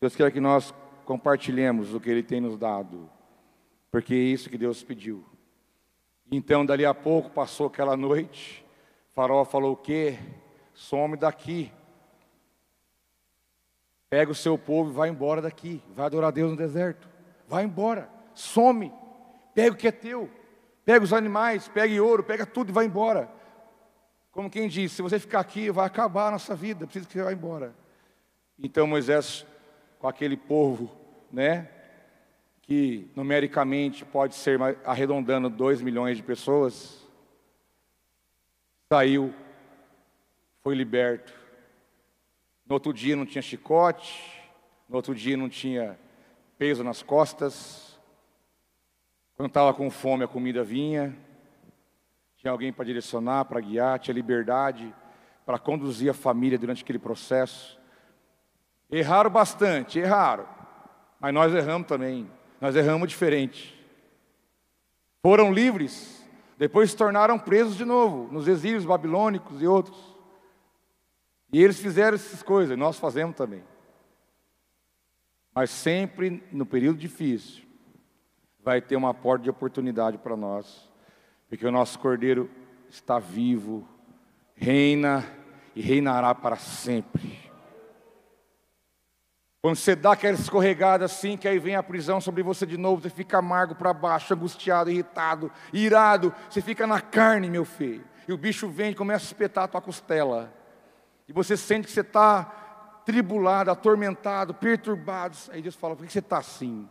Deus 0.00 0.16
quer 0.16 0.32
que 0.32 0.40
nós 0.40 0.74
compartilhemos 1.08 1.94
o 1.94 2.00
que 2.00 2.10
Ele 2.10 2.22
tem 2.22 2.38
nos 2.38 2.58
dado, 2.58 3.08
porque 3.90 4.12
é 4.12 4.18
isso 4.18 4.50
que 4.50 4.58
Deus 4.58 4.82
pediu. 4.82 5.24
Então, 6.30 6.66
dali 6.66 6.84
a 6.84 6.92
pouco, 6.92 7.30
passou 7.30 7.68
aquela 7.68 7.96
noite, 7.96 8.62
Faraó 9.14 9.42
falou 9.46 9.72
o 9.72 9.76
quê? 9.76 10.18
Some 10.74 11.16
daqui. 11.16 11.72
Pega 14.10 14.30
o 14.30 14.34
seu 14.34 14.58
povo 14.58 14.90
e 14.90 14.92
vai 14.92 15.08
embora 15.08 15.40
daqui. 15.40 15.82
Vai 15.94 16.04
adorar 16.04 16.30
Deus 16.30 16.50
no 16.50 16.56
deserto. 16.58 17.08
Vai 17.46 17.64
embora. 17.64 18.10
Some. 18.34 18.92
Pega 19.54 19.72
o 19.72 19.78
que 19.78 19.88
é 19.88 19.92
teu. 19.92 20.30
Pega 20.84 21.02
os 21.02 21.14
animais, 21.14 21.68
pega 21.68 22.02
ouro, 22.02 22.22
pega 22.22 22.44
tudo 22.44 22.68
e 22.68 22.72
vai 22.72 22.84
embora. 22.84 23.30
Como 24.30 24.50
quem 24.50 24.68
diz, 24.68 24.92
se 24.92 25.00
você 25.00 25.18
ficar 25.18 25.40
aqui, 25.40 25.70
vai 25.70 25.86
acabar 25.86 26.28
a 26.28 26.32
nossa 26.32 26.54
vida, 26.54 26.86
precisa 26.86 27.06
que 27.06 27.14
você 27.14 27.22
vá 27.22 27.32
embora. 27.32 27.74
Então 28.58 28.86
Moisés, 28.86 29.46
com 29.98 30.06
aquele 30.06 30.36
povo 30.36 30.97
né, 31.30 31.68
que 32.62 33.10
numericamente 33.14 34.04
pode 34.04 34.34
ser 34.34 34.58
arredondando 34.84 35.48
2 35.48 35.80
milhões 35.80 36.16
de 36.16 36.22
pessoas, 36.22 37.06
saiu, 38.90 39.34
foi 40.62 40.74
liberto 40.74 41.32
No 42.66 42.74
outro 42.74 42.92
dia 42.92 43.16
não 43.16 43.24
tinha 43.24 43.40
chicote, 43.40 44.22
no 44.88 44.96
outro 44.96 45.14
dia 45.14 45.36
não 45.36 45.48
tinha 45.48 45.98
peso 46.58 46.82
nas 46.84 47.02
costas. 47.02 47.98
Quando 49.36 49.48
estava 49.48 49.72
com 49.72 49.90
fome, 49.90 50.24
a 50.24 50.28
comida 50.28 50.64
vinha. 50.64 51.16
Tinha 52.36 52.50
alguém 52.50 52.72
para 52.72 52.84
direcionar, 52.84 53.44
para 53.46 53.60
guiar, 53.60 53.98
tinha 53.98 54.14
liberdade 54.14 54.94
para 55.48 55.58
conduzir 55.58 56.10
a 56.10 56.14
família 56.14 56.58
durante 56.58 56.82
aquele 56.82 56.98
processo. 56.98 57.80
Erraram 58.90 59.30
bastante, 59.30 59.98
erraram. 59.98 60.46
Mas 61.20 61.34
nós 61.34 61.54
erramos 61.54 61.88
também. 61.88 62.30
Nós 62.60 62.74
erramos 62.76 63.08
diferente. 63.08 63.78
Foram 65.22 65.52
livres, 65.52 66.24
depois 66.56 66.90
se 66.90 66.96
tornaram 66.96 67.38
presos 67.38 67.76
de 67.76 67.84
novo, 67.84 68.32
nos 68.32 68.46
exílios 68.46 68.84
babilônicos 68.84 69.60
e 69.60 69.66
outros. 69.66 70.16
E 71.52 71.62
eles 71.62 71.80
fizeram 71.80 72.14
essas 72.14 72.42
coisas, 72.42 72.76
nós 72.78 72.98
fazemos 72.98 73.36
também. 73.36 73.64
Mas 75.54 75.70
sempre 75.70 76.42
no 76.52 76.64
período 76.64 76.98
difícil, 76.98 77.64
vai 78.62 78.80
ter 78.80 78.96
uma 78.96 79.14
porta 79.14 79.44
de 79.44 79.50
oportunidade 79.50 80.18
para 80.18 80.36
nós, 80.36 80.88
porque 81.48 81.66
o 81.66 81.72
nosso 81.72 81.98
Cordeiro 81.98 82.50
está 82.88 83.18
vivo, 83.18 83.88
reina 84.54 85.24
e 85.74 85.80
reinará 85.80 86.34
para 86.34 86.56
sempre. 86.56 87.47
Quando 89.60 89.76
você 89.76 89.96
dá 89.96 90.12
aquela 90.12 90.36
escorregada 90.36 91.04
assim, 91.04 91.36
que 91.36 91.48
aí 91.48 91.58
vem 91.58 91.74
a 91.74 91.82
prisão 91.82 92.20
sobre 92.20 92.44
você 92.44 92.64
de 92.64 92.76
novo, 92.76 93.02
você 93.02 93.10
fica 93.10 93.38
amargo 93.38 93.74
para 93.74 93.92
baixo, 93.92 94.32
angustiado, 94.32 94.88
irritado, 94.88 95.50
irado, 95.72 96.32
você 96.48 96.60
fica 96.60 96.86
na 96.86 97.00
carne, 97.00 97.50
meu 97.50 97.64
filho. 97.64 98.04
E 98.28 98.32
o 98.32 98.36
bicho 98.38 98.68
vem 98.68 98.92
e 98.92 98.94
começa 98.94 99.24
a 99.24 99.26
espetar 99.26 99.64
a 99.64 99.68
tua 99.68 99.80
costela. 99.80 100.52
E 101.26 101.32
você 101.32 101.56
sente 101.56 101.86
que 101.86 101.92
você 101.92 102.02
está 102.02 102.44
tribulado, 103.04 103.70
atormentado, 103.70 104.54
perturbado. 104.54 105.36
Aí 105.50 105.60
Deus 105.60 105.74
fala: 105.74 105.96
por 105.96 106.06
que 106.06 106.12
você 106.12 106.20
está 106.20 106.38
assim? 106.38 106.88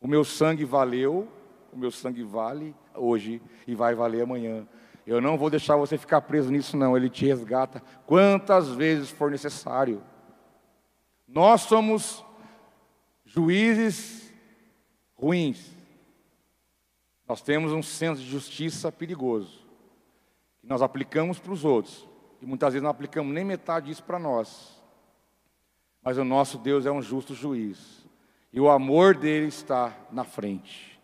O 0.00 0.08
meu 0.08 0.24
sangue 0.24 0.64
valeu, 0.64 1.28
o 1.70 1.76
meu 1.76 1.90
sangue 1.90 2.22
vale 2.22 2.74
hoje 2.94 3.42
e 3.66 3.74
vai 3.74 3.94
valer 3.94 4.22
amanhã. 4.22 4.66
Eu 5.06 5.20
não 5.20 5.36
vou 5.36 5.50
deixar 5.50 5.76
você 5.76 5.98
ficar 5.98 6.22
preso 6.22 6.50
nisso, 6.50 6.76
não. 6.76 6.96
Ele 6.96 7.10
te 7.10 7.26
resgata 7.26 7.82
quantas 8.06 8.70
vezes 8.70 9.10
for 9.10 9.30
necessário. 9.30 10.02
Nós 11.32 11.62
somos 11.62 12.24
juízes 13.24 14.32
ruins. 15.14 15.70
Nós 17.28 17.40
temos 17.40 17.72
um 17.72 17.82
senso 17.82 18.20
de 18.20 18.28
justiça 18.28 18.90
perigoso. 18.90 19.64
Que 20.60 20.66
nós 20.66 20.82
aplicamos 20.82 21.38
para 21.38 21.52
os 21.52 21.64
outros. 21.64 22.08
E 22.42 22.46
muitas 22.46 22.72
vezes 22.72 22.82
não 22.82 22.90
aplicamos 22.90 23.32
nem 23.32 23.44
metade 23.44 23.86
disso 23.86 24.02
para 24.02 24.18
nós. 24.18 24.82
Mas 26.02 26.18
o 26.18 26.24
nosso 26.24 26.58
Deus 26.58 26.84
é 26.84 26.90
um 26.90 27.00
justo 27.00 27.32
juiz. 27.32 28.04
E 28.52 28.60
o 28.60 28.68
amor 28.68 29.16
dele 29.16 29.46
está 29.46 29.96
na 30.10 30.24
frente. 30.24 31.00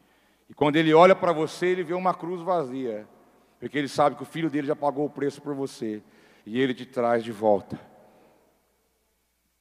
E 0.50 0.54
quando 0.54 0.74
ele 0.74 0.92
olha 0.92 1.14
para 1.14 1.32
você, 1.32 1.66
ele 1.66 1.84
vê 1.84 1.94
uma 1.94 2.12
cruz 2.12 2.42
vazia. 2.42 3.06
Porque 3.60 3.78
ele 3.78 3.88
sabe 3.88 4.16
que 4.16 4.24
o 4.24 4.26
filho 4.26 4.50
dele 4.50 4.66
já 4.66 4.74
pagou 4.74 5.06
o 5.06 5.10
preço 5.10 5.40
por 5.40 5.54
você. 5.54 6.02
E 6.44 6.60
ele 6.60 6.74
te 6.74 6.84
traz 6.84 7.22
de 7.22 7.30
volta. 7.30 7.78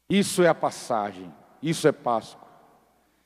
Isso 0.10 0.44
é 0.44 0.48
a 0.48 0.56
passagem, 0.56 1.34
isso 1.62 1.88
é 1.88 1.92
Páscoa, 1.92 2.48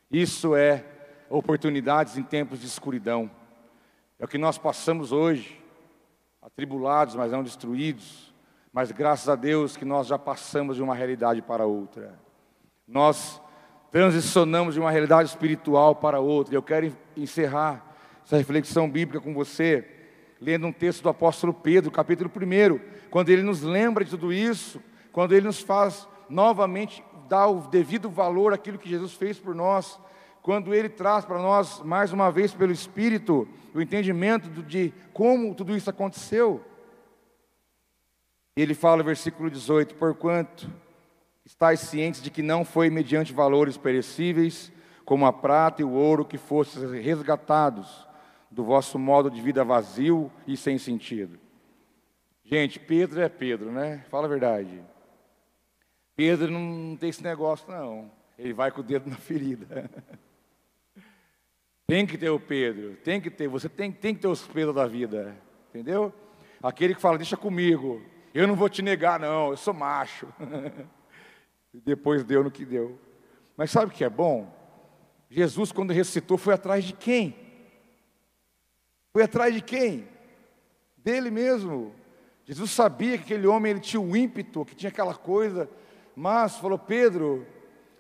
isso 0.10 0.56
é 0.56 0.86
oportunidades 1.30 2.18
em 2.18 2.24
tempos 2.24 2.62
de 2.62 2.68
escuridão. 2.68 3.30
É 4.18 4.26
o 4.26 4.28
que 4.28 4.38
nós 4.38 4.58
passamos 4.58 5.12
hoje, 5.12 5.62
atribulados, 6.42 7.16
mas 7.16 7.32
não 7.32 7.44
destruídos, 7.44 8.34
mas 8.72 8.92
graças 8.92 9.28
a 9.28 9.36
Deus 9.36 9.76
que 9.76 9.84
nós 9.84 10.08
já 10.08 10.18
passamos 10.18 10.78
de 10.78 10.84
uma 10.84 10.96
realidade 10.96 11.42
para 11.42 11.66
outra. 11.66 12.18
Nós 12.88 13.42
transicionamos 13.92 14.76
de 14.76 14.80
uma 14.80 14.92
realidade 14.92 15.30
espiritual 15.30 15.96
para 15.96 16.20
outra. 16.20 16.56
Eu 16.56 16.64
quero 16.64 16.96
encerrar 17.18 17.86
essa 18.24 18.38
reflexão 18.38 18.90
bíblica 18.90 19.20
com 19.20 19.34
você, 19.34 19.86
lendo 20.40 20.68
um 20.68 20.72
texto 20.72 21.04
do 21.04 21.10
apóstolo 21.10 21.54
Pedro, 21.54 21.92
capítulo 21.92 22.32
1, 22.34 23.10
quando 23.10 23.30
ele 23.30 23.42
nos 23.42 23.62
lembra 23.62 24.06
de 24.06 24.12
tudo 24.12 24.32
isso, 24.32 24.82
quando 25.12 25.34
ele 25.34 25.48
nos 25.48 25.60
faz 25.60 26.08
novamente 26.30 27.04
dar 27.28 27.48
o 27.48 27.68
devido 27.68 28.10
valor 28.10 28.54
àquilo 28.54 28.78
que 28.78 28.90
Jesus 28.90 29.14
fez 29.14 29.40
por 29.40 29.56
nós, 29.56 30.00
quando 30.42 30.74
Ele 30.74 30.90
traz 30.90 31.26
para 31.26 31.40
nós, 31.40 31.82
mais 31.82 32.14
uma 32.14 32.32
vez, 32.32 32.54
pelo 32.54 32.72
Espírito, 32.72 33.48
o 33.74 33.82
entendimento 33.82 34.50
de 34.64 34.94
como 35.14 35.54
tudo 35.54 35.76
isso 35.76 35.90
aconteceu. 35.90 36.64
Ele 38.56 38.74
fala 38.74 39.04
versículo 39.04 39.50
18: 39.50 39.96
Porquanto 39.96 40.70
estáis 41.46 41.82
cientes 41.82 42.22
de 42.22 42.30
que 42.30 42.42
não 42.42 42.64
foi 42.64 42.90
mediante 42.90 43.34
valores 43.34 43.78
perecíveis, 43.78 44.72
como 45.06 45.26
a 45.26 45.34
prata 45.34 45.82
e 45.82 45.86
o 45.86 45.92
ouro, 45.92 46.26
que 46.26 46.38
fostes 46.38 46.84
resgatados 46.92 48.08
do 48.50 48.64
vosso 48.64 48.98
modo 48.98 49.30
de 49.30 49.42
vida 49.42 49.64
vazio 49.64 50.32
e 50.48 50.58
sem 50.58 50.78
sentido. 50.78 51.40
Gente, 52.44 52.80
Pedro 52.80 53.22
é 53.22 53.30
Pedro, 53.30 53.72
né? 53.72 54.04
Fala 54.10 54.26
a 54.26 54.30
verdade. 54.30 54.82
Pedro 56.20 56.52
não 56.52 56.98
tem 56.98 57.12
esse 57.12 57.24
negócio, 57.24 57.66
não. 57.72 58.12
Ele 58.38 58.52
vai 58.52 58.72
com 58.72 58.82
o 58.82 58.84
dedo 58.84 59.10
na 59.10 59.16
ferida. 59.16 59.90
tem 61.88 62.06
que 62.06 62.18
ter 62.18 62.30
o 62.30 62.38
Pedro, 62.38 62.98
tem 62.98 63.22
que 63.22 63.30
ter, 63.30 63.48
você 63.48 63.70
tem, 63.70 63.90
tem 63.90 64.14
que 64.14 64.20
ter 64.20 64.28
os 64.28 64.46
Pedros 64.46 64.76
da 64.76 64.86
vida, 64.86 65.34
entendeu? 65.70 66.14
Aquele 66.62 66.94
que 66.94 67.00
fala, 67.00 67.18
deixa 67.18 67.38
comigo, 67.38 68.02
eu 68.34 68.46
não 68.46 68.54
vou 68.58 68.68
te 68.68 68.82
negar, 68.82 69.18
não, 69.18 69.52
eu 69.52 69.56
sou 69.56 69.74
macho. 69.74 70.28
e 71.74 71.80
depois 71.80 72.26
deu 72.26 72.44
no 72.44 72.52
que 72.52 72.66
deu. 72.66 73.00
Mas 73.56 73.72
sabe 73.72 73.86
o 73.86 73.96
que 73.96 74.04
é 74.04 74.10
bom? 74.10 74.54
Jesus, 75.30 75.72
quando 75.72 75.94
recitou, 75.94 76.38
foi 76.38 76.54
atrás 76.54 76.84
de 76.84 76.92
quem? 76.92 77.34
Foi 79.14 79.24
atrás 79.24 79.54
de 79.56 79.62
quem? 79.62 80.06
Dele 80.98 81.32
mesmo. 81.32 81.96
Jesus 82.44 82.72
sabia 82.72 83.18
que 83.18 83.24
aquele 83.24 83.48
homem 83.48 83.72
ele 83.72 83.80
tinha 83.80 84.02
o 84.02 84.18
ímpeto, 84.18 84.66
que 84.66 84.76
tinha 84.76 84.90
aquela 84.90 85.16
coisa 85.16 85.70
mas 86.20 86.58
falou: 86.58 86.78
Pedro, 86.78 87.48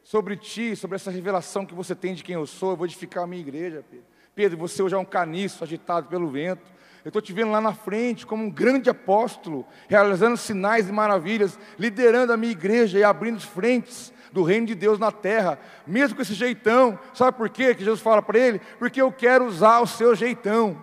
sobre 0.04 0.36
ti, 0.36 0.76
sobre 0.76 0.96
essa 0.96 1.10
revelação 1.10 1.66
que 1.66 1.74
você 1.74 1.96
tem 1.96 2.14
de 2.14 2.22
quem 2.22 2.36
eu 2.36 2.46
sou, 2.46 2.72
eu 2.72 2.76
vou 2.76 2.86
edificar 2.86 3.24
a 3.24 3.28
minha 3.28 3.42
igreja, 3.42 3.82
Pedro. 3.90 4.06
Pedro, 4.36 4.58
você 4.58 4.84
hoje 4.84 4.94
é 4.94 4.98
um 4.98 5.06
caniço 5.06 5.64
agitado 5.64 6.10
pelo 6.10 6.28
vento. 6.28 6.70
Eu 7.06 7.10
estou 7.10 7.22
te 7.22 7.32
vendo 7.32 7.52
lá 7.52 7.62
na 7.62 7.74
frente 7.74 8.26
como 8.26 8.44
um 8.44 8.52
grande 8.52 8.90
apóstolo, 8.90 9.66
realizando 9.88 10.36
sinais 10.36 10.90
e 10.90 10.92
maravilhas, 10.92 11.58
liderando 11.78 12.34
a 12.34 12.38
minha 12.38 12.52
igreja 12.52 13.00
e 13.00 13.06
abrindo 13.06 13.40
frentes 13.40 14.14
do 14.34 14.44
reino 14.44 14.68
de 14.68 14.76
Deus 14.76 15.00
na 15.00 15.14
terra, 15.14 15.58
mesmo 15.88 16.18
com 16.18 16.22
esse 16.22 16.34
jeitão. 16.34 17.00
Sabe 17.14 17.38
por 17.38 17.50
quê 17.50 17.74
que 17.74 17.86
Jesus 17.86 18.02
fala 18.02 18.22
para 18.22 18.38
ele? 18.38 18.60
Porque 18.78 19.02
eu 19.02 19.14
quero 19.14 19.46
usar 19.46 19.80
o 19.80 19.88
seu 19.88 20.14
jeitão. 20.14 20.78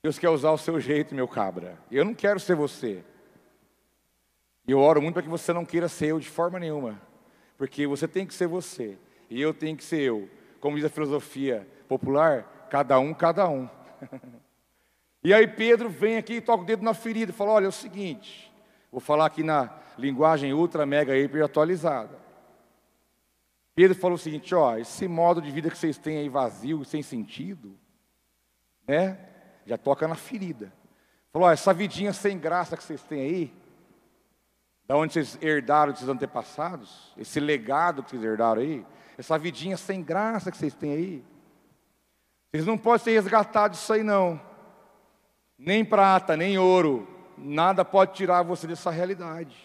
Deus 0.00 0.16
quer 0.16 0.30
usar 0.30 0.52
o 0.52 0.58
seu 0.58 0.78
jeito, 0.80 1.12
meu 1.12 1.26
cabra. 1.26 1.76
Eu 1.90 2.04
não 2.04 2.14
quero 2.14 2.38
ser 2.38 2.54
você. 2.54 3.04
E 4.70 4.72
eu 4.72 4.78
oro 4.78 5.02
muito 5.02 5.14
para 5.14 5.24
que 5.24 5.28
você 5.28 5.52
não 5.52 5.64
queira 5.64 5.88
ser 5.88 6.10
eu 6.10 6.20
de 6.20 6.28
forma 6.28 6.56
nenhuma, 6.56 7.02
porque 7.58 7.88
você 7.88 8.06
tem 8.06 8.24
que 8.24 8.32
ser 8.32 8.46
você, 8.46 8.96
e 9.28 9.42
eu 9.42 9.52
tenho 9.52 9.76
que 9.76 9.82
ser 9.82 10.00
eu. 10.00 10.30
Como 10.60 10.76
diz 10.76 10.84
a 10.84 10.88
filosofia 10.88 11.66
popular, 11.88 12.68
cada 12.70 12.96
um, 13.00 13.12
cada 13.12 13.48
um. 13.48 13.68
e 15.24 15.34
aí 15.34 15.48
Pedro 15.48 15.90
vem 15.90 16.18
aqui 16.18 16.34
e 16.34 16.40
toca 16.40 16.62
o 16.62 16.66
dedo 16.66 16.84
na 16.84 16.94
ferida 16.94 17.32
e 17.32 17.34
fala: 17.34 17.50
Olha, 17.50 17.64
é 17.64 17.68
o 17.68 17.72
seguinte, 17.72 18.48
vou 18.92 19.00
falar 19.00 19.26
aqui 19.26 19.42
na 19.42 19.76
linguagem 19.98 20.54
ultra, 20.54 20.86
mega, 20.86 21.18
hiper 21.18 21.44
atualizada. 21.44 22.16
Pedro 23.74 23.98
falou 23.98 24.14
o 24.14 24.20
seguinte: 24.20 24.54
Ó, 24.54 24.76
esse 24.76 25.08
modo 25.08 25.42
de 25.42 25.50
vida 25.50 25.68
que 25.68 25.78
vocês 25.78 25.98
têm 25.98 26.18
aí 26.18 26.28
vazio, 26.28 26.84
sem 26.84 27.02
sentido, 27.02 27.76
né? 28.86 29.18
Já 29.66 29.76
toca 29.76 30.06
na 30.06 30.14
ferida. 30.14 30.72
Falou: 31.32 31.48
Ó, 31.48 31.50
essa 31.50 31.74
vidinha 31.74 32.12
sem 32.12 32.38
graça 32.38 32.76
que 32.76 32.84
vocês 32.84 33.02
têm 33.02 33.20
aí, 33.20 33.59
da 34.90 34.96
onde 34.96 35.12
vocês 35.12 35.38
herdaram 35.40 35.92
dos 35.92 36.00
seus 36.00 36.10
antepassados, 36.10 37.12
esse 37.16 37.38
legado 37.38 38.02
que 38.02 38.10
vocês 38.10 38.24
herdaram 38.24 38.60
aí, 38.60 38.84
essa 39.16 39.38
vidinha 39.38 39.76
sem 39.76 40.02
graça 40.02 40.50
que 40.50 40.56
vocês 40.56 40.74
têm 40.74 40.92
aí. 40.92 41.24
Vocês 42.50 42.66
não 42.66 42.76
podem 42.76 43.04
ser 43.04 43.12
resgatados 43.12 43.78
disso 43.78 43.92
aí, 43.92 44.02
não. 44.02 44.40
Nem 45.56 45.84
prata, 45.84 46.36
nem 46.36 46.58
ouro, 46.58 47.06
nada 47.38 47.84
pode 47.84 48.14
tirar 48.14 48.42
você 48.42 48.66
dessa 48.66 48.90
realidade. 48.90 49.56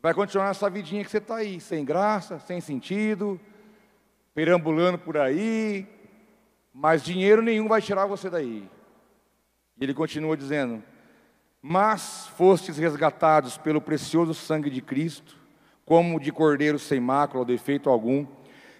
Vai 0.00 0.14
continuar 0.14 0.52
essa 0.52 0.70
vidinha 0.70 1.04
que 1.04 1.10
você 1.10 1.18
está 1.18 1.36
aí, 1.36 1.60
sem 1.60 1.84
graça, 1.84 2.38
sem 2.38 2.62
sentido, 2.62 3.38
perambulando 4.34 4.98
por 4.98 5.18
aí, 5.18 5.86
mas 6.72 7.04
dinheiro 7.04 7.42
nenhum 7.42 7.68
vai 7.68 7.82
tirar 7.82 8.06
você 8.06 8.30
daí. 8.30 8.70
E 9.78 9.84
ele 9.84 9.92
continua 9.92 10.34
dizendo: 10.34 10.82
mas 11.62 12.28
fostes 12.36 12.78
resgatados 12.78 13.58
pelo 13.58 13.80
precioso 13.80 14.34
sangue 14.34 14.70
de 14.70 14.80
Cristo, 14.80 15.36
como 15.84 16.20
de 16.20 16.30
cordeiro 16.30 16.78
sem 16.78 17.00
mácula 17.00 17.40
ou 17.40 17.46
defeito 17.46 17.88
algum, 17.88 18.26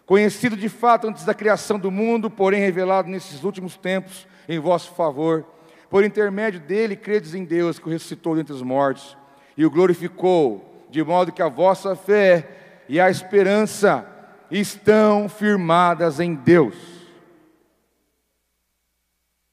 conhecido 0.06 0.56
de 0.56 0.68
fato 0.68 1.06
antes 1.06 1.24
da 1.24 1.34
criação 1.34 1.78
do 1.78 1.90
mundo, 1.90 2.30
porém 2.30 2.60
revelado 2.60 3.08
nesses 3.08 3.44
últimos 3.44 3.76
tempos 3.76 4.26
em 4.48 4.58
vosso 4.58 4.92
favor, 4.92 5.44
Por 5.90 6.04
intermédio 6.04 6.60
dele, 6.60 6.94
credes 6.94 7.34
em 7.34 7.44
Deus 7.44 7.78
que 7.78 7.88
o 7.88 7.90
ressuscitou 7.90 8.36
dentre 8.36 8.52
os 8.52 8.60
mortos 8.60 9.16
e 9.56 9.64
o 9.64 9.70
glorificou, 9.70 10.86
de 10.90 11.02
modo 11.02 11.32
que 11.32 11.40
a 11.40 11.48
vossa 11.48 11.96
fé 11.96 12.84
e 12.88 13.00
a 13.00 13.10
esperança 13.10 14.06
estão 14.50 15.28
firmadas 15.28 16.20
em 16.20 16.34
Deus. 16.34 16.97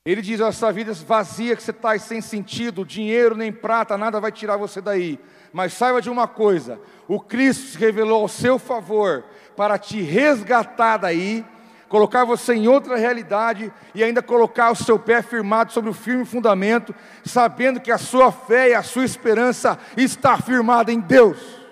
Ele 0.05 0.21
diz: 0.21 0.39
essa 0.39 0.71
vida 0.71 0.93
vazia 0.93 1.55
que 1.55 1.63
você 1.63 1.71
está 1.71 1.97
sem 1.97 2.21
sentido, 2.21 2.85
dinheiro 2.85 3.35
nem 3.35 3.51
prata, 3.51 3.97
nada 3.97 4.19
vai 4.19 4.31
tirar 4.31 4.55
você 4.55 4.79
daí. 4.79 5.19
Mas 5.51 5.73
saiba 5.73 5.99
de 5.99 6.11
uma 6.11 6.27
coisa: 6.27 6.79
o 7.07 7.19
Cristo 7.19 7.71
se 7.71 7.77
revelou 7.79 8.21
ao 8.21 8.27
seu 8.27 8.59
favor 8.59 9.23
para 9.57 9.79
te 9.79 9.99
resgatar 10.03 10.97
daí, 10.97 11.43
colocar 11.89 12.23
você 12.23 12.53
em 12.53 12.67
outra 12.67 12.97
realidade 12.97 13.73
e 13.95 14.03
ainda 14.03 14.21
colocar 14.21 14.69
o 14.69 14.75
seu 14.75 14.99
pé 14.99 15.23
firmado 15.23 15.73
sobre 15.73 15.89
o 15.89 15.93
firme 15.93 16.23
fundamento, 16.23 16.93
sabendo 17.23 17.79
que 17.79 17.91
a 17.91 17.97
sua 17.97 18.31
fé 18.31 18.69
e 18.69 18.75
a 18.75 18.83
sua 18.83 19.05
esperança 19.05 19.75
está 19.97 20.37
firmada 20.37 20.93
em 20.93 20.99
Deus. 20.99 21.64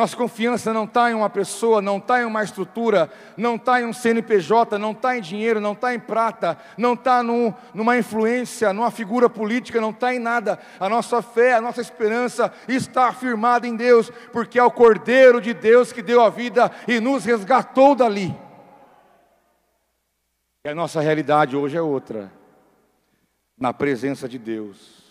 Nossa 0.00 0.16
confiança 0.16 0.72
não 0.72 0.84
está 0.84 1.10
em 1.10 1.14
uma 1.14 1.28
pessoa, 1.28 1.82
não 1.82 1.98
está 1.98 2.22
em 2.22 2.24
uma 2.24 2.42
estrutura, 2.42 3.12
não 3.36 3.56
está 3.56 3.82
em 3.82 3.84
um 3.84 3.92
CNPJ, 3.92 4.78
não 4.78 4.92
está 4.92 5.14
em 5.14 5.20
dinheiro, 5.20 5.60
não 5.60 5.72
está 5.72 5.94
em 5.94 6.00
prata, 6.00 6.56
não 6.78 6.94
está 6.94 7.22
num, 7.22 7.52
numa 7.74 7.98
influência, 7.98 8.72
numa 8.72 8.90
figura 8.90 9.28
política, 9.28 9.78
não 9.78 9.90
está 9.90 10.14
em 10.14 10.18
nada. 10.18 10.58
A 10.80 10.88
nossa 10.88 11.20
fé, 11.20 11.52
a 11.52 11.60
nossa 11.60 11.82
esperança 11.82 12.50
está 12.66 13.12
firmada 13.12 13.68
em 13.68 13.76
Deus, 13.76 14.10
porque 14.32 14.58
é 14.58 14.64
o 14.64 14.70
Cordeiro 14.70 15.38
de 15.38 15.52
Deus 15.52 15.92
que 15.92 16.00
deu 16.00 16.22
a 16.22 16.30
vida 16.30 16.72
e 16.88 16.98
nos 16.98 17.26
resgatou 17.26 17.94
dali. 17.94 18.34
E 20.64 20.68
a 20.70 20.74
nossa 20.74 21.02
realidade 21.02 21.54
hoje 21.54 21.76
é 21.76 21.82
outra, 21.82 22.32
na 23.54 23.74
presença 23.74 24.26
de 24.26 24.38
Deus, 24.38 25.04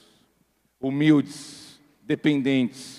humildes, 0.81 1.79
dependentes 2.01 2.98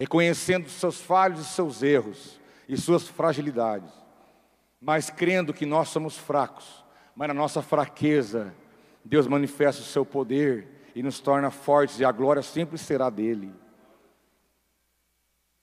reconhecendo 0.00 0.66
seus 0.70 0.98
falhos 0.98 1.40
e 1.40 1.44
seus 1.44 1.82
erros 1.82 2.40
e 2.66 2.74
suas 2.74 3.06
fragilidades, 3.06 3.92
mas 4.80 5.10
crendo 5.10 5.52
que 5.52 5.66
nós 5.66 5.90
somos 5.90 6.16
fracos, 6.16 6.82
mas 7.14 7.28
na 7.28 7.34
nossa 7.34 7.60
fraqueza, 7.60 8.54
Deus 9.04 9.26
manifesta 9.26 9.82
o 9.82 9.84
seu 9.84 10.06
poder 10.06 10.88
e 10.94 11.02
nos 11.02 11.20
torna 11.20 11.50
fortes, 11.50 12.00
e 12.00 12.04
a 12.06 12.10
glória 12.10 12.40
sempre 12.40 12.78
será 12.78 13.10
dele. 13.10 13.54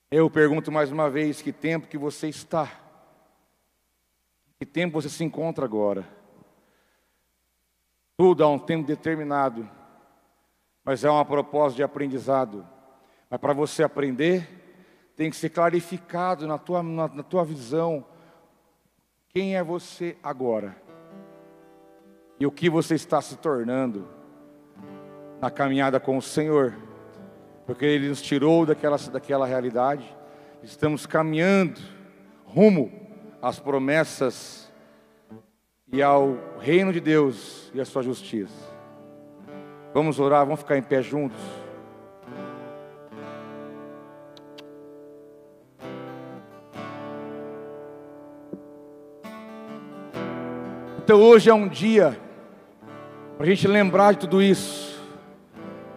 Eu 0.08 0.30
pergunto 0.30 0.70
mais 0.70 0.92
uma 0.92 1.10
vez: 1.10 1.42
que 1.42 1.52
tempo 1.52 1.88
que 1.88 1.98
você 1.98 2.28
está? 2.28 2.70
Que 4.56 4.64
tempo 4.64 5.02
você 5.02 5.08
se 5.08 5.24
encontra 5.24 5.64
agora? 5.64 6.06
Tudo 8.16 8.44
há 8.44 8.48
um 8.48 8.58
tempo 8.58 8.86
determinado, 8.86 9.68
mas 10.84 11.02
é 11.02 11.10
uma 11.10 11.24
propósito 11.24 11.78
de 11.78 11.82
aprendizado. 11.82 12.77
Mas 13.30 13.40
para 13.40 13.52
você 13.52 13.82
aprender, 13.82 14.48
tem 15.16 15.30
que 15.30 15.36
ser 15.36 15.50
clarificado 15.50 16.46
na 16.46 16.58
tua, 16.58 16.82
na, 16.82 17.08
na 17.08 17.22
tua 17.22 17.44
visão 17.44 18.04
quem 19.28 19.56
é 19.56 19.62
você 19.62 20.16
agora 20.22 20.76
e 22.40 22.46
o 22.46 22.50
que 22.50 22.70
você 22.70 22.94
está 22.94 23.20
se 23.20 23.36
tornando 23.36 24.08
na 25.40 25.50
caminhada 25.50 26.00
com 26.00 26.16
o 26.16 26.22
Senhor, 26.22 26.74
porque 27.66 27.84
Ele 27.84 28.08
nos 28.08 28.22
tirou 28.22 28.64
daquela, 28.64 28.96
daquela 28.96 29.46
realidade, 29.46 30.16
estamos 30.62 31.04
caminhando 31.04 31.80
rumo 32.44 32.90
às 33.42 33.58
promessas 33.58 34.72
e 35.92 36.02
ao 36.02 36.36
reino 36.58 36.92
de 36.92 37.00
Deus 37.00 37.70
e 37.74 37.80
à 37.80 37.84
Sua 37.84 38.02
justiça. 38.02 38.68
Vamos 39.92 40.18
orar, 40.18 40.44
vamos 40.44 40.60
ficar 40.60 40.78
em 40.78 40.82
pé 40.82 41.02
juntos. 41.02 41.40
Então 51.08 51.22
hoje 51.22 51.48
é 51.48 51.54
um 51.54 51.66
dia 51.66 52.20
para 53.38 53.46
a 53.46 53.48
gente 53.48 53.66
lembrar 53.66 54.12
de 54.12 54.18
tudo 54.18 54.42
isso, 54.42 55.02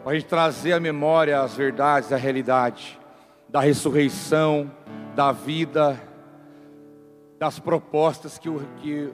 para 0.03 0.13
a 0.13 0.15
gente 0.15 0.25
trazer 0.25 0.71
à 0.71 0.79
memória 0.79 1.41
as 1.41 1.53
verdades, 1.53 2.13
a 2.13 2.15
realidade 2.15 2.97
da 3.49 3.59
ressurreição, 3.59 4.71
da 5.13 5.33
vida, 5.33 6.01
das 7.37 7.59
propostas 7.59 8.37
que, 8.37 8.49
que, 8.77 9.13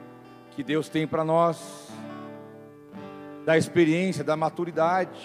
que 0.52 0.62
Deus 0.62 0.88
tem 0.88 1.04
para 1.04 1.24
nós, 1.24 1.90
da 3.44 3.58
experiência, 3.58 4.22
da 4.22 4.36
maturidade, 4.36 5.18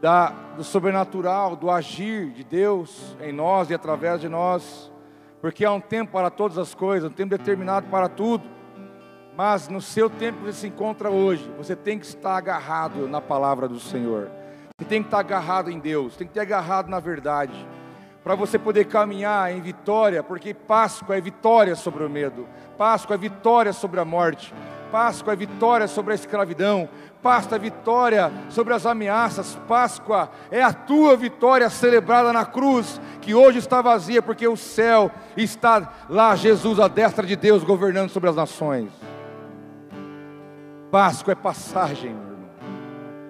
da, 0.00 0.28
do 0.56 0.62
sobrenatural, 0.62 1.56
do 1.56 1.72
agir 1.72 2.30
de 2.30 2.44
Deus 2.44 3.16
em 3.20 3.32
nós 3.32 3.68
e 3.68 3.74
através 3.74 4.20
de 4.20 4.28
nós, 4.28 4.92
porque 5.40 5.64
há 5.64 5.72
um 5.72 5.80
tempo 5.80 6.12
para 6.12 6.30
todas 6.30 6.56
as 6.56 6.72
coisas, 6.72 7.10
um 7.10 7.12
tempo 7.12 7.30
determinado 7.30 7.88
para 7.88 8.08
tudo. 8.08 8.54
Mas 9.36 9.68
no 9.68 9.82
seu 9.82 10.08
tempo 10.08 10.38
que 10.38 10.46
você 10.46 10.60
se 10.60 10.66
encontra 10.68 11.10
hoje, 11.10 11.50
você 11.58 11.76
tem 11.76 11.98
que 11.98 12.06
estar 12.06 12.38
agarrado 12.38 13.06
na 13.06 13.20
palavra 13.20 13.68
do 13.68 13.78
Senhor. 13.78 14.30
Você 14.78 14.86
tem 14.88 15.02
que 15.02 15.08
estar 15.08 15.18
agarrado 15.18 15.70
em 15.70 15.78
Deus, 15.78 16.16
tem 16.16 16.26
que 16.26 16.32
ter 16.32 16.40
agarrado 16.40 16.88
na 16.88 16.98
verdade. 16.98 17.66
Para 18.24 18.34
você 18.34 18.58
poder 18.58 18.86
caminhar 18.86 19.52
em 19.52 19.60
vitória, 19.60 20.22
porque 20.22 20.54
Páscoa 20.54 21.16
é 21.16 21.20
vitória 21.20 21.76
sobre 21.76 22.02
o 22.02 22.08
medo, 22.08 22.48
Páscoa 22.78 23.14
é 23.14 23.18
vitória 23.18 23.74
sobre 23.74 24.00
a 24.00 24.04
morte, 24.06 24.54
Páscoa 24.90 25.34
é 25.34 25.36
vitória 25.36 25.86
sobre 25.86 26.12
a 26.12 26.14
escravidão, 26.14 26.88
Páscoa 27.22 27.56
é 27.56 27.58
vitória 27.58 28.32
sobre 28.48 28.72
as 28.72 28.86
ameaças, 28.86 29.58
Páscoa 29.68 30.30
é 30.50 30.62
a 30.62 30.72
tua 30.72 31.14
vitória 31.14 31.68
celebrada 31.68 32.32
na 32.32 32.46
cruz, 32.46 33.00
que 33.20 33.34
hoje 33.34 33.58
está 33.58 33.82
vazia, 33.82 34.22
porque 34.22 34.48
o 34.48 34.56
céu 34.56 35.10
está 35.36 35.92
lá, 36.08 36.34
Jesus, 36.34 36.80
à 36.80 36.88
destra 36.88 37.26
de 37.26 37.36
Deus, 37.36 37.62
governando 37.62 38.08
sobre 38.08 38.30
as 38.30 38.36
nações. 38.36 38.90
Páscoa 40.96 41.32
é 41.32 41.34
passagem, 41.34 42.08
meu 42.08 42.22
irmão. 42.22 42.48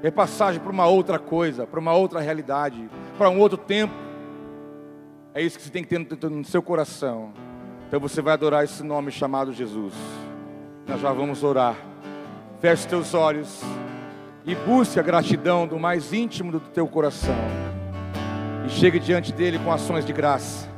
É 0.01 0.09
passagem 0.09 0.61
para 0.61 0.71
uma 0.71 0.87
outra 0.87 1.19
coisa, 1.19 1.67
para 1.67 1.81
uma 1.81 1.95
outra 1.95 2.21
realidade, 2.21 2.89
para 3.19 3.29
um 3.29 3.41
outro 3.41 3.59
tempo. 3.59 3.93
É 5.35 5.43
isso 5.43 5.59
que 5.59 5.65
você 5.65 5.71
tem 5.71 5.83
que 5.83 5.89
ter 5.99 6.31
no 6.31 6.45
seu 6.45 6.63
coração. 6.63 7.33
Então 7.89 7.99
você 7.99 8.23
vai 8.23 8.35
adorar 8.35 8.63
esse 8.63 8.85
nome 8.85 9.11
chamado 9.11 9.53
Jesus. 9.53 9.95
Nós 10.87 11.01
já 11.01 11.13
vamos 11.13 11.43
orar. 11.43 11.75
Feche 12.61 12.85
os 12.85 12.87
teus 12.87 13.15
olhos 13.15 13.61
e 14.45 14.55
busque 14.55 15.01
a 15.01 15.03
gratidão 15.03 15.67
do 15.67 15.77
mais 15.77 16.13
íntimo 16.13 16.53
do 16.53 16.61
teu 16.61 16.87
coração. 16.87 17.35
E 18.65 18.69
chegue 18.69 19.01
diante 19.01 19.33
dele 19.33 19.59
com 19.59 19.73
ações 19.73 20.07
de 20.07 20.13
graça. 20.13 20.76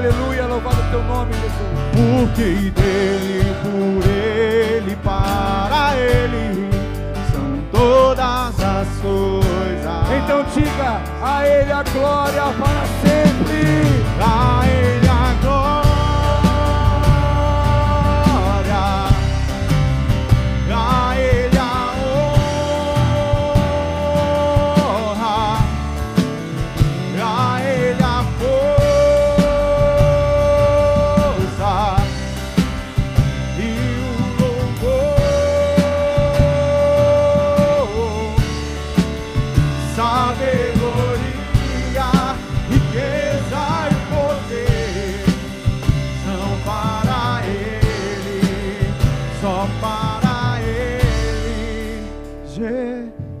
Aleluia, 0.00 0.46
louvado 0.46 0.82
teu 0.90 1.02
nome, 1.02 1.32
Jesus. 1.34 1.60
Porque 1.92 2.70
dele, 2.70 3.54
por 3.62 4.08
ele, 4.08 4.59
ele 6.00 6.70
são 7.32 7.62
todas 7.72 8.60
as 8.60 8.88
coisas. 9.00 10.10
Então 10.22 10.44
diga 10.54 11.00
a 11.22 11.46
ele 11.46 11.72
a 11.72 11.82
glória 11.82 12.42
para 12.58 12.84
sempre. 13.02 13.60
A 14.22 14.59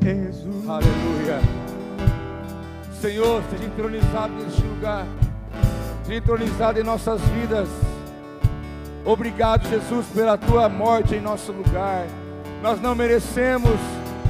Jesus. 0.02 0.68
Aleluia. 0.68 1.40
Senhor, 3.00 3.42
seja 3.50 3.64
entronizado 3.64 4.32
neste 4.32 4.62
lugar. 4.62 5.06
Seja 6.04 6.18
entronizado 6.18 6.80
em 6.80 6.82
nossas 6.82 7.20
vidas. 7.20 7.68
Obrigado, 9.04 9.68
Jesus, 9.68 10.06
pela 10.14 10.38
tua 10.38 10.68
morte 10.68 11.14
em 11.14 11.20
nosso 11.20 11.52
lugar. 11.52 12.06
Nós 12.62 12.80
não 12.80 12.94
merecemos, 12.94 13.78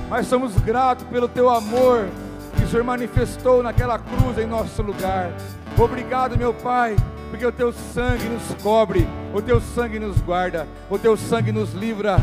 mas 0.09 0.27
somos 0.27 0.57
gratos 0.59 1.07
pelo 1.07 1.29
teu 1.29 1.49
amor 1.49 2.09
que 2.57 2.65
o 2.65 2.69
Senhor 2.69 2.85
manifestou 2.85 3.63
naquela 3.63 3.99
cruz 3.99 4.39
em 4.39 4.47
nosso 4.47 4.83
lugar. 4.83 5.33
Obrigado, 5.79 6.37
meu 6.37 6.53
Pai, 6.53 6.97
porque 7.31 7.47
o 7.47 7.53
teu 7.53 7.73
sangue 7.73 8.29
nos 8.29 8.55
cobre, 8.63 9.07
o 9.33 9.41
teu 9.41 9.61
sangue 9.61 9.99
nos 9.99 10.21
guarda, 10.21 10.67
o 10.89 10.99
teu 10.99 11.17
sangue 11.17 11.53
nos 11.53 11.73
livra. 11.75 12.19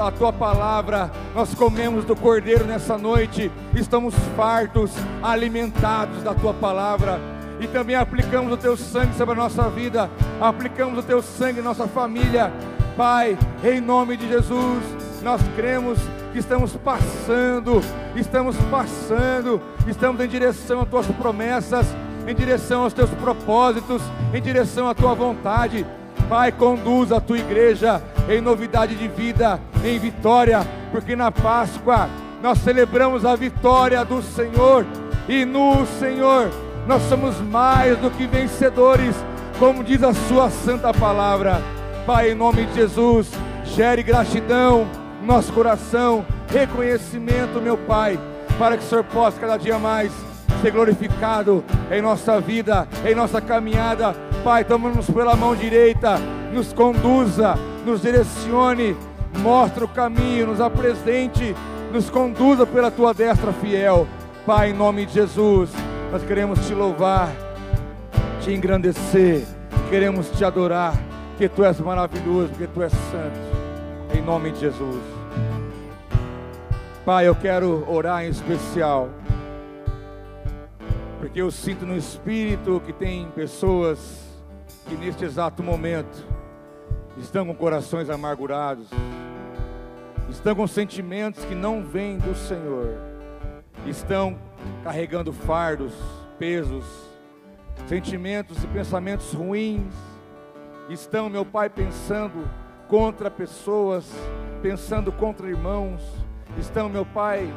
A 0.00 0.10
tua 0.12 0.32
palavra, 0.32 1.10
nós 1.34 1.52
comemos 1.52 2.04
do 2.04 2.14
cordeiro 2.14 2.64
nessa 2.64 2.96
noite, 2.96 3.50
estamos 3.74 4.14
fartos, 4.36 4.92
alimentados 5.20 6.22
da 6.22 6.32
tua 6.32 6.54
palavra 6.54 7.20
e 7.58 7.66
também 7.66 7.96
aplicamos 7.96 8.52
o 8.52 8.56
teu 8.56 8.76
sangue 8.76 9.16
sobre 9.16 9.34
a 9.34 9.36
nossa 9.36 9.68
vida, 9.68 10.08
aplicamos 10.40 11.00
o 11.00 11.02
teu 11.02 11.20
sangue 11.20 11.58
em 11.58 11.62
nossa 11.62 11.88
família. 11.88 12.52
Pai, 12.96 13.36
em 13.64 13.80
nome 13.80 14.16
de 14.16 14.28
Jesus, 14.28 14.84
nós 15.24 15.40
cremos 15.56 15.98
que 16.32 16.38
estamos 16.38 16.76
passando, 16.76 17.80
estamos 18.14 18.56
passando, 18.70 19.60
estamos 19.88 20.20
em 20.20 20.28
direção 20.28 20.82
às 20.82 20.88
tuas 20.88 21.06
promessas, 21.08 21.86
em 22.28 22.34
direção 22.34 22.84
aos 22.84 22.92
teus 22.92 23.10
propósitos, 23.10 24.02
em 24.32 24.40
direção 24.40 24.88
à 24.88 24.94
tua 24.94 25.14
vontade. 25.14 25.84
Pai, 26.28 26.52
conduz 26.52 27.10
a 27.10 27.20
tua 27.20 27.38
igreja 27.38 28.00
em 28.28 28.40
novidade 28.40 28.94
de 28.94 29.08
vida, 29.08 29.60
em 29.84 29.98
vitória, 29.98 30.66
porque 30.90 31.14
na 31.14 31.30
Páscoa 31.30 32.08
nós 32.42 32.58
celebramos 32.58 33.24
a 33.24 33.34
vitória 33.36 34.04
do 34.04 34.22
Senhor 34.22 34.86
e 35.28 35.44
no 35.44 35.86
Senhor 35.98 36.50
nós 36.86 37.02
somos 37.04 37.40
mais 37.40 37.96
do 37.98 38.10
que 38.10 38.26
vencedores, 38.26 39.14
como 39.58 39.82
diz 39.82 40.02
a 40.02 40.12
Sua 40.12 40.50
santa 40.50 40.92
palavra. 40.92 41.62
Pai, 42.06 42.32
em 42.32 42.34
nome 42.34 42.66
de 42.66 42.74
Jesus, 42.74 43.30
gere 43.64 44.02
gratidão 44.02 44.86
no 45.20 45.26
nosso 45.26 45.52
coração, 45.52 46.24
reconhecimento, 46.48 47.60
meu 47.60 47.78
Pai, 47.78 48.18
para 48.58 48.76
que 48.76 48.84
o 48.84 48.86
Senhor 48.86 49.04
possa 49.04 49.40
cada 49.40 49.56
dia 49.56 49.78
mais 49.78 50.12
ser 50.60 50.70
glorificado 50.70 51.64
em 51.90 52.02
nossa 52.02 52.40
vida, 52.40 52.86
em 53.04 53.14
nossa 53.14 53.40
caminhada. 53.40 54.14
Pai, 54.42 54.64
toma-nos 54.64 55.08
pela 55.08 55.34
mão 55.34 55.56
direita, 55.56 56.18
nos 56.52 56.72
conduza, 56.72 57.54
nos 57.84 58.02
direcione, 58.02 58.96
mostra 59.38 59.84
o 59.84 59.88
caminho, 59.88 60.46
nos 60.46 60.60
apresente, 60.60 61.54
nos 61.92 62.10
conduza 62.10 62.66
pela 62.66 62.90
tua 62.90 63.12
destra 63.12 63.52
fiel. 63.52 64.06
Pai, 64.46 64.70
em 64.70 64.74
nome 64.74 65.06
de 65.06 65.14
Jesus, 65.14 65.70
nós 66.10 66.22
queremos 66.22 66.66
te 66.66 66.74
louvar, 66.74 67.30
te 68.40 68.52
engrandecer, 68.52 69.44
queremos 69.90 70.30
te 70.30 70.44
adorar, 70.44 70.94
porque 71.30 71.48
tu 71.48 71.64
és 71.64 71.78
maravilhoso, 71.80 72.48
porque 72.50 72.66
tu 72.66 72.82
és 72.82 72.92
santo. 72.92 74.16
Em 74.16 74.22
nome 74.22 74.50
de 74.52 74.60
Jesus. 74.60 75.02
Pai, 77.04 77.28
eu 77.28 77.34
quero 77.34 77.84
orar 77.88 78.24
em 78.24 78.28
especial 78.28 79.10
porque 81.24 81.40
eu 81.40 81.50
sinto 81.50 81.86
no 81.86 81.96
espírito 81.96 82.82
que 82.84 82.92
tem 82.92 83.26
pessoas 83.30 83.98
que 84.86 84.94
neste 84.94 85.24
exato 85.24 85.62
momento 85.62 86.22
estão 87.18 87.46
com 87.46 87.54
corações 87.54 88.10
amargurados, 88.10 88.88
estão 90.28 90.54
com 90.54 90.66
sentimentos 90.66 91.44
que 91.44 91.54
não 91.54 91.82
vêm 91.82 92.18
do 92.18 92.34
Senhor, 92.34 92.98
estão 93.86 94.38
carregando 94.82 95.32
fardos, 95.32 95.92
pesos, 96.38 96.84
sentimentos 97.86 98.62
e 98.62 98.66
pensamentos 98.68 99.32
ruins, 99.32 99.94
estão, 100.88 101.28
meu 101.28 101.44
Pai, 101.44 101.68
pensando 101.68 102.48
contra 102.88 103.30
pessoas, 103.30 104.10
pensando 104.62 105.12
contra 105.12 105.48
irmãos, 105.48 106.02
estão, 106.58 106.88
meu 106.88 107.06
Pai, 107.06 107.52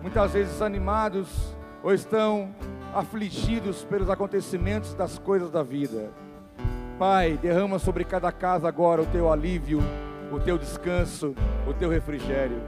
muitas 0.00 0.32
vezes 0.32 0.60
animados 0.62 1.54
ou 1.82 1.92
estão 1.92 2.54
afligidos 2.94 3.84
pelos 3.84 4.10
acontecimentos 4.10 4.94
das 4.94 5.18
coisas 5.18 5.50
da 5.50 5.62
vida. 5.62 6.10
Pai, 7.02 7.36
derrama 7.36 7.80
sobre 7.80 8.04
cada 8.04 8.30
casa 8.30 8.68
agora 8.68 9.02
o 9.02 9.06
teu 9.06 9.28
alívio, 9.28 9.82
o 10.30 10.38
teu 10.38 10.56
descanso, 10.56 11.34
o 11.66 11.74
teu 11.74 11.90
refrigério. 11.90 12.62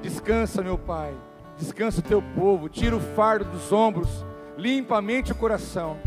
Descansa, 0.00 0.62
meu 0.62 0.78
Pai, 0.78 1.12
descansa 1.58 2.00
o 2.00 2.02
teu 2.02 2.22
povo, 2.34 2.70
tira 2.70 2.96
o 2.96 3.00
fardo 3.14 3.44
dos 3.44 3.70
ombros, 3.70 4.24
limpa 4.56 4.96
a 4.96 5.02
mente 5.02 5.28
e 5.28 5.32
o 5.32 5.34
coração. 5.34 5.98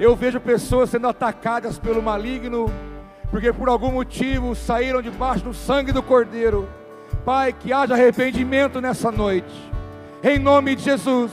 Eu 0.00 0.16
vejo 0.16 0.40
pessoas 0.40 0.88
sendo 0.88 1.06
atacadas 1.06 1.78
pelo 1.78 2.02
maligno, 2.02 2.72
porque 3.30 3.52
por 3.52 3.68
algum 3.68 3.92
motivo 3.92 4.54
saíram 4.54 5.02
debaixo 5.02 5.44
do 5.44 5.52
sangue 5.52 5.92
do 5.92 6.02
Cordeiro. 6.02 6.66
Pai, 7.26 7.52
que 7.52 7.74
haja 7.74 7.92
arrependimento 7.92 8.80
nessa 8.80 9.12
noite, 9.12 9.70
em 10.24 10.38
nome 10.38 10.74
de 10.74 10.84
Jesus 10.84 11.30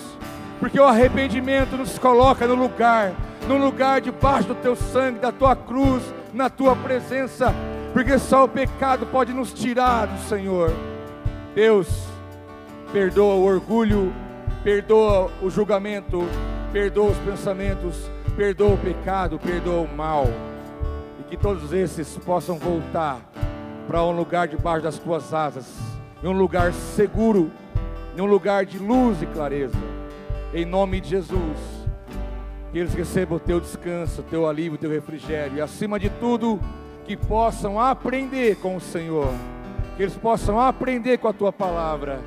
porque 0.60 0.80
o 0.80 0.86
arrependimento 0.86 1.78
nos 1.78 1.98
coloca 1.98 2.46
no 2.46 2.56
lugar, 2.56 3.14
no 3.48 3.58
lugar 3.58 4.02
debaixo 4.02 4.50
do 4.50 4.56
teu 4.56 4.76
sangue, 4.76 5.20
da 5.20 5.32
tua 5.32 5.56
cruz, 5.56 6.04
na 6.34 6.50
tua 6.50 6.76
presença, 6.76 7.54
porque 7.94 8.20
só 8.20 8.44
o 8.44 8.50
pecado 8.50 9.06
pode 9.06 9.34
nos 9.34 9.54
tirar 9.54 10.08
do 10.08 10.20
Senhor. 10.28 10.72
Deus, 11.56 11.88
perdoa 12.92 13.36
o 13.36 13.46
orgulho, 13.46 14.14
perdoa 14.64 15.32
o 15.42 15.50
julgamento, 15.50 16.24
perdoa 16.74 17.12
os 17.12 17.18
pensamentos, 17.20 18.12
perdoa 18.36 18.74
o 18.74 18.78
pecado, 18.78 19.40
perdoa 19.40 19.82
o 19.82 19.96
mal, 19.96 20.26
e 21.20 21.24
que 21.24 21.38
todos 21.38 21.72
esses 21.72 22.18
possam 22.18 22.58
voltar 22.58 23.20
para 23.88 24.04
um 24.04 24.12
lugar 24.12 24.48
debaixo 24.48 24.84
das 24.84 25.00
tuas 25.00 25.34
asas, 25.34 25.66
em 26.22 26.28
um 26.28 26.38
lugar 26.38 26.74
seguro, 26.74 27.50
em 28.16 28.22
um 28.22 28.26
lugar 28.26 28.66
de 28.66 28.78
luz 28.78 29.22
e 29.22 29.26
clareza 29.26 29.99
em 30.54 30.66
nome 30.66 31.00
de 31.00 31.10
Jesus. 31.10 31.58
Que 32.72 32.80
eles 32.80 32.94
recebam 32.94 33.38
o 33.38 33.40
teu 33.40 33.60
descanso, 33.60 34.22
o 34.22 34.24
teu 34.24 34.48
alívio, 34.48 34.76
o 34.76 34.78
teu 34.78 34.90
refrigério, 34.90 35.58
e 35.58 35.62
acima 35.62 36.00
de 36.00 36.10
tudo, 36.10 36.60
que 37.06 37.18
possam 37.18 37.80
aprender 37.80 38.58
com 38.58 38.76
o 38.76 38.82
Senhor, 38.82 39.34
que 39.98 40.04
eles 40.04 40.16
possam 40.16 40.60
aprender 40.60 41.18
com 41.18 41.28
a 41.28 41.34
tua 41.34 41.52
palavra, 41.52 42.20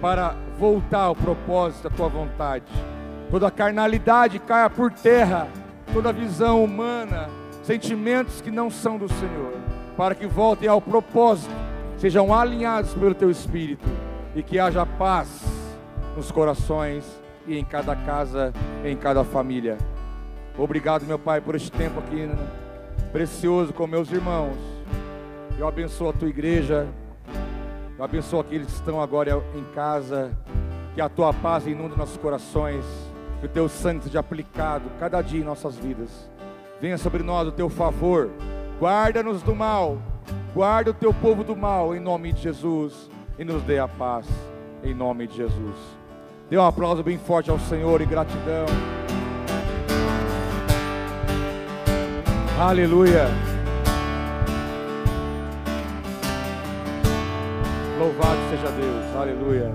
para 0.00 0.34
voltar 0.58 1.02
ao 1.02 1.14
propósito 1.14 1.88
da 1.88 1.94
tua 1.94 2.08
vontade. 2.08 2.64
Toda 3.30 3.50
carnalidade 3.50 4.38
caia 4.38 4.70
por 4.70 4.90
terra, 4.90 5.48
toda 5.92 6.12
visão 6.12 6.64
humana, 6.64 7.28
sentimentos 7.62 8.40
que 8.40 8.50
não 8.50 8.70
são 8.70 8.96
do 8.96 9.08
Senhor, 9.08 9.52
para 9.96 10.14
que 10.14 10.26
voltem 10.26 10.68
ao 10.68 10.80
propósito, 10.80 11.54
sejam 11.98 12.32
alinhados 12.32 12.94
pelo 12.94 13.14
teu 13.14 13.30
espírito 13.30 13.86
e 14.34 14.42
que 14.42 14.58
haja 14.58 14.86
paz 14.86 15.42
nos 16.16 16.30
corações 16.30 17.23
e 17.46 17.58
em 17.58 17.64
cada 17.64 17.94
casa, 17.94 18.52
em 18.84 18.96
cada 18.96 19.24
família. 19.24 19.78
Obrigado, 20.56 21.04
meu 21.04 21.18
Pai, 21.18 21.40
por 21.40 21.54
este 21.54 21.70
tempo 21.70 21.98
aqui 21.98 22.26
né, 22.26 22.36
precioso 23.12 23.72
com 23.72 23.86
meus 23.86 24.10
irmãos. 24.10 24.56
Eu 25.58 25.68
abençoo 25.68 26.08
a 26.08 26.12
tua 26.12 26.28
igreja, 26.28 26.86
eu 27.98 28.04
abençoo 28.04 28.40
aqueles 28.40 28.66
que 28.66 28.72
estão 28.74 29.00
agora 29.00 29.42
em 29.54 29.64
casa, 29.74 30.32
que 30.94 31.00
a 31.00 31.08
tua 31.08 31.32
paz 31.32 31.66
inunde 31.66 31.96
nossos 31.96 32.16
corações, 32.16 32.84
que 33.40 33.46
o 33.46 33.48
teu 33.48 33.68
sangue 33.68 34.04
seja 34.04 34.20
aplicado 34.20 34.90
cada 34.98 35.22
dia 35.22 35.40
em 35.40 35.44
nossas 35.44 35.76
vidas. 35.76 36.30
Venha 36.80 36.98
sobre 36.98 37.22
nós 37.22 37.48
o 37.48 37.52
teu 37.52 37.68
favor. 37.68 38.30
Guarda-nos 38.80 39.42
do 39.42 39.54
mal. 39.54 39.98
Guarda 40.54 40.90
o 40.90 40.94
teu 40.94 41.14
povo 41.14 41.42
do 41.42 41.56
mal, 41.56 41.94
em 41.94 42.00
nome 42.00 42.32
de 42.32 42.42
Jesus. 42.42 43.10
E 43.38 43.44
nos 43.44 43.62
dê 43.62 43.78
a 43.78 43.88
paz, 43.88 44.26
em 44.82 44.94
nome 44.94 45.26
de 45.26 45.36
Jesus. 45.36 46.03
Dê 46.54 46.58
um 46.58 46.64
aplauso 46.64 47.02
bem 47.02 47.18
forte 47.18 47.50
ao 47.50 47.58
Senhor 47.58 48.00
e 48.00 48.06
gratidão. 48.06 48.64
Aleluia. 52.56 53.26
Louvado 57.98 58.38
seja 58.50 58.70
Deus. 58.70 59.16
Aleluia. 59.16 59.72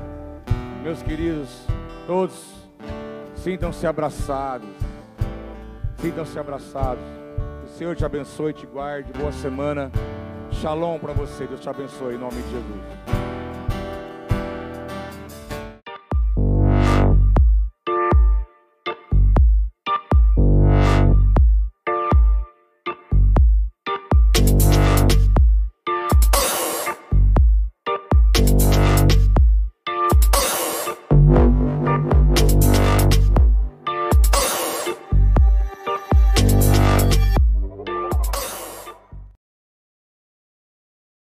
Meus 0.81 1.03
queridos, 1.03 1.67
todos 2.07 2.69
sintam-se 3.35 3.85
abraçados. 3.85 4.69
Sintam-se 5.97 6.39
abraçados. 6.39 7.03
O 7.65 7.77
Senhor 7.77 7.93
te 7.93 8.05
abençoe 8.05 8.53
te 8.53 8.65
guarde. 8.65 9.11
Boa 9.11 9.33
semana. 9.33 9.91
Shalom 10.49 10.97
para 10.97 11.11
você. 11.11 11.45
Deus 11.45 11.59
te 11.59 11.67
abençoe 11.67 12.15
em 12.15 12.17
nome 12.17 12.41
de 12.41 12.51
Jesus. 12.51 13.18